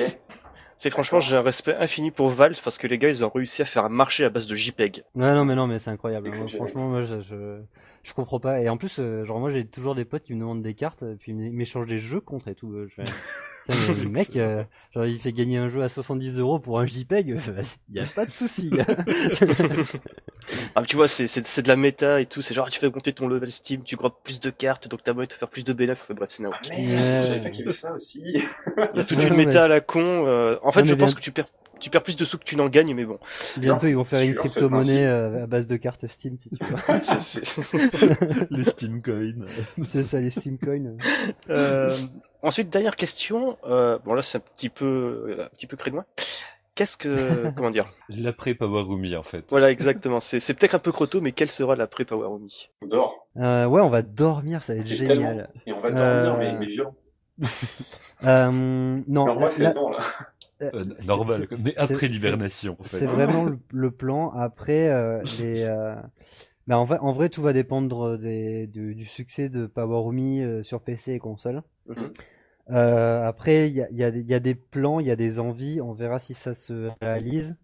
[0.81, 3.61] C'est franchement, j'ai un respect infini pour Valve parce que les gars, ils ont réussi
[3.61, 5.03] à faire un marché à base de JPEG.
[5.13, 6.33] Ouais, non, mais non, mais c'est incroyable.
[6.33, 8.61] franchement, moi, je, je, comprends pas.
[8.61, 11.03] Et en plus, euh, genre, moi, j'ai toujours des potes qui me demandent des cartes,
[11.19, 12.73] puis ils m'échangent des jeux contre et tout.
[12.87, 13.03] Je
[13.69, 14.63] le mec, euh,
[14.93, 17.37] genre, il fait gagner un jeu à 70 euros pour un JPEG,
[17.89, 18.71] il y a pas de souci.
[20.75, 22.41] ah, tu vois, c'est, c'est, de la méta et tout.
[22.41, 25.13] C'est genre, tu fais monter ton level Steam, tu grappes plus de cartes, donc t'as
[25.13, 26.05] moyen de faire plus de bénéfices.
[26.09, 28.23] Bref, c'est n'importe ah, Je savais pas qu'il y avait ça aussi.
[28.25, 28.43] il
[28.95, 30.25] y a toute une méta à la con.
[30.27, 31.47] Euh, en fait, je pense que tu perds
[31.81, 33.17] tu perds plus de sous que tu n'en gagnes, mais bon.
[33.57, 38.47] Bientôt, ils vont faire une crypto-monnaie euh, à base de cartes Steam, si tu veux.
[38.51, 39.47] les Steam Coins.
[39.83, 40.95] c'est ça, les Steam Coins.
[41.49, 41.97] Euh,
[42.43, 43.57] ensuite, dernière question.
[43.65, 46.05] Euh, bon, là, c'est un petit peu, un petit peu crénois.
[46.75, 47.91] Qu'est-ce que, comment dire?
[48.09, 49.45] L'après Powerumi, en fait.
[49.49, 50.19] Voilà, exactement.
[50.19, 53.27] C'est, c'est peut-être un peu croto, mais quelle sera l'après Powerumi On dort.
[53.37, 55.49] Euh, ouais, on va dormir, ça va être génial.
[55.65, 56.95] Et on va dormir, mais, mais violent.
[58.23, 58.51] euh,
[59.07, 59.23] non.
[59.23, 59.73] Alors moi, c'est là...
[59.73, 59.99] là.
[60.61, 62.77] Euh, euh, normal, mais après l'hibernation.
[62.79, 62.97] En fait.
[62.97, 64.31] C'est vraiment le, plan.
[64.31, 65.63] Après, euh, les,
[66.67, 71.13] bah, en, vrai, en vrai, tout va dépendre des, du succès de Power sur PC
[71.13, 71.63] et console.
[71.87, 72.11] Mhm.
[72.69, 75.81] après, il y a, y, a, y a, des plans, il y a des envies.
[75.81, 77.57] On verra si ça se réalise.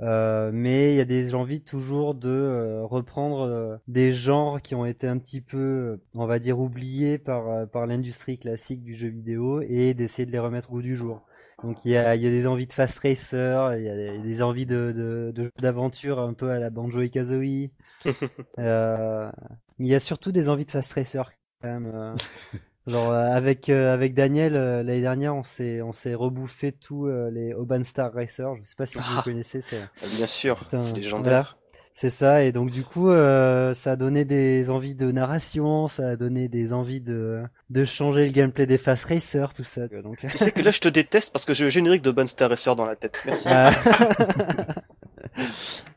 [0.00, 5.18] mais il y a des envies toujours de reprendre des genres qui ont été un
[5.18, 10.26] petit peu, on va dire, oubliés par, par l'industrie classique du jeu vidéo et d'essayer
[10.26, 11.22] de les remettre au goût du jour.
[11.62, 14.42] Donc il y a, y a, des envies de fast racer, il y a des,
[14.42, 17.70] envies de d'aventure un peu à la Banjo et Kazooie.
[18.58, 19.30] euh,
[19.78, 21.90] mais il y a surtout des envies de fast racer quand même.
[21.94, 22.14] Euh.
[22.86, 27.50] genre euh, avec euh, avec Daniel l'année dernière, on s'est on s'est rebouffé tous les
[27.50, 28.54] Urban Star Racer.
[28.56, 29.22] Je sais pas si vous ah.
[29.24, 29.60] connaissez.
[29.60, 31.58] C'est bien sûr, c'est légendaire.
[31.98, 36.10] C'est ça, et donc du coup, euh, ça a donné des envies de narration, ça
[36.10, 39.88] a donné des envies de, de changer le gameplay des Fast Racer, tout ça.
[39.88, 40.18] Donc...
[40.18, 42.76] Tu sais que là, je te déteste parce que j'ai le générique de Star Racer
[42.76, 43.22] dans la tête.
[43.24, 43.48] Merci.
[43.50, 43.70] Ah.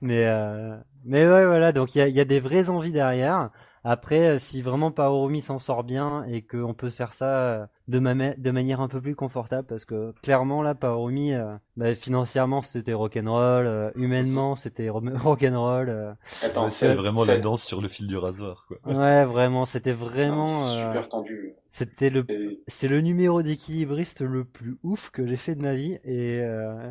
[0.02, 0.78] mais euh...
[1.04, 3.50] mais ouais, voilà, donc il y a, y a des vraies envies derrière.
[3.84, 8.42] Après, euh, si vraiment Powerumi s'en sort bien et qu'on peut faire ça euh, de,
[8.42, 12.94] de manière un peu plus confortable, parce que clairement là, Powerumi, euh, bah, financièrement c'était
[12.94, 16.16] rock'n'roll, euh, humainement c'était rock'n'roll.
[16.70, 18.78] c'est vraiment la danse sur le fil du rasoir, quoi.
[18.86, 20.46] Ouais, vraiment, c'était vraiment.
[20.46, 21.54] super tendu.
[21.72, 22.26] C'était le,
[22.68, 26.90] c'est le numéro d'équilibriste le plus ouf que j'ai fait de ma vie et euh,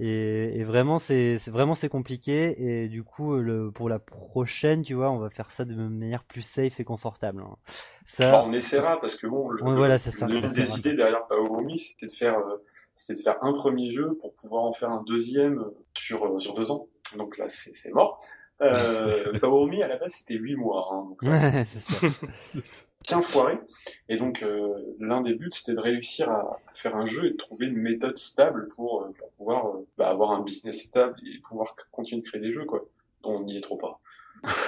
[0.00, 4.94] et, et, vraiment c'est, vraiment c'est compliqué et du coup le pour la prochaine tu
[4.94, 7.42] vois on va faire ça de manière plus safe et confortable.
[7.42, 7.56] Hein.
[8.04, 10.26] Ça, on essaiera parce que bon, le, voilà c'est ça.
[10.26, 12.56] L'une des idées derrière Paolomi c'était de faire euh,
[12.94, 15.64] c'était de faire un premier jeu pour pouvoir en faire un deuxième
[15.96, 16.88] sur euh, sur deux ans.
[17.16, 18.20] Donc là c'est, mort.
[18.62, 19.32] Euh,
[19.82, 20.88] à la base c'était huit mois.
[20.92, 22.06] Hein, donc ouais, c'est ça.
[23.02, 23.58] tiens foiré.
[24.08, 27.36] Et donc euh, l'un des buts c'était de réussir à, faire un jeu et de
[27.36, 31.40] trouver une méthode stable pour, euh, pour pouvoir euh, bah, avoir un business stable et
[31.40, 32.84] pouvoir continuer de créer des jeux quoi.
[33.24, 34.00] On n'y est trop pas.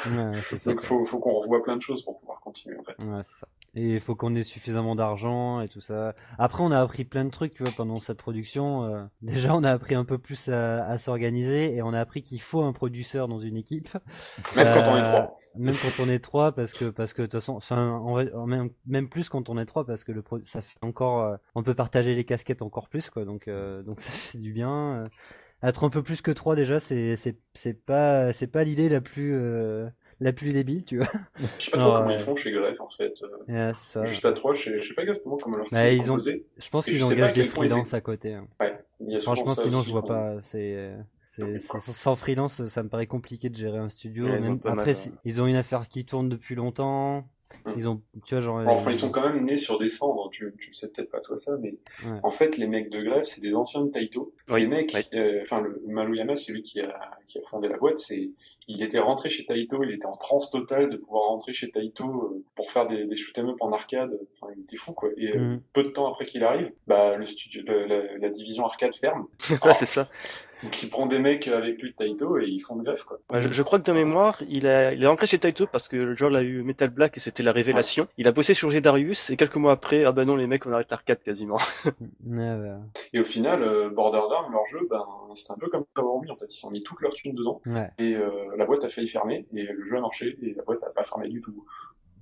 [0.07, 2.97] Ouais, donc faut, faut qu'on revoie plein de choses pour pouvoir continuer en fait.
[3.03, 3.49] Ouais, ça.
[3.77, 6.15] Et il faut qu'on ait suffisamment d'argent et tout ça.
[6.39, 8.85] Après, on a appris plein de trucs, tu vois, pendant cette production.
[8.85, 12.23] Euh, déjà, on a appris un peu plus à, à s'organiser et on a appris
[12.23, 13.89] qu'il faut un producteur dans une équipe.
[14.57, 15.21] Même quand on est trois.
[15.21, 18.01] Euh, même quand on est trois, parce que parce que de toute façon, enfin,
[18.47, 21.65] même, même plus quand on est trois, parce que le ça fait encore, euh, on
[21.65, 23.25] peut partager les casquettes encore plus, quoi.
[23.25, 25.05] Donc donc ça fait du bien.
[25.65, 29.01] être un peu plus que trois déjà, c'est c'est c'est pas c'est pas l'idée la
[29.01, 29.35] plus
[30.25, 31.07] la plus débile, tu vois.
[31.59, 33.13] Je sais pas trop comment ils font chez Greff en fait.
[33.47, 34.05] Yeah, ça.
[34.05, 36.19] Juste à trois, je sais, je sais pas exactement comment leur bah, ils ont...
[36.19, 38.33] Je pense qu'ils engagent des freelances à côté.
[38.33, 38.49] Hein.
[38.59, 39.21] Ouais.
[39.21, 40.41] Franchement, sinon je vois pas.
[40.43, 40.97] C'est
[41.79, 44.27] sans freelance, ça me paraît compliqué de gérer un studio.
[44.65, 44.95] après,
[45.25, 47.29] ils ont une affaire qui tourne depuis longtemps.
[47.65, 47.73] Mm.
[47.77, 48.63] Ils ont, tu vois, genre.
[48.67, 50.31] Enfin, ils sont quand même nés sur des cendres.
[50.31, 51.77] Tu, tu sais peut-être pas toi ça, mais
[52.23, 54.33] en fait, les mecs de grève, c'est des anciens de Taito.
[54.49, 58.31] les mecs, euh, enfin, le Maluyama, celui qui a, qui a fondé la boîte, c'est,
[58.69, 62.05] il était rentré chez Taito, il était en transe totale de pouvoir rentrer chez Taito
[62.05, 64.19] euh, pour faire des, des shoot 'em up en arcade.
[64.35, 65.11] Enfin, il était fou, quoi.
[65.17, 65.63] Et euh, mm.
[65.73, 69.27] peu de temps après qu'il arrive, bah, le studio, la, la, division arcade ferme.
[69.65, 70.09] ouais, c'est ça.
[70.65, 73.19] Donc il prend des mecs avec lui de Taito et ils font de grève quoi.
[73.39, 76.17] je, crois que de mémoire, il, a, il est rentré chez Taito parce que le
[76.17, 78.09] jour a eu Metal Black et c'était la révélation.
[78.17, 80.73] Il a bossé sur Gedarius et quelques mois après, ah bah non les mecs on
[80.73, 81.59] arrête l'arcade quasiment.
[83.13, 85.05] Et au final, euh, Borderlands, leur jeu, ben
[85.35, 87.61] c'était un peu comme Power Me en fait, ils ont mis toute leur thune dedans
[87.99, 90.83] et euh, la boîte a failli fermer et le jeu a marché et la boîte
[90.83, 91.65] a pas fermé du tout.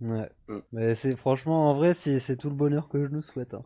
[0.00, 0.28] Ouais.
[0.48, 0.58] Mm.
[0.72, 3.54] Mais c'est franchement en vrai c'est tout le bonheur que je nous souhaite.
[3.54, 3.62] Hein.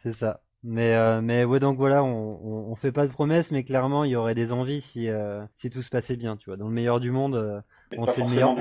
[0.00, 0.42] c'est ça.
[0.64, 4.02] Mais euh, mais ouais donc voilà on, on, on, fait pas de promesses mais clairement
[4.02, 6.56] il y aurait des envies si euh, si tout se passait bien tu vois.
[6.56, 7.60] Dans le meilleur du monde euh,
[7.96, 8.56] on fait le meilleur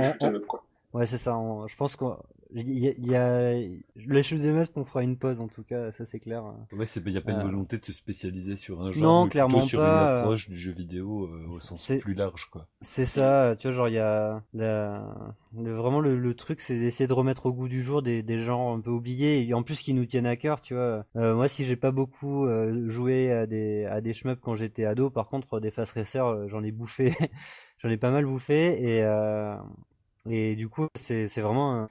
[0.94, 1.38] Ouais, c'est ça.
[1.68, 2.08] Je pense qu'il
[2.54, 3.54] y, a, y a
[3.96, 6.44] les choses émettent qu'on fera une pause en tout cas, ça c'est clair.
[6.72, 9.04] Ouais, c'est il y a pas une euh, volonté de se spécialiser sur un genre,
[9.04, 10.14] non, mais clairement sur pas.
[10.14, 12.68] une approche du jeu vidéo euh, au sens plus large quoi.
[12.82, 14.42] C'est ça, tu vois genre il y a
[15.54, 18.80] vraiment le, truc c'est d'essayer de remettre au goût du jour des, des genres un
[18.80, 21.06] peu oubliés et en plus qui nous tiennent à cœur, tu vois.
[21.16, 22.48] Euh, moi si j'ai pas beaucoup
[22.88, 26.64] joué à des à des shmups quand j'étais ado, par contre des Fast Racer j'en
[26.64, 27.14] ai bouffé
[27.80, 29.04] j'en ai pas mal bouffé et
[30.30, 31.90] et du coup, c'est c'est vraiment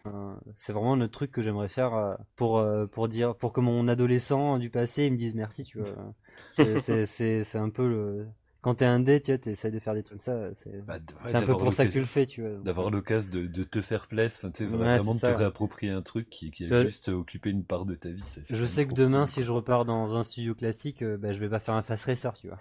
[0.56, 3.88] c'est vraiment notre truc que j'aimerais faire euh, pour euh, pour dire pour que mon
[3.88, 5.94] adolescent du passé il me dise merci, tu vois.
[6.56, 8.26] C'est c'est c'est un peu le
[8.66, 10.98] quand t'es un dé, tu vois, t'essayes de faire des trucs ça, c'est bah,
[11.32, 12.50] un peu pour ça que tu le fais, tu vois.
[12.64, 16.02] D'avoir l'occasion de, de, te faire plaisir, enfin, tu sais, vraiment de te réapproprier un
[16.02, 18.24] truc qui, qui a juste occupé une part de ta vie.
[18.50, 21.48] je sais que demain, si je repars dans un studio classique, euh, bah, je vais
[21.48, 22.58] pas faire un fast racer, tu vois.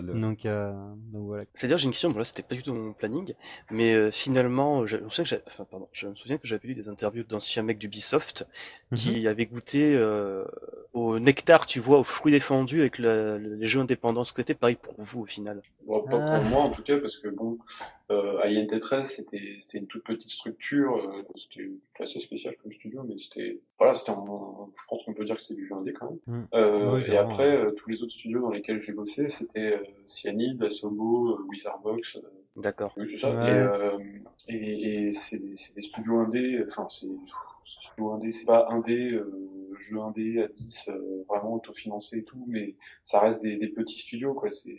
[0.14, 0.72] donc, euh,
[1.12, 1.44] donc voilà.
[1.52, 3.34] C'est-à-dire, j'ai une question, voilà, c'était pas du tout mon planning,
[3.70, 6.74] mais euh, finalement, je, je, sais que enfin, pardon, je me souviens que j'avais lu
[6.74, 8.46] des interviews d'anciens mecs d'Ubisoft
[8.94, 9.26] qui mhm.
[9.26, 10.46] avaient goûté euh,
[10.92, 14.24] au nectar, tu vois, aux fruits défendus avec les jeux indépendants.
[14.24, 16.40] C'était pareil pour vous au final Pas pour ah.
[16.42, 17.58] moi en tout cas, parce que bon,
[18.10, 23.04] euh, INT 13 c'était c'était une toute petite structure, euh, c'était assez spécial comme studio,
[23.06, 26.10] mais c'était voilà, c'était je pense qu'on peut dire que c'était du jeu indé quand
[26.10, 26.40] même.
[26.40, 26.48] Mm.
[26.54, 30.62] Euh, et après euh, tous les autres studios dans lesquels j'ai bossé, c'était euh, Cyanide,
[30.62, 32.18] Asobo, euh, Wizardbox.
[32.56, 32.92] D'accord.
[32.96, 33.98] Oui, c'est ça.
[34.48, 37.06] Et, et, et c'est des, des studios indés, enfin c'est
[37.64, 39.30] studio indé, c'est pas indé, euh,
[39.80, 43.98] jeu indé à 10, euh, vraiment autofinancé et tout, mais ça reste des, des petits
[43.98, 44.48] studios, quoi.
[44.48, 44.78] C'est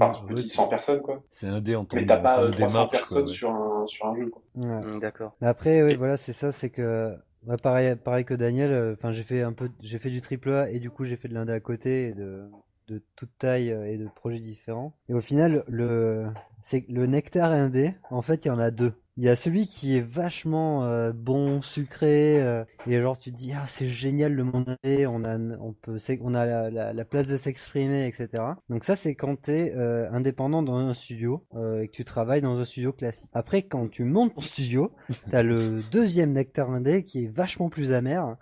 [0.00, 1.22] Enfin, petit 100 personnes, quoi.
[1.28, 4.42] C'est un dé en Mais t'as pas 300 personnes sur, un, sur un jeu, quoi.
[4.54, 5.36] Mm, d'accord.
[5.42, 7.14] Après, oui, voilà, c'est ça, c'est que,
[7.62, 10.70] pareil, pareil que Daniel, euh, enfin, j'ai fait un peu, j'ai fait du triple A
[10.70, 12.44] et du coup, j'ai fait de l'indé à côté et de,
[12.88, 14.94] de toute taille et de projets différents.
[15.10, 16.26] Et au final, le,
[16.62, 18.94] c'est le nectar indé, en fait, il y en a deux.
[19.18, 23.36] Il y a celui qui est vachement euh, bon, sucré, euh, et genre tu te
[23.36, 27.26] dis ah c'est génial le monde on a on peut on a la, la, place
[27.26, 28.42] de s'exprimer etc.
[28.70, 32.58] Donc ça c'est quand t'es euh, indépendant dans un studio et que tu travailles dans
[32.58, 33.28] un studio classique.
[33.34, 34.92] Après quand tu montes ton studio,
[35.30, 38.36] t'as le deuxième nectar indé qui est vachement plus amer,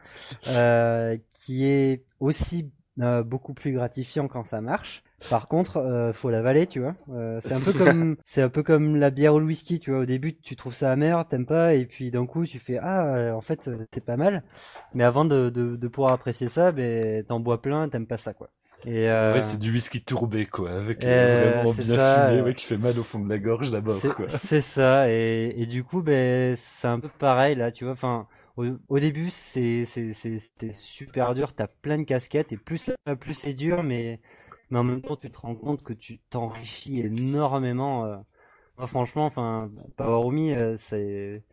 [1.32, 6.80] qui est aussi beaucoup plus gratifiant quand ça marche par contre, euh, faut l'avaler, tu
[6.80, 6.94] vois.
[7.12, 9.90] Euh, c'est un peu comme, c'est un peu comme la bière ou le whisky, tu
[9.90, 10.00] vois.
[10.00, 13.04] Au début, tu trouves ça amer, t'aimes pas, et puis d'un coup, tu fais ah,
[13.14, 14.42] euh, en fait, c'est pas mal.
[14.94, 18.32] Mais avant de, de, de pouvoir apprécier ça, ben, t'en bois plein, t'aimes pas ça,
[18.32, 18.50] quoi.
[18.86, 19.34] Et euh...
[19.34, 22.78] Ouais, c'est du whisky tourbé, quoi, avec euh, vraiment bien ça, fumé, ouais, qui fait
[22.78, 24.26] mal au fond de la gorge d'abord, quoi.
[24.28, 27.92] C'est ça, et, et du coup, ben, c'est un peu pareil là, tu vois.
[27.92, 28.26] Enfin,
[28.56, 32.90] au, au début, c'est c'était super dur, t'as plein de casquettes, et plus
[33.20, 34.18] plus c'est dur, mais
[34.70, 38.04] mais en même temps tu te rends compte que tu t'enrichis énormément.
[38.06, 38.16] Euh.
[38.78, 41.44] Moi, franchement, enfin, Power euh, c'est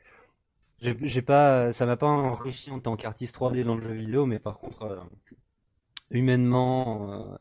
[0.80, 4.40] j'ai pas ça m'a pas enrichi en tant qu'artiste 3D dans le jeu vidéo, mais
[4.40, 5.00] par contre euh,
[6.12, 7.38] humainement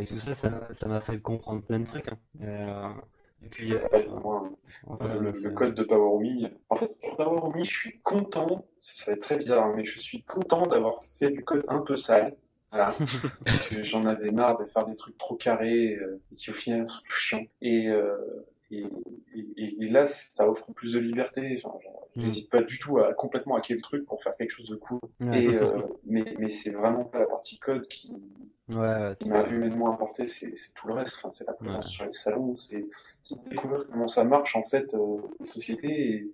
[0.00, 2.08] et tout ça, ça m'a fait comprendre plein de trucs.
[2.08, 2.96] Hein.
[3.44, 9.12] et puis le, code de Power en fait pour Power je suis content, ça va
[9.12, 12.36] être très bizarre, mais je suis content d'avoir fait du code un peu sale
[12.70, 12.94] voilà.
[13.82, 17.46] j'en avais marre de faire des trucs trop carrés euh, qui au final sont chiants.
[17.60, 18.16] Et, euh,
[18.70, 18.84] et,
[19.34, 21.60] et, et, là, ça offre plus de liberté.
[21.62, 21.76] Enfin,
[22.14, 22.20] mm.
[22.20, 25.00] J'hésite pas du tout à complètement hacker le truc pour faire quelque chose de cool.
[25.32, 28.12] et, euh, mais mais c'est vraiment pas la partie code qui,
[28.68, 31.16] ouais, m'a humainement apporté, c'est tout le reste.
[31.18, 32.86] Enfin, c'est la présence sur les salons, c'est
[33.48, 36.10] découvrir comment ça marche en fait, euh, les sociétés.
[36.12, 36.30] Et,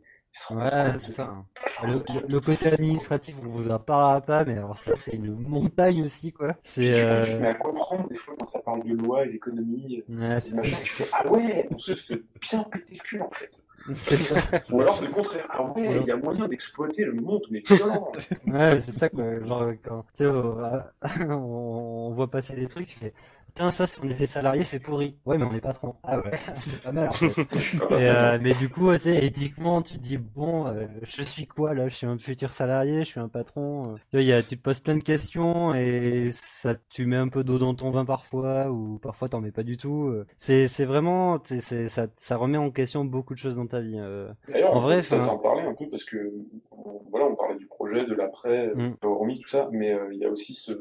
[0.51, 1.45] Ouais, c'est ça.
[1.83, 6.03] Le, le, côté administratif, on vous en parlera pas, mais alors ça, c'est une montagne
[6.05, 6.55] aussi, quoi.
[6.63, 7.01] C'est.
[7.01, 7.25] Euh...
[7.25, 10.03] Je mets à comprendre des fois quand ça parle de loi et d'économie.
[10.09, 10.63] Ouais, c'est ça.
[10.63, 13.51] Je fais, ah ouais, on se fait bien péter le cul en fait.
[13.93, 14.37] C'est ça.
[14.71, 15.47] Ou alors le contraire.
[15.51, 18.13] Ah ouais, il y a moyen d'exploiter le monde, mais violent.
[18.47, 19.41] ouais, c'est ça quoi.
[19.45, 20.27] Genre quand tu sais,
[21.29, 23.13] on, voit passer des trucs, fait
[23.57, 25.17] putain, ça, si on était salarié, c'est pourri.
[25.25, 25.95] Ouais, mais on est patron.
[26.03, 27.41] Ah ouais, c'est pas mal, en fait.
[27.91, 31.47] Et, euh, mais du coup, tu sais, éthiquement, tu te dis, bon, euh, je suis
[31.47, 31.89] quoi, là?
[31.89, 33.97] Je suis un futur salarié, je suis un patron.
[34.11, 37.29] Tu vois, y a, tu te poses plein de questions et ça, tu mets un
[37.29, 40.15] peu d'eau dans ton vin parfois, ou parfois t'en mets pas du tout.
[40.37, 43.99] C'est, c'est vraiment, c'est, ça, ça remet en question beaucoup de choses dans ta vie.
[43.99, 44.29] Euh.
[44.49, 45.25] D'ailleurs, en vrai, enfin.
[45.27, 46.33] en parler un peu parce que,
[47.11, 48.97] voilà, on parlait du projet, de l'après, mm.
[49.03, 50.73] hormis tout ça, mais il y a aussi ce,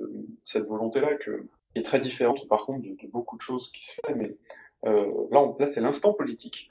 [0.44, 3.96] cette volonté-là que qui est très différente par contre de, beaucoup de choses qui se
[3.96, 4.38] font, mais
[4.86, 6.70] euh, là, on, là c'est l'instant politique.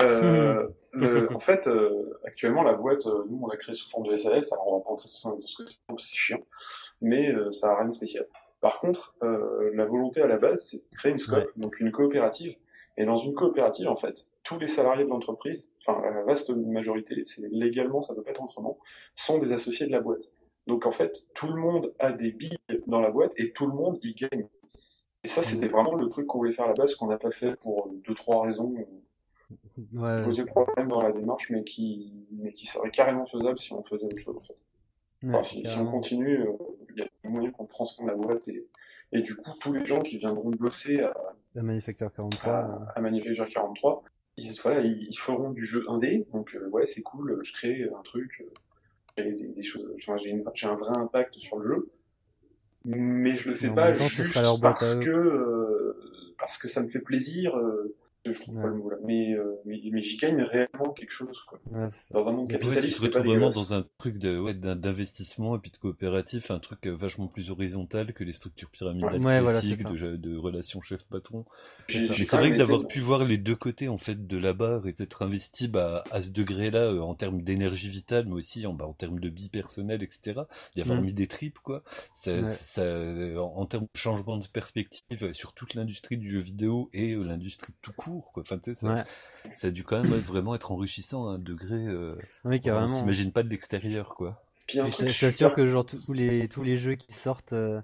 [0.00, 4.06] Euh, le, en fait, euh, actuellement, la boîte, euh, nous, on l'a créée sous forme
[4.06, 6.44] de SAS, alors on va pas entrer dans ce que c'est chiant,
[7.00, 8.26] mais euh, ça a rien de spécial.
[8.60, 12.56] Par contre, la volonté à la base, c'est de créer une scope, donc une coopérative,
[12.96, 17.24] Et dans une coopérative, en fait, tous les salariés de l'entreprise, enfin la vaste majorité,
[17.24, 18.78] c'est légalement, ça ne peut pas être autrement,
[19.14, 20.32] sont des associés de la boîte.
[20.66, 23.74] Donc en fait, tout le monde a des billes dans la boîte et tout le
[23.74, 24.46] monde y gagne.
[25.24, 27.30] Et ça, c'était vraiment le truc qu'on voulait faire à la base, qu'on n'a pas
[27.30, 28.74] fait pour deux, trois raisons
[29.92, 30.24] ouais.
[30.24, 34.06] posaient problème dans la démarche, mais qui, mais qui serait carrément faisable si on faisait
[34.06, 35.42] autre chose, en fait.
[35.42, 36.52] si, on continue, euh,
[36.94, 38.66] il y a moyen qu'on transforme la boîte et,
[39.12, 41.14] et du coup, tous les gens qui viendront bosser à,
[41.56, 44.04] à Manufacture 43, à, à Manufacture 43,
[44.36, 48.02] ils, voilà, ils, feront du jeu indé, donc euh, ouais, c'est cool, je crée un
[48.02, 48.42] truc,
[49.18, 51.90] euh, des, des, choses, j'ai un vrai impact sur le jeu,
[52.84, 57.56] mais je le fais pas juste parce que euh, parce que ça me fait plaisir.
[57.56, 57.94] Euh,
[58.32, 61.42] je trouve pas le mot là, mais, euh, mais, mais j'y gagne réellement quelque chose
[61.42, 61.60] quoi.
[61.70, 64.54] Ouais, dans un monde capitaliste, ouais, tu te retrouves vraiment dans un truc de ouais,
[64.54, 69.20] d'investissement et puis de coopératif, un truc euh, vachement plus horizontal que les structures pyramidales
[69.20, 71.44] classiques de, de, relations chef-patron.
[71.88, 74.86] Mais c'est vrai que d'avoir pu voir les deux côtés en fait de la barre
[74.86, 78.72] et d'être investi bah, à ce degré-là euh, en termes d'énergie vitale, mais aussi en,
[78.72, 80.42] bah, en termes de vie personnelle, etc.
[80.74, 81.04] D'y avoir mm.
[81.04, 81.82] mis des tripes quoi.
[82.14, 82.82] Ça, ça,
[83.38, 87.92] en, termes de changement de perspective sur toute l'industrie du jeu vidéo et l'industrie tout
[87.92, 89.04] court Enfin, ça,
[89.54, 91.86] ça, a dû quand même vraiment être enrichissant à un degré.
[91.86, 92.84] Euh, oui, carrément.
[92.84, 94.42] On s'imagine pas de l'extérieur, quoi.
[94.68, 97.80] je suis sûr que genre tous les tous les jeux qui sortent euh,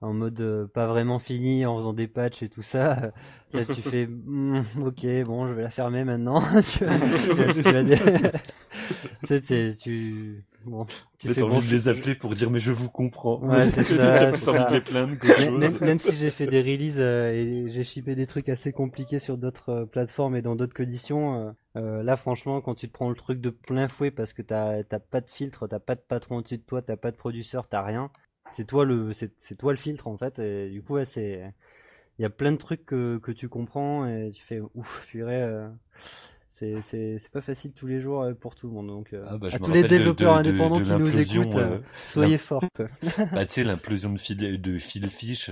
[0.00, 3.12] en mode euh, pas vraiment fini, en faisant des patchs et tout ça,
[3.52, 6.40] là tu fais hmm, ok bon je vais la fermer maintenant.
[6.62, 6.86] tu,
[9.22, 10.84] tu, tu, tu Bon,
[11.18, 13.40] tu fais envie de les appeler pour dire mais je vous comprends.
[13.40, 14.36] Ouais, c'est ça.
[14.36, 14.68] ça.
[14.92, 19.20] même, même, si j'ai fait des releases euh, et j'ai shippé des trucs assez compliqués
[19.20, 23.08] sur d'autres euh, plateformes et dans d'autres conditions, euh, là franchement quand tu te prends
[23.08, 26.00] le truc de plein fouet parce que t'as t'as pas de filtre, t'as pas de
[26.00, 28.10] patron au-dessus de toi, t'as pas de producteur, t'as rien,
[28.48, 30.38] c'est toi le c'est toi le filtre en fait.
[30.38, 31.54] Et du coup ouais, c'est
[32.18, 35.68] il y a plein de trucs que que tu comprends et tu fais ouf purée
[36.48, 39.36] c'est c'est pas facile tous les jours euh, pour tout le monde donc euh, ah
[39.36, 42.62] bah, à tous les développeurs indépendants qui nous écoutent euh, soyez forts.
[43.32, 45.50] Bah tu sais l'implosion de Phil de Phil Fish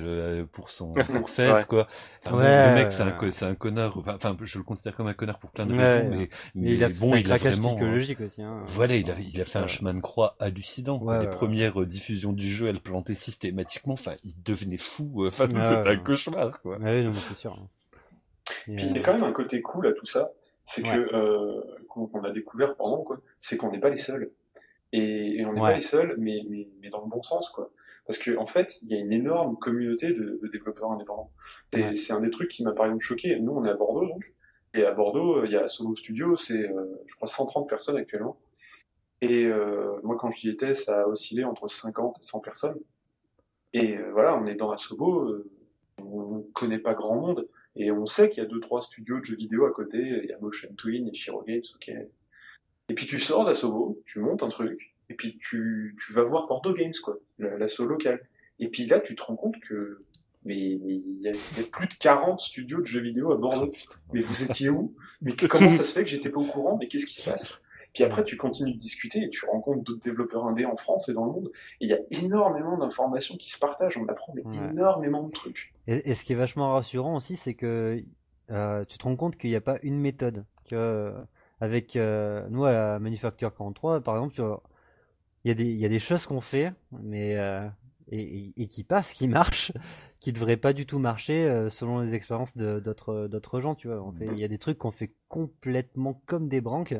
[0.53, 1.89] pour son pour Fez quoi.
[2.31, 5.39] Ouais, le mec c'est un c'est un connard enfin je le considère comme un connard
[5.39, 8.63] pour plein de raisons mais, mais, il a bon il a vraiment psychologique aussi hein.
[8.67, 12.49] voilà il a il a fait un chemin de croix hallucinant les premières diffusions du
[12.49, 16.79] jeu elles plantaient systématiquement enfin il devenait fou enfin c'était un cauchemar quoi.
[16.79, 17.69] Ouais non c'est sûr hein.
[18.65, 20.31] puis il y a quand même un côté cool à tout ça
[20.65, 24.33] c'est que euh, qu'on a découvert pendant quoi, c'est qu'on n'est pas les seuls.
[24.93, 27.71] Et, et on n'est pas les seuls, mais, mais, mais dans le bon sens quoi.
[28.07, 31.31] Parce que en fait, il y a une énorme communauté de, de développeurs indépendants.
[31.73, 33.39] C'est un des trucs qui m'a par exemple choqué.
[33.41, 34.35] Nous, on est à Bordeaux donc,
[34.75, 38.39] et à Bordeaux, il y a Solo Studio, c'est euh, je crois 130 personnes actuellement.
[39.21, 42.79] Et euh, moi, quand j'y étais, ça a oscillé entre 50 et 100 personnes.
[43.73, 45.51] Et euh, voilà, on est dans Asobo, euh,
[45.99, 49.25] on connaît pas grand monde, et on sait qu'il y a deux trois studios de
[49.25, 49.99] jeux vidéo à côté.
[49.99, 51.93] Il y a Motion Twin, et Shiro Games, ok.
[52.89, 56.47] Et puis tu sors d'Asobo, tu montes un truc, et puis tu, tu vas voir
[56.47, 58.21] Bordeaux Games, quoi, l'asso local.
[58.61, 60.05] Et puis là, tu te rends compte que
[60.45, 61.33] mais il y, a
[61.73, 63.73] plus de 40 studios de jeux vidéo à Bordeaux.
[63.75, 64.95] Oh, mais vous étiez où?
[65.23, 66.77] Mais comment ça se fait que j'étais pas au courant?
[66.77, 67.63] Mais qu'est-ce qui se passe?
[67.95, 71.15] Puis après, tu continues de discuter et tu rencontres d'autres développeurs indés en France et
[71.15, 71.51] dans le monde.
[71.81, 73.97] Et il y a énormément d'informations qui se partagent.
[73.97, 75.73] On apprend énormément de trucs.
[75.87, 78.03] Et, ce qui est vachement rassurant aussi, c'est que
[78.51, 80.45] euh, tu te rends compte qu'il n'y a pas une méthode.
[80.69, 81.15] Que,
[81.61, 84.35] avec euh, nous à Manufacture 43, par exemple,
[85.45, 87.69] il y, a des, il y a des choses qu'on fait, mais euh,
[88.09, 89.73] et, et, qui passent, qui marchent,
[90.21, 93.77] qui devraient pas du tout marcher euh, selon les expériences d'autres gens.
[93.77, 96.97] Tu vois, il y a des trucs qu'on fait complètement comme des branques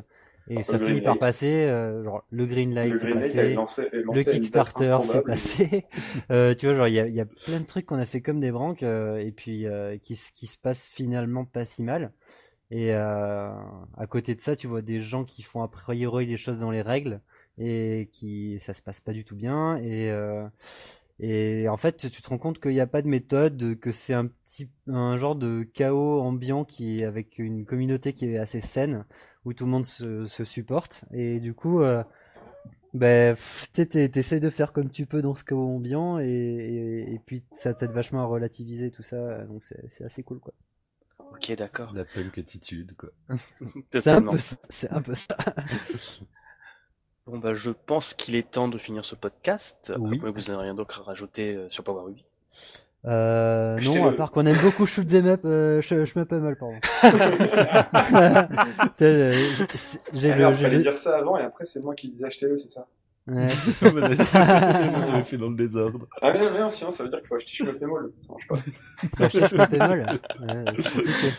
[0.49, 3.57] et ça finit par passer, euh, genre le green light c'est passé,
[3.93, 5.87] le Kickstarter c'est passé.
[6.31, 8.21] euh, tu vois, genre il y a, y a, plein de trucs qu'on a fait
[8.21, 12.13] comme des branques euh, et puis euh, qui, qui se passent finalement pas si mal.
[12.71, 16.59] Et à côté de ça, tu vois des gens qui font a priori les choses
[16.59, 17.21] dans les règles
[17.57, 20.11] et qui ça se passe pas du tout bien et
[21.21, 24.15] et en fait, tu te rends compte qu'il n'y a pas de méthode, que c'est
[24.15, 28.61] un petit, un genre de chaos ambiant qui est avec une communauté qui est assez
[28.61, 29.05] saine,
[29.45, 31.05] où tout le monde se, se supporte.
[31.13, 32.03] Et du coup, euh,
[32.93, 33.37] ben,
[33.73, 37.93] t'essayes de faire comme tu peux dans ce chaos ambiant, et, et, puis ça t'aide
[37.93, 40.55] vachement à relativiser tout ça, donc c'est assez cool, quoi.
[41.33, 41.93] Ok, d'accord.
[41.93, 43.11] La punk attitude, quoi.
[43.93, 44.57] c'est un peu ça.
[44.69, 45.37] C'est un peu ça.
[47.27, 49.95] Bon bah je pense qu'il est temps de finir ce podcast.
[49.99, 50.19] Oui.
[50.19, 52.23] vous n'avez rien d'autre à rajouter euh, sur Power Ruby
[53.07, 56.77] euh, non, à part qu'on aime beaucoup Shoot Them Up, euh, Shmup Mal, pardon.
[60.15, 62.87] j'ai le, fallait dire ça avant et après c'est moi qui disais achetez-le, c'est ça
[63.27, 63.87] Ouais, c'est Ça
[65.15, 66.07] on fait dans le désordre.
[66.21, 68.13] Ah bien, bien, sinon ça veut dire qu'il faut acheter Shmup et Moll.
[68.19, 68.57] Ça marche pas.
[68.57, 70.01] Faut acheter ce bémol.
[70.01, 70.19] Ouais,
[70.77, 71.31] c'est compliqué.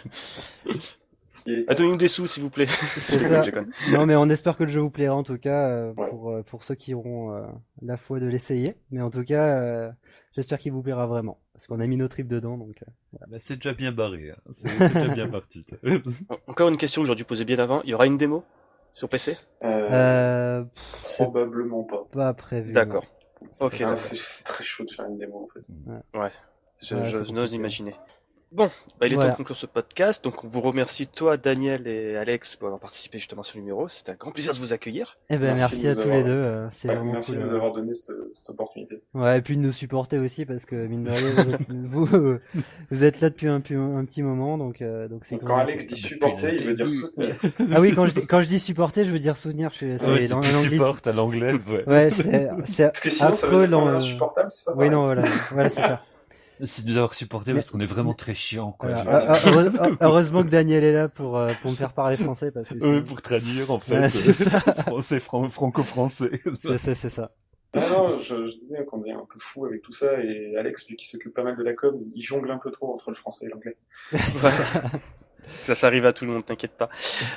[1.67, 2.65] Ah, Donnez-nous des sous, s'il vous plaît.
[2.67, 3.43] C'est ça.
[3.91, 6.09] Non, mais on espère que le jeu vous plaira en tout cas euh, Ouais.
[6.09, 7.45] pour euh, pour ceux qui auront euh,
[7.81, 8.75] la foi de l'essayer.
[8.91, 9.91] Mais en tout cas, euh,
[10.35, 12.57] j'espère qu'il vous plaira vraiment parce qu'on a mis nos tripes dedans.
[12.57, 14.31] Donc euh, Bah, c'est déjà bien barré.
[14.31, 14.37] Hein.
[14.53, 15.65] C'est déjà bien parti.
[16.29, 17.81] En- Encore une question que j'aurais dû poser bien avant.
[17.83, 18.43] Il y aura une démo
[18.95, 22.05] sur PC pff, Probablement pas.
[22.11, 22.71] pas prévu.
[22.71, 23.05] D'accord.
[23.59, 25.63] Ok, c'est très chaud de faire une démo en fait.
[26.81, 27.93] Je, Ouais, je- n'ose imaginer.
[28.55, 28.67] Bon,
[29.01, 29.31] bah, il est Voilà.
[29.31, 30.23] temps de conclure ce podcast.
[30.23, 33.89] Donc, on vous remercie, toi, Daniel et Alex, pour avoir participé justement à ce numéro.
[33.89, 35.17] C'était un grand plaisir de vous accueillir.
[35.29, 36.29] Eh ben Merci à tous avoir- les deux.
[36.29, 37.41] euh, c'est Ouais, merci cool.
[37.41, 37.55] de nous euh.
[37.57, 39.01] avoir donné cette, cette opportunité.
[39.13, 42.37] Ouais, et puis de nous supporter aussi parce que mine de rien, vous êtes, vous,
[42.91, 46.55] vous êtes là depuis un, petit moment, donc euh, donc c'est quand Alex dit supporter,
[46.55, 47.35] il veut dire soutenir.
[47.73, 49.69] Ah oui, quand je dis, quand je dis supporter, je veux dire soutenir.
[49.71, 51.83] Je suis c'est Ouais, l'anglais- supportes à l'anglaise, ouais.
[51.87, 53.93] Ouais, c'est c'est Parce que sinon, ça veut affreux.
[53.95, 56.01] insupportable, c'est pas Oui, non, voilà, voilà, c'est ça.
[56.63, 58.89] C'est de nous avoir supporté Mais- parce qu'on est vraiment très chiant, quoi.
[60.01, 63.03] Heureusement que Daniel est là pour euh, pour me faire parler français parce que sinon-
[63.03, 63.99] pour traduire, en fait.
[63.99, 64.59] Ouais, ça.
[64.83, 66.41] Français, fran- franco-français.
[66.59, 67.31] c'est c'est- c'est ça.
[67.75, 70.87] Non, non, je, je disais qu'on est un peu fou avec tout ça, et Alex,
[70.87, 73.15] lui qui s'occupe pas mal de la com, il jongle un peu trop entre le
[73.17, 73.75] français et l'anglais.
[75.59, 76.89] Ça, ça arrive à tout le monde, t'inquiète pas.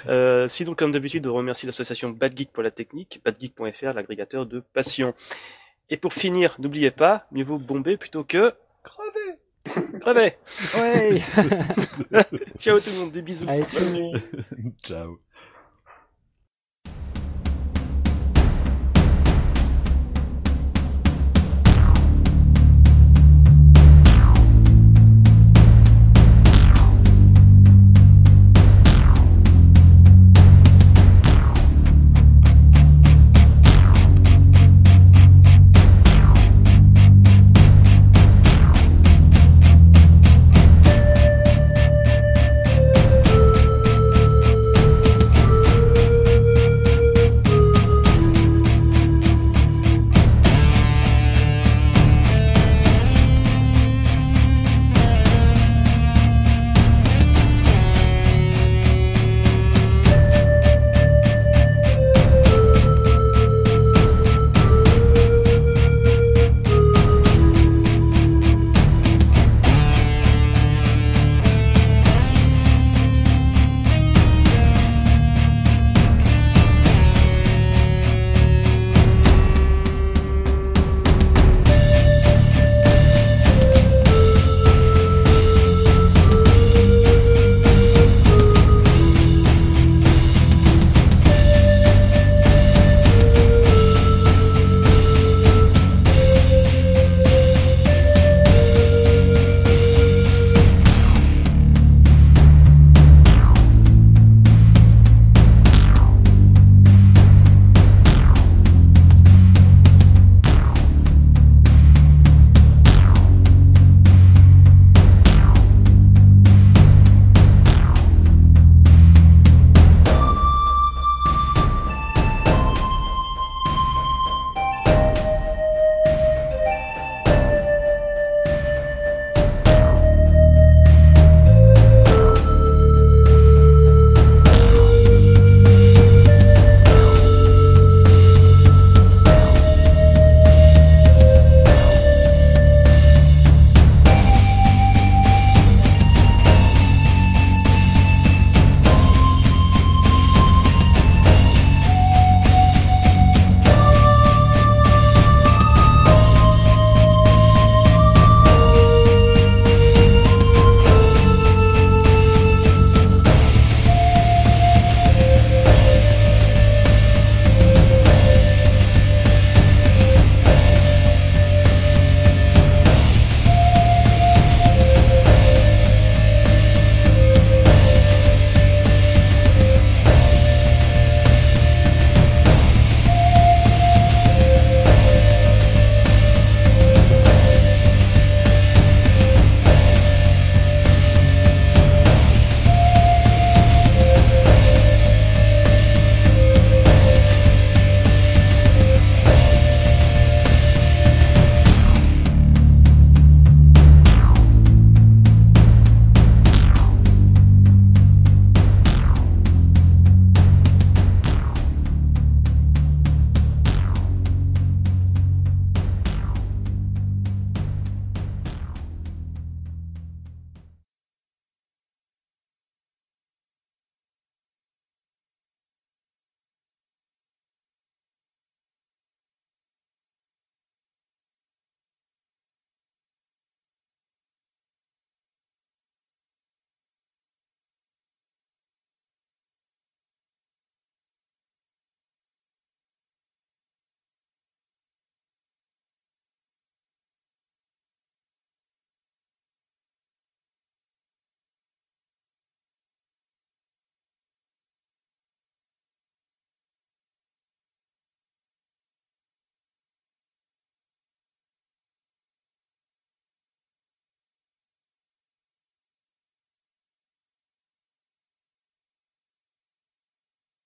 [0.07, 4.47] Euh, si donc, comme d'habitude, on remercie l'association Bad Geek pour la technique, badgeek.fr, l'agrégateur
[4.47, 5.13] de passion.
[5.91, 8.53] Et pour finir, n'oubliez pas, mieux vaut bomber plutôt que
[8.89, 9.39] Crevé
[10.01, 10.33] crever.
[10.79, 11.23] Ouais.
[12.59, 13.47] Ciao tout le monde, des bisous.
[13.49, 13.65] Allez,
[14.83, 15.19] Ciao.